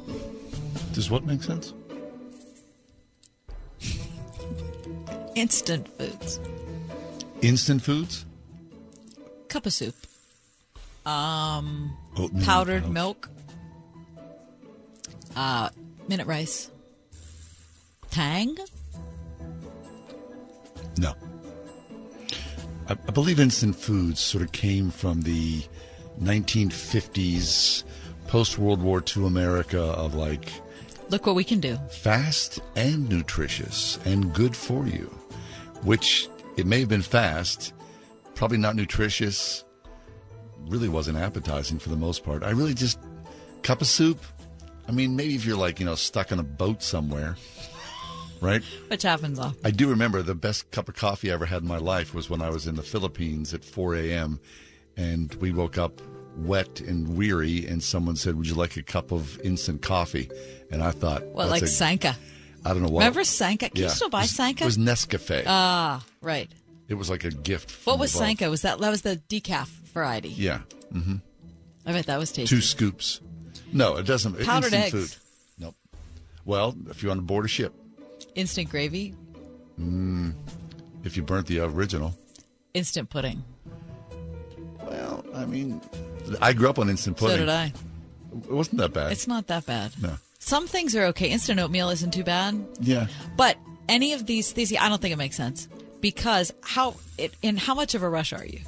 [0.93, 1.75] Does what make sense?
[5.35, 6.39] Instant foods.
[7.43, 8.25] Instant foods?
[9.49, 9.97] Cup of soup.
[11.05, 12.93] Um, Oatmeal powdered pouch.
[12.93, 13.29] milk.
[15.35, 15.71] Uh,
[16.07, 16.71] minute rice.
[18.13, 18.57] Tang.
[20.99, 21.15] No.
[22.89, 25.65] I, I believe instant foods sort of came from the
[26.23, 27.83] 1950s,
[28.27, 30.51] post World War II America of like
[31.09, 31.77] Look what we can do.
[31.91, 35.07] fast and nutritious and good for you,
[35.83, 37.73] which it may have been fast,
[38.35, 39.65] probably not nutritious,
[40.67, 42.43] really wasn't appetizing for the most part.
[42.43, 42.99] I really just,
[43.63, 44.21] cup of soup.
[44.89, 47.37] I mean, maybe if you're like, you know, stuck on a boat somewhere,
[48.41, 48.63] right?
[48.89, 49.61] Which happens often.
[49.65, 52.29] I do remember the best cup of coffee I ever had in my life was
[52.31, 54.41] when I was in the Philippines at 4 a.m.
[54.97, 56.01] and we woke up
[56.37, 60.31] wet and weary, and someone said, "Would you like a cup of instant coffee?"
[60.71, 62.17] And I thought, Well, like a- Sanka.
[62.65, 63.01] I don't know what.
[63.01, 63.71] Remember Sanka?
[63.71, 64.65] Can you still buy Sanka?
[64.65, 65.45] It was Nescafe.
[65.47, 66.51] Ah, right.
[66.89, 67.71] it was like a gift.
[67.87, 68.27] What was above.
[68.27, 68.51] Sanka?
[68.51, 70.31] Was that that was the decaf variety?
[70.31, 70.61] Yeah.
[70.93, 71.17] Mm-hmm.
[71.87, 72.55] I bet that was tasty.
[72.57, 73.21] Two scoops.
[73.73, 74.41] No, it doesn't.
[74.45, 75.15] Powdered instant eggs.
[75.15, 75.23] food.
[75.59, 75.75] Nope.
[76.45, 77.73] Well, if you're on board a ship,
[78.35, 79.15] Instant gravy,
[79.81, 80.35] mm,
[81.05, 82.15] if you burnt the original.
[82.75, 83.43] instant pudding.
[84.97, 85.81] Well, I mean,
[86.41, 87.37] I grew up on instant pudding.
[87.37, 87.73] So did I.
[88.33, 89.13] It wasn't that bad.
[89.13, 89.93] It's not that bad.
[90.03, 90.15] No.
[90.39, 91.29] Some things are okay.
[91.29, 92.65] Instant oatmeal isn't too bad.
[92.81, 93.07] Yeah.
[93.37, 93.57] But
[93.89, 95.69] any of these things, I don't think it makes sense
[96.01, 98.61] because how it in how much of a rush are you?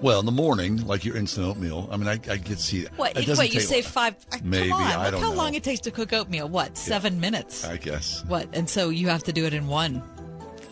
[0.00, 1.88] Well, in the morning, like your instant oatmeal.
[1.92, 2.98] I mean, I, I get see that.
[2.98, 3.16] What?
[3.16, 4.16] It What you take- save five?
[4.32, 5.36] uh, Maybe, come on, I don't know how know.
[5.38, 6.48] long it takes to cook oatmeal.
[6.48, 6.76] What?
[6.76, 7.64] Seven minutes.
[7.64, 8.48] I guess What?
[8.52, 10.02] And so you have to do it in one.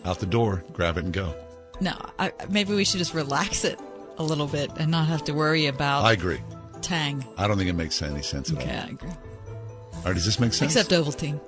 [0.03, 1.33] out the door, grab it and go.
[1.79, 3.79] No, I, maybe we should just relax it
[4.17, 6.39] a little bit and not have to worry about I agree.
[6.81, 7.25] tang.
[7.37, 8.83] I don't think it makes any sense at Okay, all.
[8.83, 9.09] I agree.
[9.09, 10.75] All right, does this make sense?
[10.75, 11.39] Except Ovaltine,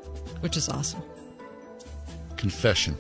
[0.41, 1.02] which is awesome.
[2.38, 2.95] confession.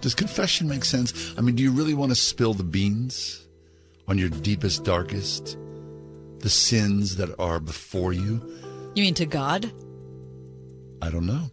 [0.00, 1.34] Does confession make sense?
[1.36, 3.46] I mean, do you really want to spill the beans
[4.08, 5.58] on your deepest, darkest,
[6.38, 8.40] the sins that are before you?
[8.94, 9.70] You mean to God?
[11.02, 11.50] I don't know.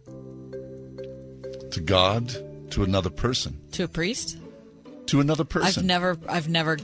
[1.70, 2.28] To God,
[2.70, 4.38] to another person, To a priest?
[5.08, 5.82] To another person.
[5.82, 6.78] I've never, I've never,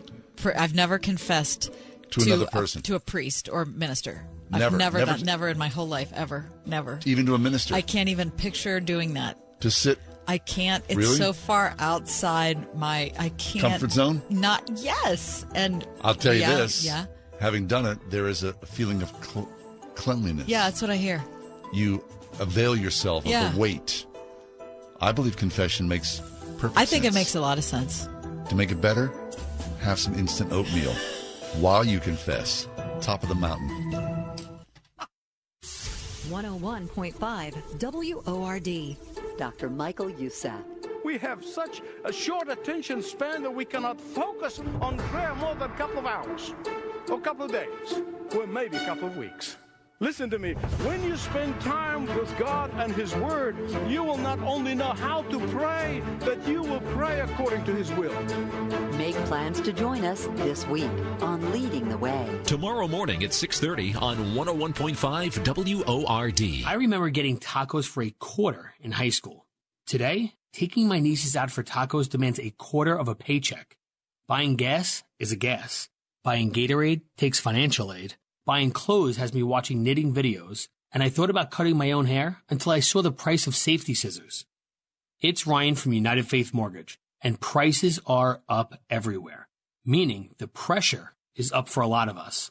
[0.56, 1.72] I've never confessed
[2.10, 2.82] To another a- person.
[2.82, 4.26] to a priest or minister.
[4.50, 7.00] Never, I've never, never- never in my whole life, ever, never.
[7.06, 7.74] Even to a minister.
[7.74, 9.38] I can't even picture doing that.
[9.60, 9.98] to sit.
[10.26, 10.82] I can't.
[10.88, 11.16] It's Really?
[11.16, 13.12] so far outside my.
[13.18, 13.60] I can't.
[13.60, 14.22] Comfort zone?
[14.30, 16.84] Not yes, and I'll tell you yeah, this.
[16.84, 17.06] Yeah,
[17.40, 19.48] Having done it, there is a feeling of cl-
[19.96, 20.48] cleanliness.
[20.48, 21.22] yeah, that's what I hear.
[21.74, 22.02] You
[22.40, 23.48] avail yourself Yeah.
[23.48, 24.06] of the weight.
[25.00, 26.20] I believe confession makes
[26.58, 27.14] perfect I think sense.
[27.14, 28.08] it makes a lot of sense.
[28.48, 29.12] To make it better,
[29.80, 30.92] have some instant oatmeal
[31.60, 32.68] while you confess.
[33.00, 33.68] Top of the mountain.
[36.30, 38.96] 101.5 WORD.
[39.36, 39.68] Dr.
[39.70, 40.52] Michael Youssef.
[41.04, 45.70] We have such a short attention span that we cannot focus on prayer more than
[45.70, 46.54] a couple of hours,
[47.10, 48.02] or a couple of days,
[48.34, 49.58] or maybe a couple of weeks.
[50.00, 50.54] Listen to me.
[50.82, 53.56] When you spend time with God and His Word,
[53.88, 57.92] you will not only know how to pray, but you will pray according to His
[57.92, 58.20] will.
[58.98, 60.90] Make plans to join us this week
[61.20, 62.28] on Leading the Way.
[62.44, 66.64] Tomorrow morning at 6:30 on 101.5 WORD.
[66.66, 69.46] I remember getting tacos for a quarter in high school.
[69.86, 73.76] Today, taking my nieces out for tacos demands a quarter of a paycheck.
[74.26, 75.88] Buying gas is a gas.
[76.24, 78.16] Buying Gatorade takes financial aid.
[78.46, 82.42] Buying clothes has me watching knitting videos, and I thought about cutting my own hair
[82.50, 84.44] until I saw the price of safety scissors.
[85.18, 89.48] It's Ryan from United Faith Mortgage, and prices are up everywhere,
[89.86, 92.50] meaning the pressure is up for a lot of us.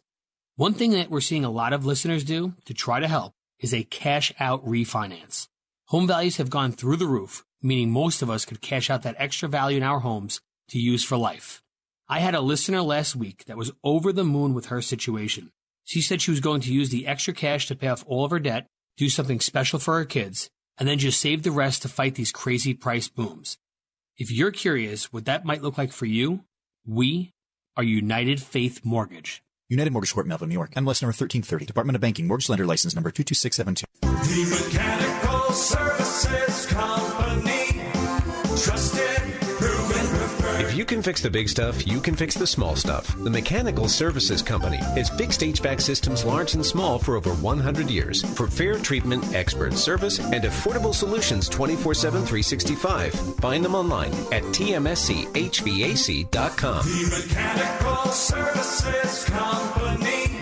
[0.55, 3.71] One thing that we're seeing a lot of listeners do to try to help is
[3.71, 5.47] a cash out refinance.
[5.89, 9.15] Home values have gone through the roof, meaning most of us could cash out that
[9.19, 11.61] extra value in our homes to use for life.
[12.09, 15.51] I had a listener last week that was over the moon with her situation.
[15.85, 18.31] She said she was going to use the extra cash to pay off all of
[18.31, 21.89] her debt, do something special for her kids, and then just save the rest to
[21.89, 23.57] fight these crazy price booms.
[24.17, 26.45] If you're curious what that might look like for you,
[26.85, 27.31] we
[27.75, 29.43] are United Faith Mortgage.
[29.69, 30.71] United Mortgage Corp, Melville, New York.
[30.71, 31.65] MLS number 1330.
[31.65, 32.27] Department of Banking.
[32.27, 33.87] Mortgage lender license number 22672.
[34.01, 37.52] The Mechanical Services Company.
[40.83, 43.15] You can fix the big stuff, you can fix the small stuff.
[43.23, 48.21] The Mechanical Services Company has fixed HVAC systems large and small for over 100 years.
[48.35, 53.13] For fair treatment, expert service, and affordable solutions 24 7, 365.
[53.37, 55.25] Find them online at tmschvac.com.
[56.85, 60.37] The Mechanical Services Company.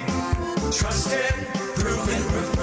[0.71, 1.35] Trusted,
[1.75, 2.60] proven.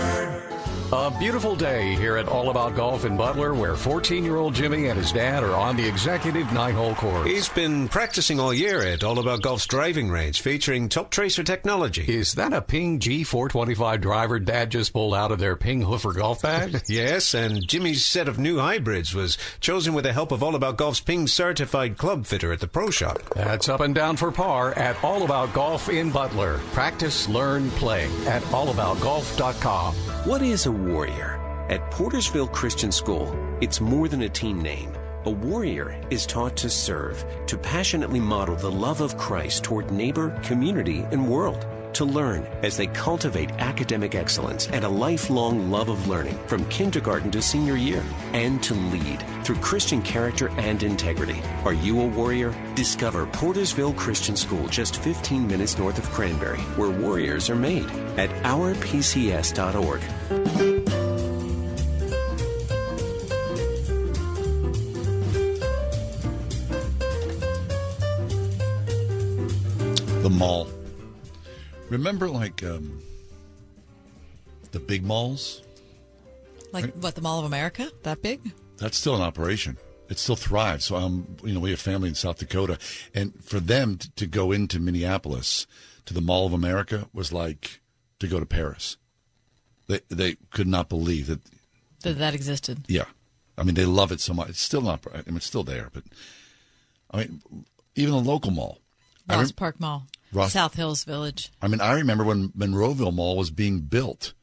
[0.90, 4.86] A beautiful day here at All About Golf in Butler, where 14 year old Jimmy
[4.86, 7.28] and his dad are on the executive nine hole course.
[7.28, 12.06] He's been practicing all year at All About Golf's driving range, featuring top tracer technology.
[12.08, 16.40] Is that a Ping G425 driver dad just pulled out of their Ping Hoofer golf
[16.40, 16.80] bag?
[16.88, 20.78] yes, and Jimmy's set of new hybrids was chosen with the help of All About
[20.78, 23.18] Golf's Ping certified club fitter at the pro shop.
[23.34, 26.60] That's up and down for par at All About Golf in Butler.
[26.72, 29.94] Practice, learn, play at allaboutgolf.com.
[30.24, 31.40] What is a warrior?
[31.68, 34.92] At Portersville Christian School, it's more than a team name.
[35.24, 40.30] A warrior is taught to serve, to passionately model the love of Christ toward neighbor,
[40.42, 41.66] community, and world.
[41.94, 47.30] To learn as they cultivate academic excellence and a lifelong love of learning from kindergarten
[47.32, 48.04] to senior year.
[48.32, 51.42] And to lead through Christian character and integrity.
[51.64, 52.54] Are you a warrior?
[52.74, 57.86] Discover Portersville Christian School just 15 minutes north of Cranberry, where warriors are made
[58.16, 60.00] at ourpcs.org.
[70.22, 70.68] The mall.
[71.90, 73.00] Remember, like um,
[74.72, 75.62] the big malls?
[76.72, 77.14] Like what?
[77.14, 77.90] The Mall of America?
[78.02, 78.52] That big?
[78.76, 79.78] That's still in operation.
[80.08, 80.86] It still thrives.
[80.86, 82.78] So, um, you know, we have family in South Dakota,
[83.14, 85.66] and for them to, to go into Minneapolis
[86.06, 87.80] to the Mall of America was like
[88.18, 88.96] to go to Paris.
[89.86, 91.40] They they could not believe that.
[92.02, 92.84] That that existed.
[92.86, 93.06] Yeah,
[93.56, 94.50] I mean, they love it so much.
[94.50, 95.04] It's still not.
[95.12, 96.04] I mean, it's still there, but
[97.10, 97.42] I mean,
[97.94, 98.78] even the local mall.
[99.28, 101.50] Ross rem- Park Mall, Ross- South Hills Village.
[101.62, 104.34] I mean, I remember when Monroeville Mall was being built,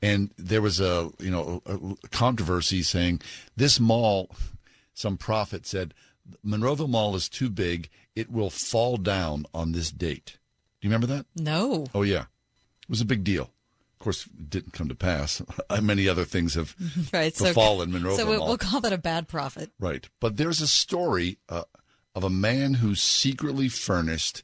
[0.00, 3.20] and there was a you know a controversy saying
[3.56, 4.30] this mall.
[4.94, 5.94] Some prophet said
[6.44, 10.36] Monroeville Mall is too big; it will fall down on this date.
[10.80, 11.26] Do you remember that?
[11.36, 11.86] No.
[11.94, 12.22] Oh yeah,
[12.82, 13.44] it was a big deal.
[13.94, 15.40] Of course, it didn't come to pass.
[15.80, 16.74] Many other things have
[17.12, 17.34] Right.
[17.34, 18.48] So, befallen Monroeville so Mall.
[18.48, 19.70] we'll call that a bad prophet.
[19.78, 20.08] Right.
[20.20, 21.62] But there's a story uh,
[22.14, 24.42] of a man who secretly furnished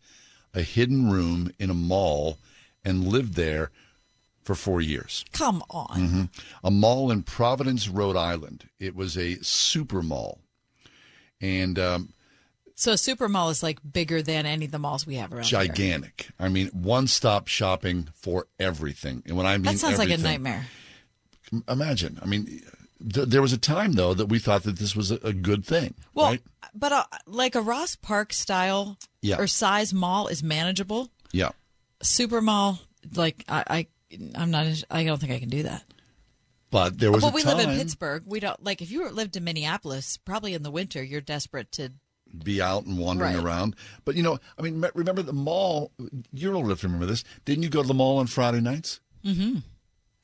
[0.55, 2.39] a hidden room in a mall
[2.85, 3.71] and lived there
[4.43, 5.25] for four years.
[5.33, 6.01] Come on.
[6.01, 6.23] hmm
[6.65, 8.69] A mall in Providence, Rhode Island.
[8.79, 10.39] It was a super mall.
[11.41, 12.13] And um,
[12.75, 15.45] So a super mall is like bigger than any of the malls we have around
[15.45, 15.61] here.
[15.61, 16.29] gigantic.
[16.39, 19.23] I mean, one stop shopping for everything.
[19.27, 20.67] And when I mean That sounds like a nightmare.
[21.69, 22.19] Imagine.
[22.23, 22.47] I mean,
[23.13, 25.65] th- there was a time, though, that we thought that this was a, a good
[25.65, 25.95] thing.
[26.15, 26.43] Well, right?
[26.75, 29.37] But uh, like a Ross Park style Yeah.
[29.39, 31.11] or size mall is manageable.
[31.33, 31.51] Yeah.
[32.03, 32.81] Super mall,
[33.15, 33.87] like I, I
[34.37, 34.67] I'm not.
[34.91, 35.85] I don't think I can do that.
[36.71, 38.23] But there was but a we time live in Pittsburgh.
[38.27, 40.17] We don't like if you lived in Minneapolis.
[40.19, 41.93] Probably in the winter, you're desperate to.
[42.45, 43.43] be out and wandering Right.
[43.45, 43.75] around.
[44.05, 45.93] But you know, I mean, remember the mall?
[46.33, 47.25] You're old enough to remember this.
[47.47, 49.01] Didn't you go to the mall on Friday nights?
[49.25, 49.61] Mm-hmm.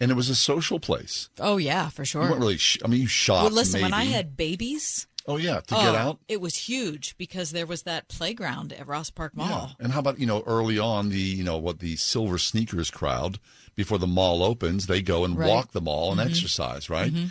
[0.01, 1.31] And it was a social place.
[1.41, 2.23] Oh yeah, for sure.
[2.25, 2.57] You weren't really.
[2.59, 3.45] Sh- I mean, you shopped.
[3.45, 3.81] well, listen.
[3.81, 6.19] When I had babies, Oh yeah, to oh, get out.
[6.29, 9.75] It was huge because there was that playground at Ross Park Mall.
[9.79, 9.85] Yeah.
[9.85, 13.39] And how about you know early on the you know what the silver sneakers crowd
[13.75, 15.49] before the mall opens they go and Right.
[15.49, 16.27] walk the mall and Mhm.
[16.31, 17.13] exercise right.
[17.13, 17.31] Mhm.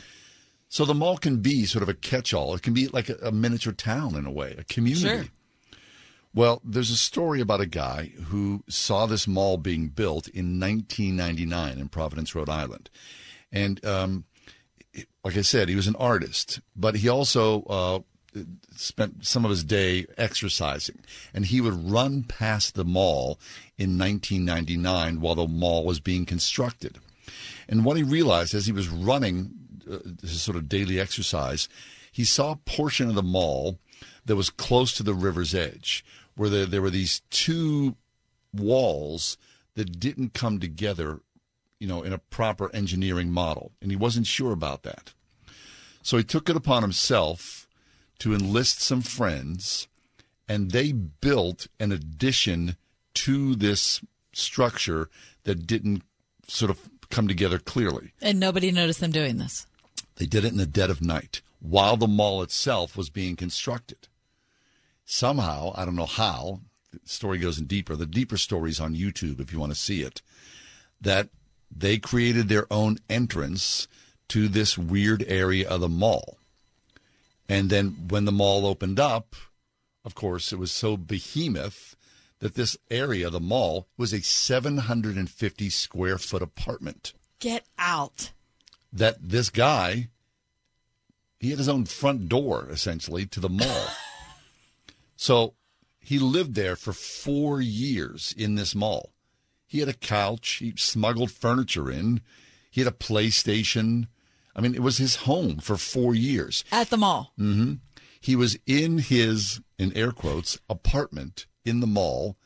[0.70, 2.56] So the mall can be sort of a catch-all.
[2.56, 5.08] It can be like a, a miniature town in a way, a community.
[5.08, 5.26] Sure.
[6.34, 11.78] Well, there's a story about a guy who saw this mall being built in 1999
[11.78, 12.90] in Providence, Rhode Island,
[13.52, 14.26] and um,
[15.24, 18.00] like I said, he was an artist, but he also uh,
[18.76, 21.00] spent some of his day exercising,
[21.34, 23.40] and he would run past the mall
[23.78, 27.00] in 1999 while the mall was being constructed.
[27.68, 29.54] And what he realized as he was running
[29.90, 31.68] uh, his sort of daily exercise,
[32.12, 33.80] he saw a portion of the mall
[34.26, 36.06] that was close to the river's edge,
[36.36, 37.96] where there, there were these two
[38.54, 39.38] walls
[39.76, 41.22] that didn't come together,
[41.84, 43.74] you know, in a proper engineering model.
[43.82, 45.12] And he wasn't sure about that.
[46.02, 47.68] So he took it upon himself
[48.20, 49.90] to enlist some friends,
[50.48, 52.78] and they built an addition
[53.16, 54.00] to this
[54.32, 55.10] structure
[55.44, 56.04] that didn't
[56.48, 58.14] sort of come together clearly.
[58.22, 59.68] And nobody noticed them doing this.
[60.16, 64.08] They did it in the dead of night while the mall itself was being constructed.
[65.04, 66.62] Somehow, I don't know how,
[66.94, 67.98] the story goes in deeper.
[67.98, 70.22] The deeper story's on YouTube if you want to see it.
[71.02, 71.28] That
[71.76, 73.88] they created their own entrance
[74.30, 76.38] to this weird area of the mall.
[77.50, 79.36] And then when the mall opened up,
[80.06, 81.96] of course, it was so behemoth
[82.40, 88.32] that this area, of the mall, was a 750 square foot apartment Get out.
[88.92, 90.10] that this guy
[91.40, 93.88] he had his own front door essentially to the mall.
[95.16, 95.54] so
[96.00, 99.13] he lived there for 4 years in this mall.
[99.74, 102.22] He had a couch, he smuggled furniture in,
[102.70, 104.06] he had a PlayStation.
[104.56, 106.64] I mean, it was his home for 4 years.
[106.72, 107.34] At the mall.
[107.40, 107.74] hmm
[108.22, 112.38] He was in his, in air quotes, apartment in the mall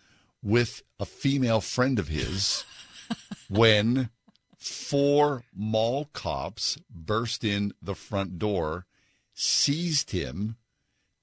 [0.42, 2.64] with a female friend of his
[3.50, 4.10] when
[4.58, 8.86] four mall cops burst in the front door,
[9.34, 10.56] seized him,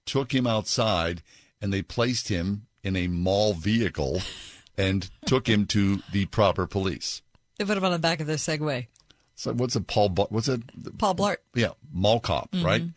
[0.05, 1.23] took him outside,
[1.63, 4.21] and they placed him in a mall vehicle
[4.77, 7.23] and took him to the proper police.
[7.59, 8.89] They put him on the back of their Segway.
[9.37, 10.11] So what's a Paul?
[10.31, 10.61] What's a
[10.99, 11.37] Paul Blart.
[11.55, 12.83] yeah mall cop, right?
[12.83, 12.95] Mhm.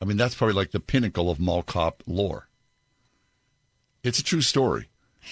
[0.00, 2.48] I mean that's probably like the pinnacle of mall cop lore.
[4.02, 4.88] It's a true story.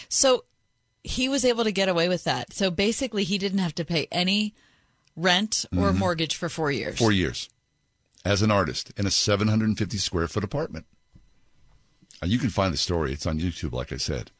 [0.08, 0.44] So
[1.04, 2.52] he was able to get away with that.
[2.52, 4.54] So basically, he didn't have to pay any
[5.16, 5.96] rent or Mhm.
[5.98, 6.98] mortgage for four years.
[6.98, 7.48] Four years
[8.24, 10.86] as an artist in a 750 square foot apartment.
[12.22, 13.12] You can find the story.
[13.12, 14.32] It's on YouTube, like I said.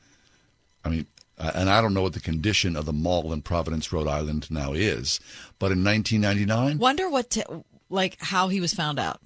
[0.85, 1.07] I mean,
[1.39, 4.51] uh, and I don't know what the condition of the mall in Providence, Rhode Island
[4.51, 5.21] now is,
[5.59, 7.37] but in 1999, Wonder what,
[7.89, 9.21] like, how he was found out.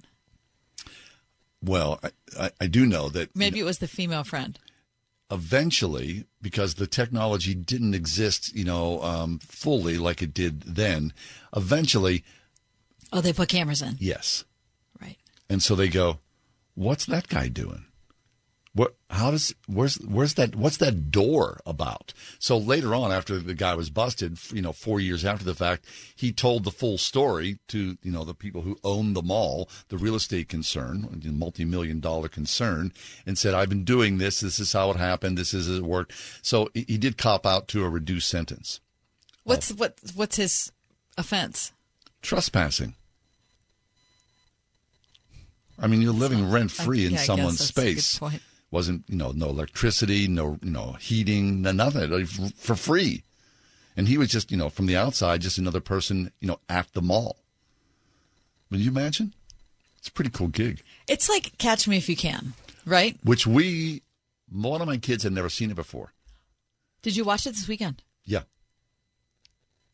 [1.61, 2.09] well, I,
[2.39, 4.59] I, I do know that Maybe it was the female friend.
[5.31, 11.13] eventually, because the technology didn't exist, you know, um, fully like it did then,
[11.55, 12.23] eventually,
[13.11, 13.95] Oh, they put cameras in.
[13.99, 14.43] yes.
[15.01, 15.17] Right.
[15.49, 16.19] And so they go,
[16.75, 17.85] "What's that guy doing?
[18.75, 18.95] What?
[19.09, 19.53] How does?
[19.67, 19.95] Where's?
[19.95, 20.55] Where's that?
[20.55, 24.99] What's that door about?" So later on, after the guy was busted, you know, four
[24.99, 25.85] years after the fact,
[26.15, 29.97] he told the full story to you know the people who own the mall, the
[29.97, 32.91] real estate concern, the multi-million dollar concern,
[33.25, 34.39] and said, "I've been doing this.
[34.39, 35.37] This is how it happened.
[35.37, 38.79] This is how it worked." So he did cop out to a reduced sentence,
[39.43, 39.99] What's what?
[40.15, 40.71] What's his
[41.17, 41.73] offense?
[42.21, 42.95] trespassing.
[45.77, 48.19] I mean, you're living rent free in yeah, someone's that's a good space.
[48.73, 53.21] Wasn't you know no electricity, no you know heating, no nothing like, for free,
[53.95, 56.91] and he was just you know from the outside just another person you know at
[56.93, 57.37] the mall.
[58.71, 59.35] Can you imagine?
[59.99, 60.81] It's a pretty cool gig.
[61.07, 63.15] It's like Catch Me If You Can, right?
[63.23, 64.01] Which we,
[64.51, 66.11] one of my kids had never seen it before.
[67.03, 68.01] Did you watch it this weekend?
[68.25, 68.41] Yeah,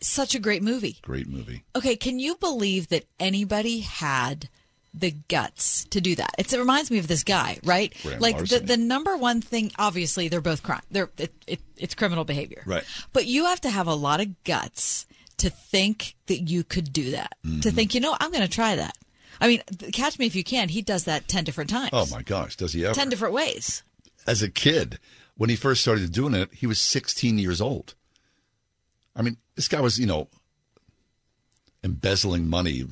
[0.02, 1.00] Such a great movie.
[1.02, 1.64] great movie.
[1.76, 4.48] Okay, can you believe that anybody had
[4.94, 6.32] the guts to do that?
[6.38, 7.94] It's, it reminds me of this guy, right?
[8.04, 8.66] Grand like the, larceny.
[8.66, 10.82] the number one thing, obviously, they're both crime.
[10.92, 12.84] They're it, it, it's criminal behavior, Right.
[13.14, 15.06] But you have to have a lot of guts
[15.38, 17.36] to think that you could do that.
[17.44, 17.74] To Mhm.
[17.74, 18.96] think, you know, I'm going to try that.
[19.40, 19.62] I mean,
[19.94, 20.68] catch me if you can.
[20.70, 21.92] He does that ten different times.
[21.94, 22.94] Oh my gosh, does he ever?
[22.94, 23.84] Ten different ways.
[24.28, 25.00] as a kid,
[25.38, 27.96] when he first started doing it, he was 16 years old.
[29.16, 30.28] I mean, this guy was, you know,
[31.84, 32.84] embezzling money,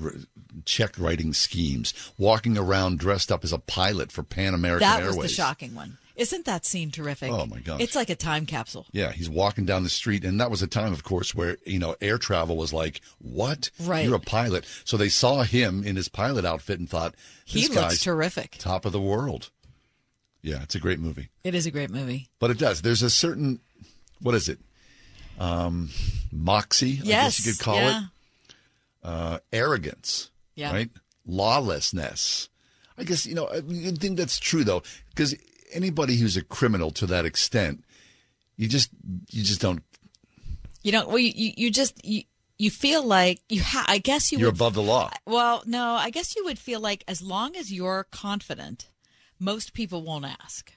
[0.65, 5.17] check writing schemes, walking around dressed up as a pilot for Pan American that Airways.
[5.17, 5.97] was the shocking one.
[6.15, 7.31] Isn't that scene terrific?
[7.31, 7.79] Oh, my gosh.
[7.79, 8.87] It's like a time capsule.
[8.91, 11.77] Yeah, he's walking down the street, and that was a time, of course, where you
[11.77, 13.69] know air travel was like, "What?
[13.79, 14.03] Right.
[14.03, 17.13] You're a pilot." So they saw him in his pilot outfit and thought,
[17.45, 18.55] He "This looks terrific.
[18.57, 19.51] top of the world."
[20.41, 22.29] Yeah, it's a great movie, It is a great movie.
[22.39, 22.81] but it does.
[22.81, 23.59] There's a certain,
[24.21, 24.59] what is it?
[25.39, 25.89] Um,
[26.31, 27.99] moxie, I Yes, guess you could call yeah.
[27.99, 28.55] it.
[29.03, 30.73] Uh, arrogance, Yeah.
[30.73, 30.89] right?
[31.25, 32.49] Lawlessness.
[32.97, 33.47] I guess you know.
[33.49, 35.35] I mean, I think that's true though, because
[35.71, 37.83] anybody who's a criminal to that extent,
[38.57, 38.89] you just
[39.29, 39.83] you just don't.
[40.83, 42.23] You know, well, you, you, you just you,
[42.57, 43.61] you feel like you.
[43.61, 44.39] Ha- I guess you.
[44.39, 45.11] You're would, above the law.
[45.25, 48.89] Well, no, I guess you would feel like as long as you're confident,
[49.39, 50.73] most people won't ask.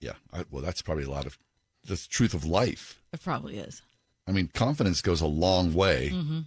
[0.00, 1.38] Yeah, I, well, that's probably a lot of
[1.84, 3.00] the truth of life.
[3.12, 3.82] It probably is.
[4.26, 6.44] I mean, confidence goes a long way Mhm.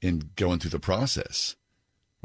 [0.00, 1.56] in going through the process,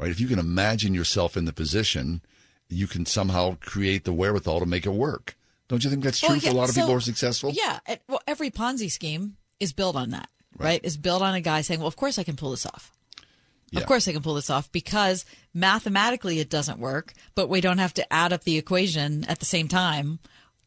[0.00, 0.10] right?
[0.10, 2.22] If you can imagine yourself in the position,
[2.68, 5.36] you can somehow create the wherewithal to make it work.
[5.68, 7.52] Don't you think that's true Well, for a lot of so- people who are successful?
[7.54, 7.78] Yeah.
[8.08, 10.80] Well, every Ponzi scheme is built on that, right?
[10.82, 12.92] Is built on a guy saying, "Well, of course I can pull this off.
[13.70, 13.80] Yeah.
[13.80, 15.24] Of course I can pull this off because
[15.54, 19.44] mathematically it doesn't work, but we don't have to add up the equation at the
[19.44, 20.18] same time.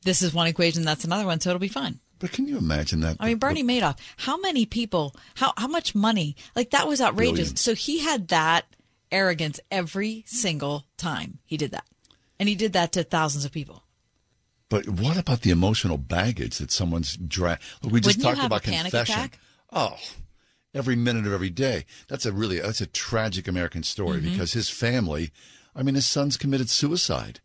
[0.04, 3.02] This is one equation, that's another one, so it'll be fine." But can you imagine
[3.02, 3.18] that?
[3.20, 3.98] I mean, Bernie Madoff.
[4.16, 5.14] How many people?
[5.36, 6.38] How how much money?
[6.56, 7.50] Like that was outrageous.
[7.50, 7.62] Billions.
[7.62, 8.66] So he had that
[9.14, 11.86] arrogance every single time he did that,
[12.40, 13.84] and he did that to thousands of people.
[14.70, 19.30] But what about the emotional baggage that someone's dra We just Wouldn't talked about confession.
[19.72, 19.98] Oh,
[20.74, 21.86] every minute of every day.
[22.08, 24.32] That's a really that's a tragic American story Mhm.
[24.32, 25.32] because his family.
[25.76, 27.40] I mean, his son's committed suicide.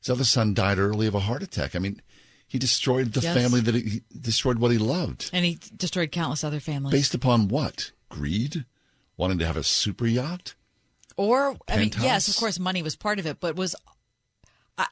[0.00, 1.74] His other son died early of a heart attack.
[1.76, 2.00] I mean,
[2.46, 3.36] he destroyed the Yes.
[3.36, 5.30] family that he, he destroyed what he loved.
[5.32, 6.92] And he destroyed countless other families.
[6.92, 7.92] Based upon what?
[8.08, 8.64] Greed?
[9.16, 10.54] Wanting to have a super yacht?
[11.20, 13.76] Or I mean, yes, of course, money was part of it, but was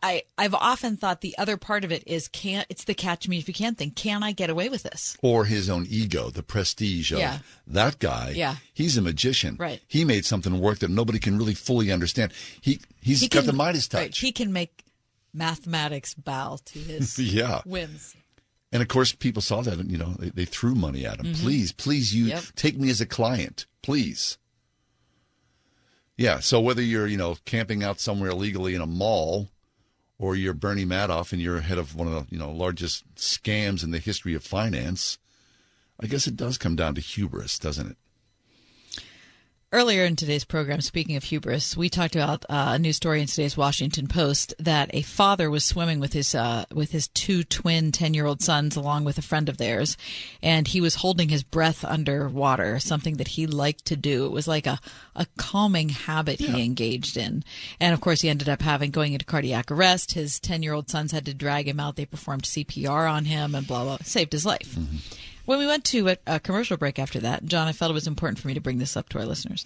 [0.03, 3.39] I, I've often thought the other part of it is can it's the catch me
[3.39, 3.93] if you can thing.
[3.93, 5.17] Can I get away with this?
[5.23, 7.39] Or his own ego, the prestige of Yeah.
[7.69, 8.35] that guy.
[8.37, 8.57] Yeah.
[8.75, 9.57] He's a magician.
[9.59, 9.81] Right.
[9.89, 12.35] He made something work that nobody can really fully understand.
[12.61, 13.99] He he's He got can- the Midas touch.
[14.01, 14.85] right, he can make
[15.33, 17.63] mathematics bow to his Yeah.
[17.65, 18.15] whims.
[18.71, 21.33] And of course, people saw that, and you know, they, they threw money at him.
[21.33, 21.41] Mhm.
[21.41, 22.45] Please, please, you Yep.
[22.57, 24.37] take me as a client, please.
[26.19, 26.41] Yeah.
[26.41, 29.49] So whether you're, you know, camping out somewhere illegally in a mall,
[30.19, 33.85] or you're Bernie Madoff and you're head of one of the, you know, largest scams
[33.85, 35.17] in the history of finance,
[36.01, 37.97] I guess it does come down to hubris, doesn't it?
[39.71, 43.27] Earlier in today's program, speaking of hubris, we talked about uh, a news story in
[43.27, 47.93] today's Washington Post that a father was swimming with his uh, with his two twin
[47.93, 49.99] ten year old sons, along with a friend of theirs,
[50.43, 54.25] and he was holding his breath underwater, something that he liked to do.
[54.25, 54.81] It was like a
[55.15, 57.45] a calming habit he engaged in,
[57.79, 60.13] and of course, he ended up having going into cardiac arrest.
[60.13, 61.97] His ten year old sons had to drag him out.
[61.97, 64.79] They performed CPR on him, and blah blah, saved his life.
[65.49, 68.07] When we went to a, a commercial break after that, John, I felt it was
[68.07, 69.65] important for me to bring this up to our listeners.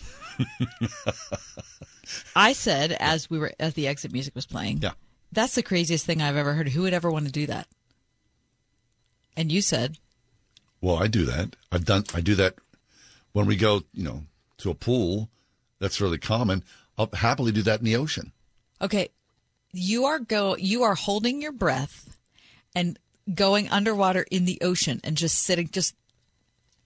[2.37, 4.93] I said as we were as the exit music was playing, yeah,
[5.33, 6.69] that's the craziest thing I've ever heard.
[6.69, 7.67] Who would ever want to do that?
[9.37, 9.99] And you said,
[10.81, 11.57] Well, I do that.
[11.73, 12.05] I've done.
[12.15, 12.55] I do that
[13.33, 14.23] when we go, you know,
[14.59, 15.31] to a pool.
[15.81, 16.63] That's really common.
[16.97, 18.31] I'll happily do that in the ocean.
[18.81, 19.09] okay,
[19.73, 22.17] you are go you are holding your breath
[22.73, 23.01] and
[23.33, 25.95] going underwater in the ocean and just sitting just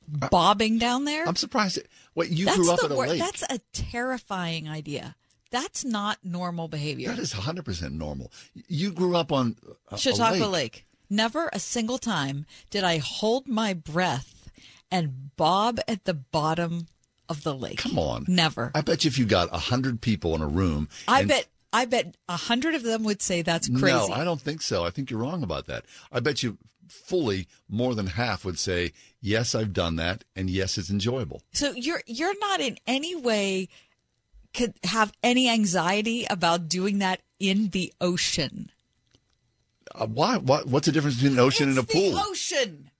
[0.09, 1.27] bobbing down there.
[1.27, 1.81] I'm surprised.
[2.15, 3.21] Wait, you that's grew up at a wor- lake.
[3.21, 5.17] That's a terrifying idea.
[5.51, 7.09] That's not normal behavior.
[7.11, 8.33] That is 100% normal.
[8.69, 9.57] You grew up on
[9.91, 10.53] a, a Chautauqua lake.
[10.53, 10.87] Lake.
[11.09, 14.51] Never a single time did I hold my breath
[14.91, 16.89] and bob at the bottom
[17.29, 17.79] of the lake.
[17.79, 18.25] Come on.
[18.29, 18.73] Never.
[18.75, 20.89] I bet you if you got 100 people in a room.
[21.07, 24.09] I bet I bet a hundred of them would say that's crazy.
[24.09, 24.85] No, I don't think so.
[24.85, 25.85] I think you're wrong about that.
[26.13, 30.79] I bet you fully more than half would say, yes, I've done that, and yes,
[30.79, 31.43] it's enjoyable.
[31.53, 33.69] So you're you're not in any way
[34.57, 38.71] could have any anxiety about doing that in the ocean.
[39.95, 40.39] Uh, why?
[40.39, 42.19] What, what's the difference between an ocean and a pool?
[42.19, 42.91] Ocean.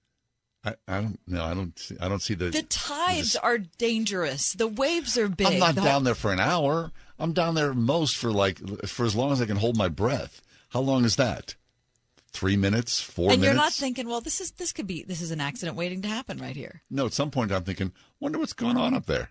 [0.63, 1.43] I, I don't know.
[1.43, 1.77] I don't.
[1.77, 2.49] See, I don't see the.
[2.49, 4.53] The tides are dangerous.
[4.53, 5.47] The waves are big.
[5.47, 6.91] I'm not The down there for an hour.
[7.19, 10.41] I'm down there most for like for as long as I can hold my breath.
[10.69, 11.55] How long is that?
[12.31, 12.99] Three minutes?
[13.01, 13.45] Four and minutes?
[13.45, 16.07] you're not thinking, well, this is this could be this is an accident waiting to
[16.07, 16.81] happen right here.
[16.89, 19.29] no, at some point I'm thinking, wonder what's going on up there.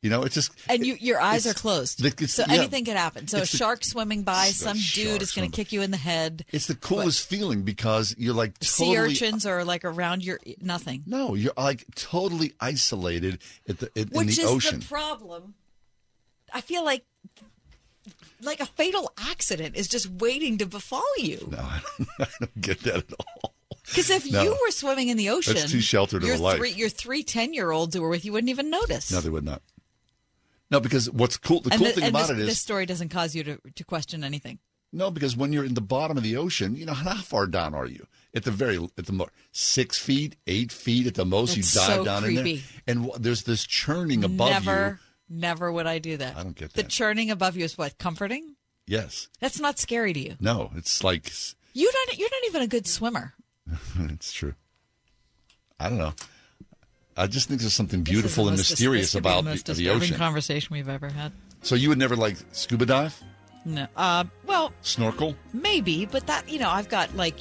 [0.00, 2.54] You know, it's just And you, your eyes are closed, the- so yeah.
[2.54, 3.28] anything could happen.
[3.28, 5.92] So a It's the- shark swimming by, some dude is going to kick you in
[5.92, 6.44] the head.
[6.50, 11.04] it's the coolest feeling because you're like Sea urchins are like around your nothing.
[11.06, 14.80] no, you're like totally isolated at the in, in Which the is ocean.
[14.80, 15.54] the problem.
[16.54, 17.04] I feel like
[18.42, 21.46] like a fatal accident is just waiting to befall you.
[21.50, 23.54] No, I don't, I don't get that at all.
[23.86, 24.42] Because if No.
[24.42, 26.58] you were swimming in the ocean, That's too sheltered of your a life.
[26.58, 29.12] Three, your three 10 year olds who were with you wouldn't even notice.
[29.12, 29.62] No, they would not.
[30.70, 32.86] No, because what's cool, the and cool thi- thing about this, it is this story
[32.86, 34.58] doesn't cause you to, to question anything.
[34.92, 37.74] No, because when you're in the bottom of the ocean, you know how far down
[37.74, 38.06] are you?
[38.34, 41.54] At the very at the mo- six feet, eight feet at the most.
[41.56, 42.56] That's you dive so down in there,
[42.86, 45.00] and w- there's this churning above never,
[45.32, 46.36] never would I do that.
[46.36, 46.82] I don't get that.
[46.82, 48.54] The churning above you is what comforting.
[48.86, 50.34] Yes, That's not scary to you.
[50.40, 51.30] no, it's like
[51.72, 52.18] You don't.
[52.18, 53.34] You're not even a good swimmer.
[53.98, 54.54] it's true.
[55.78, 56.12] I don't know.
[57.16, 59.66] I just think there's something beautiful and This is the most- mysterious about the, most
[59.66, 60.16] the, the disturbing ocean.
[60.16, 61.32] conversation we've ever had.
[61.62, 63.22] So you would never like scuba dive,
[63.64, 63.86] No.
[63.96, 64.24] Uh.
[64.46, 65.36] Well, snorkel?
[65.52, 67.38] maybe, but that you know, I've got like.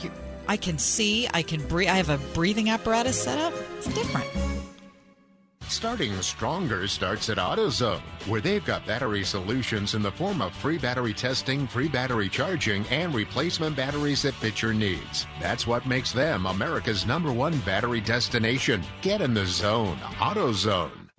[0.47, 1.27] I can see.
[1.34, 1.88] I can breathe.
[1.89, 3.53] I have a breathing apparatus set up.
[3.77, 4.27] It's different.
[5.72, 10.77] Starting stronger starts at AutoZone, where they've got battery solutions in the form of free
[10.77, 15.26] battery testing, free battery charging, and replacement batteries that fit your needs.
[15.39, 18.84] That's what makes them America's number one battery destination.
[19.02, 19.95] Get in the zone.
[20.19, 21.01] AutoZone.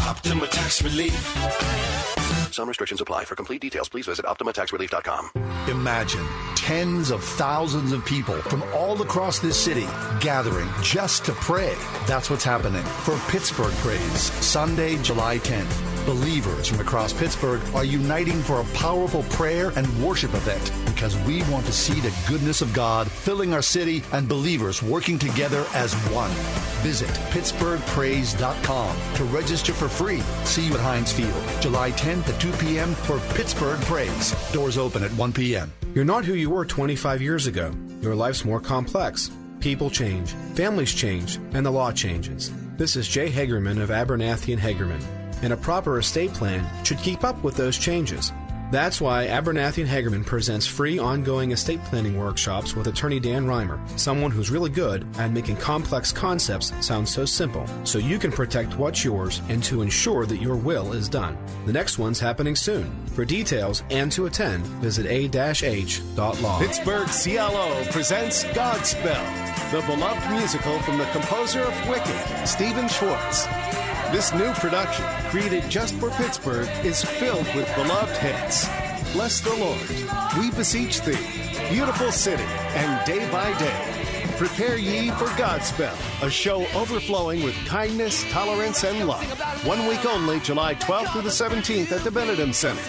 [0.00, 1.14] Optima Tax Relief.
[2.52, 3.24] Some restrictions apply.
[3.24, 5.30] For complete details, please visit OptimaTaxRelief.com.
[5.68, 6.24] Imagine
[6.54, 9.86] tens of thousands of people from all across this city
[10.20, 11.74] gathering just to pray.
[12.06, 15.93] That's what's happening for Pittsburgh Prays, Sunday, July 10th.
[16.04, 21.42] Believers from across Pittsburgh are uniting for a powerful prayer and worship event because we
[21.44, 25.94] want to see the goodness of God filling our city and believers working together as
[26.12, 26.30] one.
[26.82, 30.20] Visit PittsburghPrays.com to register for free.
[30.44, 32.94] See you at Heinz Field, July 10th at 2 p.m.
[32.94, 34.34] for Pittsburgh Prays.
[34.52, 35.72] Doors open at 1 p.m.
[35.94, 37.72] You're not who you were 25 years ago.
[38.02, 39.30] Your life's more complex.
[39.60, 42.52] People change, families change, and the law changes.
[42.76, 45.02] This is Jay Hagerman of Abernathy and Hagerman,
[45.42, 48.32] and a proper estate plan should keep up with those changes.
[48.70, 53.78] That's why Abernathy and Hagerman presents free ongoing estate planning workshops with attorney Dan Reimer,
[53.96, 58.76] someone who's really good at making complex concepts sound so simple, so you can protect
[58.76, 61.38] what's yours and to ensure that your will is done.
[61.66, 62.90] The next one's happening soon.
[63.08, 66.58] For details and to attend, visit a-h.law.
[66.58, 73.46] Pittsburgh CLO presents Godspell, the beloved musical from the composer of Wicked, Stephen Schwartz.
[74.12, 78.68] This new production, created just for Pittsburgh, is filled with beloved hits.
[79.12, 81.18] Bless the Lord, We Beseech Thee,
[81.70, 82.44] Beautiful City,
[82.74, 84.04] and Day by Day.
[84.36, 89.24] Prepare ye for Godspell, a show overflowing with kindness, tolerance, and love.
[89.64, 92.82] One week only, July 12th through the 17th at the Benedum Center.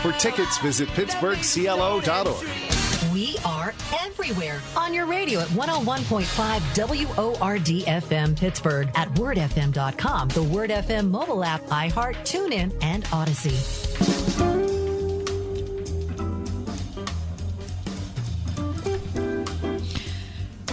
[0.00, 2.75] For tickets, visit pittsburghclo.org.
[3.16, 3.72] We are
[4.02, 11.42] everywhere on your radio at 101.5 WORD FM Pittsburgh, at wordfm.com, the Word FM mobile
[11.42, 13.56] app, iHeart, TuneIn, and Audacy.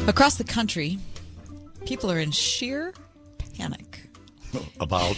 [0.09, 0.99] Across the country,
[1.85, 2.93] people are in sheer
[3.55, 4.09] panic.
[4.81, 5.15] About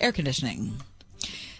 [0.00, 0.78] Air conditioning.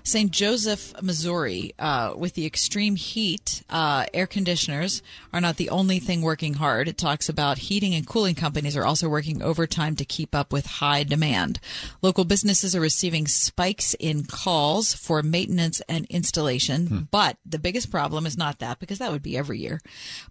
[0.09, 0.31] St.
[0.31, 5.03] Joseph, Missouri, uh, with the extreme heat, uh, air conditioners
[5.39, 6.89] are not the only thing working hard.
[6.89, 10.67] It talks about heating and cooling companies are also working overtime to keep up with
[10.67, 11.61] high demand.
[12.03, 16.99] Local businesses are receiving spikes in calls for maintenance and installation, hmm.
[17.11, 19.81] but the biggest problem is not that because that would be every year.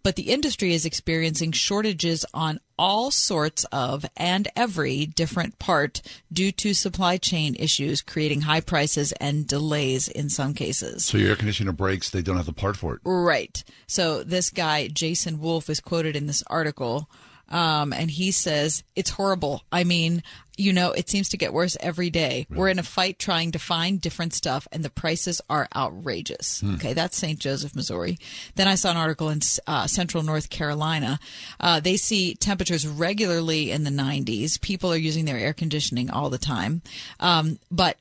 [0.04, 6.02] But the industry is experiencing shortages on all sorts of and every different part
[6.32, 11.06] due to supply chain issues, creating high prices and delays in some cases.
[11.06, 13.02] so your air conditioner breaks, they don't have the part for it.
[13.04, 13.64] Right.
[13.88, 17.10] So this guy, Jason Wolf, is quoted in this article.
[17.50, 19.64] Um, and he says, it's horrible.
[19.72, 20.22] I mean,
[20.58, 22.46] you know, it seems to get worse every day.
[22.50, 26.60] We're in a fight trying to find different stuff, and the prices are outrageous.
[26.60, 26.76] Hmm.
[26.76, 27.40] Okay, that's St.
[27.40, 28.18] Joseph, Missouri.
[28.56, 31.20] Then I saw an article in uh, central North Carolina.
[31.60, 34.60] Uh, they see temperatures regularly in the 90s.
[34.60, 36.82] People are using their air conditioning all the time.
[37.20, 37.98] Um, but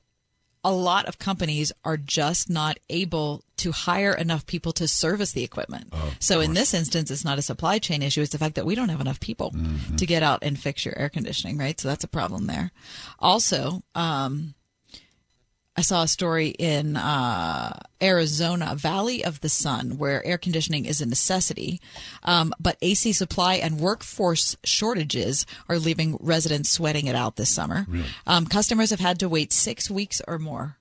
[0.66, 5.44] a lot of companies are just not able to hire enough people to service the
[5.44, 5.94] equipment.
[6.18, 8.20] so in this instance, it's not a supply chain issue.
[8.20, 9.54] It's the fact that we don't have enough people
[9.96, 11.78] to get out and fix your air conditioning, right?
[11.80, 12.72] So that's a problem there.
[13.20, 14.54] Also, um,
[15.78, 21.02] I saw a story in uh, Arizona, Valley of the Sun, where air conditioning is
[21.02, 21.80] a necessity,
[22.22, 27.86] um, but AC supply and workforce shortages are leaving residents sweating it out this summer.
[28.26, 30.78] Um, customers have had to wait six weeks or more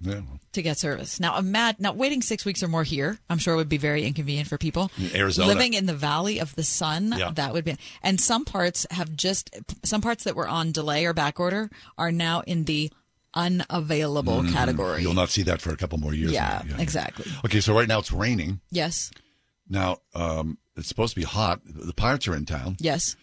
[0.00, 0.20] Yeah.
[0.52, 1.18] to get service.
[1.18, 3.18] Now, imagine now waiting six weeks or more here.
[3.28, 4.92] I'm sure it would be very inconvenient for people.
[4.96, 5.48] In Arizona.
[5.48, 7.30] living in the Valley of the Sun, Yeah.
[7.34, 7.76] that would be.
[8.02, 9.50] And some parts have just
[9.82, 11.68] some parts that were on delay or back order
[11.98, 12.92] are now in the
[13.34, 14.52] unavailable Mhm.
[14.52, 15.02] category.
[15.02, 16.32] You'll not see that for a couple more years.
[16.32, 16.76] Yeah, now.
[16.78, 17.30] exactly.
[17.44, 18.60] Okay, so right now it's raining.
[18.70, 19.10] Yes,
[19.68, 21.60] Now um, it's supposed to be hot.
[21.64, 22.76] The Pirates are in town.
[22.80, 23.16] yes.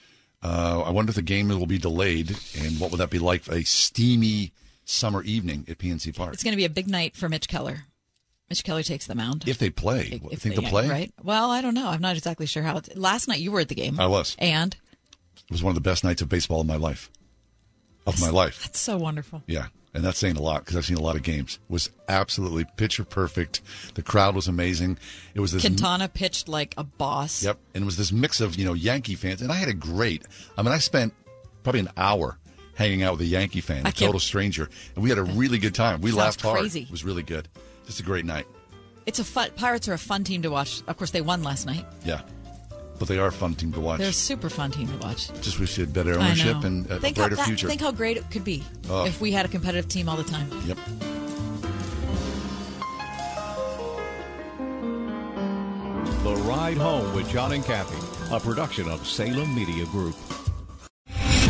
[0.43, 3.43] Uh, I wonder if the game will be delayed, and what would that be like
[3.43, 4.53] for a steamy
[4.85, 6.33] summer evening at PNC Park?
[6.33, 7.83] It's going to be a big night for Mitch Keller.
[8.49, 9.43] Mitch Keller takes the mound.
[9.47, 10.89] If they play, If think they- play.
[10.89, 11.13] Right.
[11.23, 11.88] Well, I don't know.
[11.89, 12.77] I'm not exactly sure how.
[12.77, 13.99] It's, last night you were at the game.
[13.99, 14.35] I was.
[14.39, 14.75] And
[15.45, 17.11] It was one of the best nights of baseball in my life.
[18.07, 18.63] Of my life.
[18.63, 19.43] that's so wonderful.
[19.45, 21.59] Yeah, and that's saying a lot because I've seen a lot of games.
[21.69, 23.61] Was absolutely picture perfect.
[23.95, 24.97] The crowd was amazing.
[25.34, 25.61] It was this.
[25.63, 27.43] Quintana pitched like a boss.
[27.43, 29.73] Yep, and it was this mix of you know Yankee fans, and I had a
[29.73, 30.26] great.
[30.57, 31.13] I mean, I spent
[31.63, 32.38] probably an hour
[32.76, 35.76] hanging out with a Yankee fan, a total stranger, and we had a really good
[35.76, 36.01] time.
[36.01, 36.59] We laughed hard.
[36.59, 36.84] crazy.
[36.84, 37.47] It was really good.
[37.85, 38.47] Just a great night.
[39.05, 39.49] It's a fun.
[39.55, 40.81] Pirates are a fun team to watch.
[40.88, 41.85] Of course, they won last night.
[42.05, 42.22] Yeah,
[43.01, 43.97] but they are fun team to watch.
[43.97, 45.33] They're a super fun team to watch.
[45.41, 47.67] Just wish they had better ownership and a, a think how, brighter that- future.
[47.67, 49.05] Think how great it could be Oh.
[49.07, 50.47] if we had a competitive team all the time.
[50.67, 50.77] Yep.
[56.23, 57.97] The Ride Home with John and Kathy,
[58.33, 60.15] a production of Salem Media Group.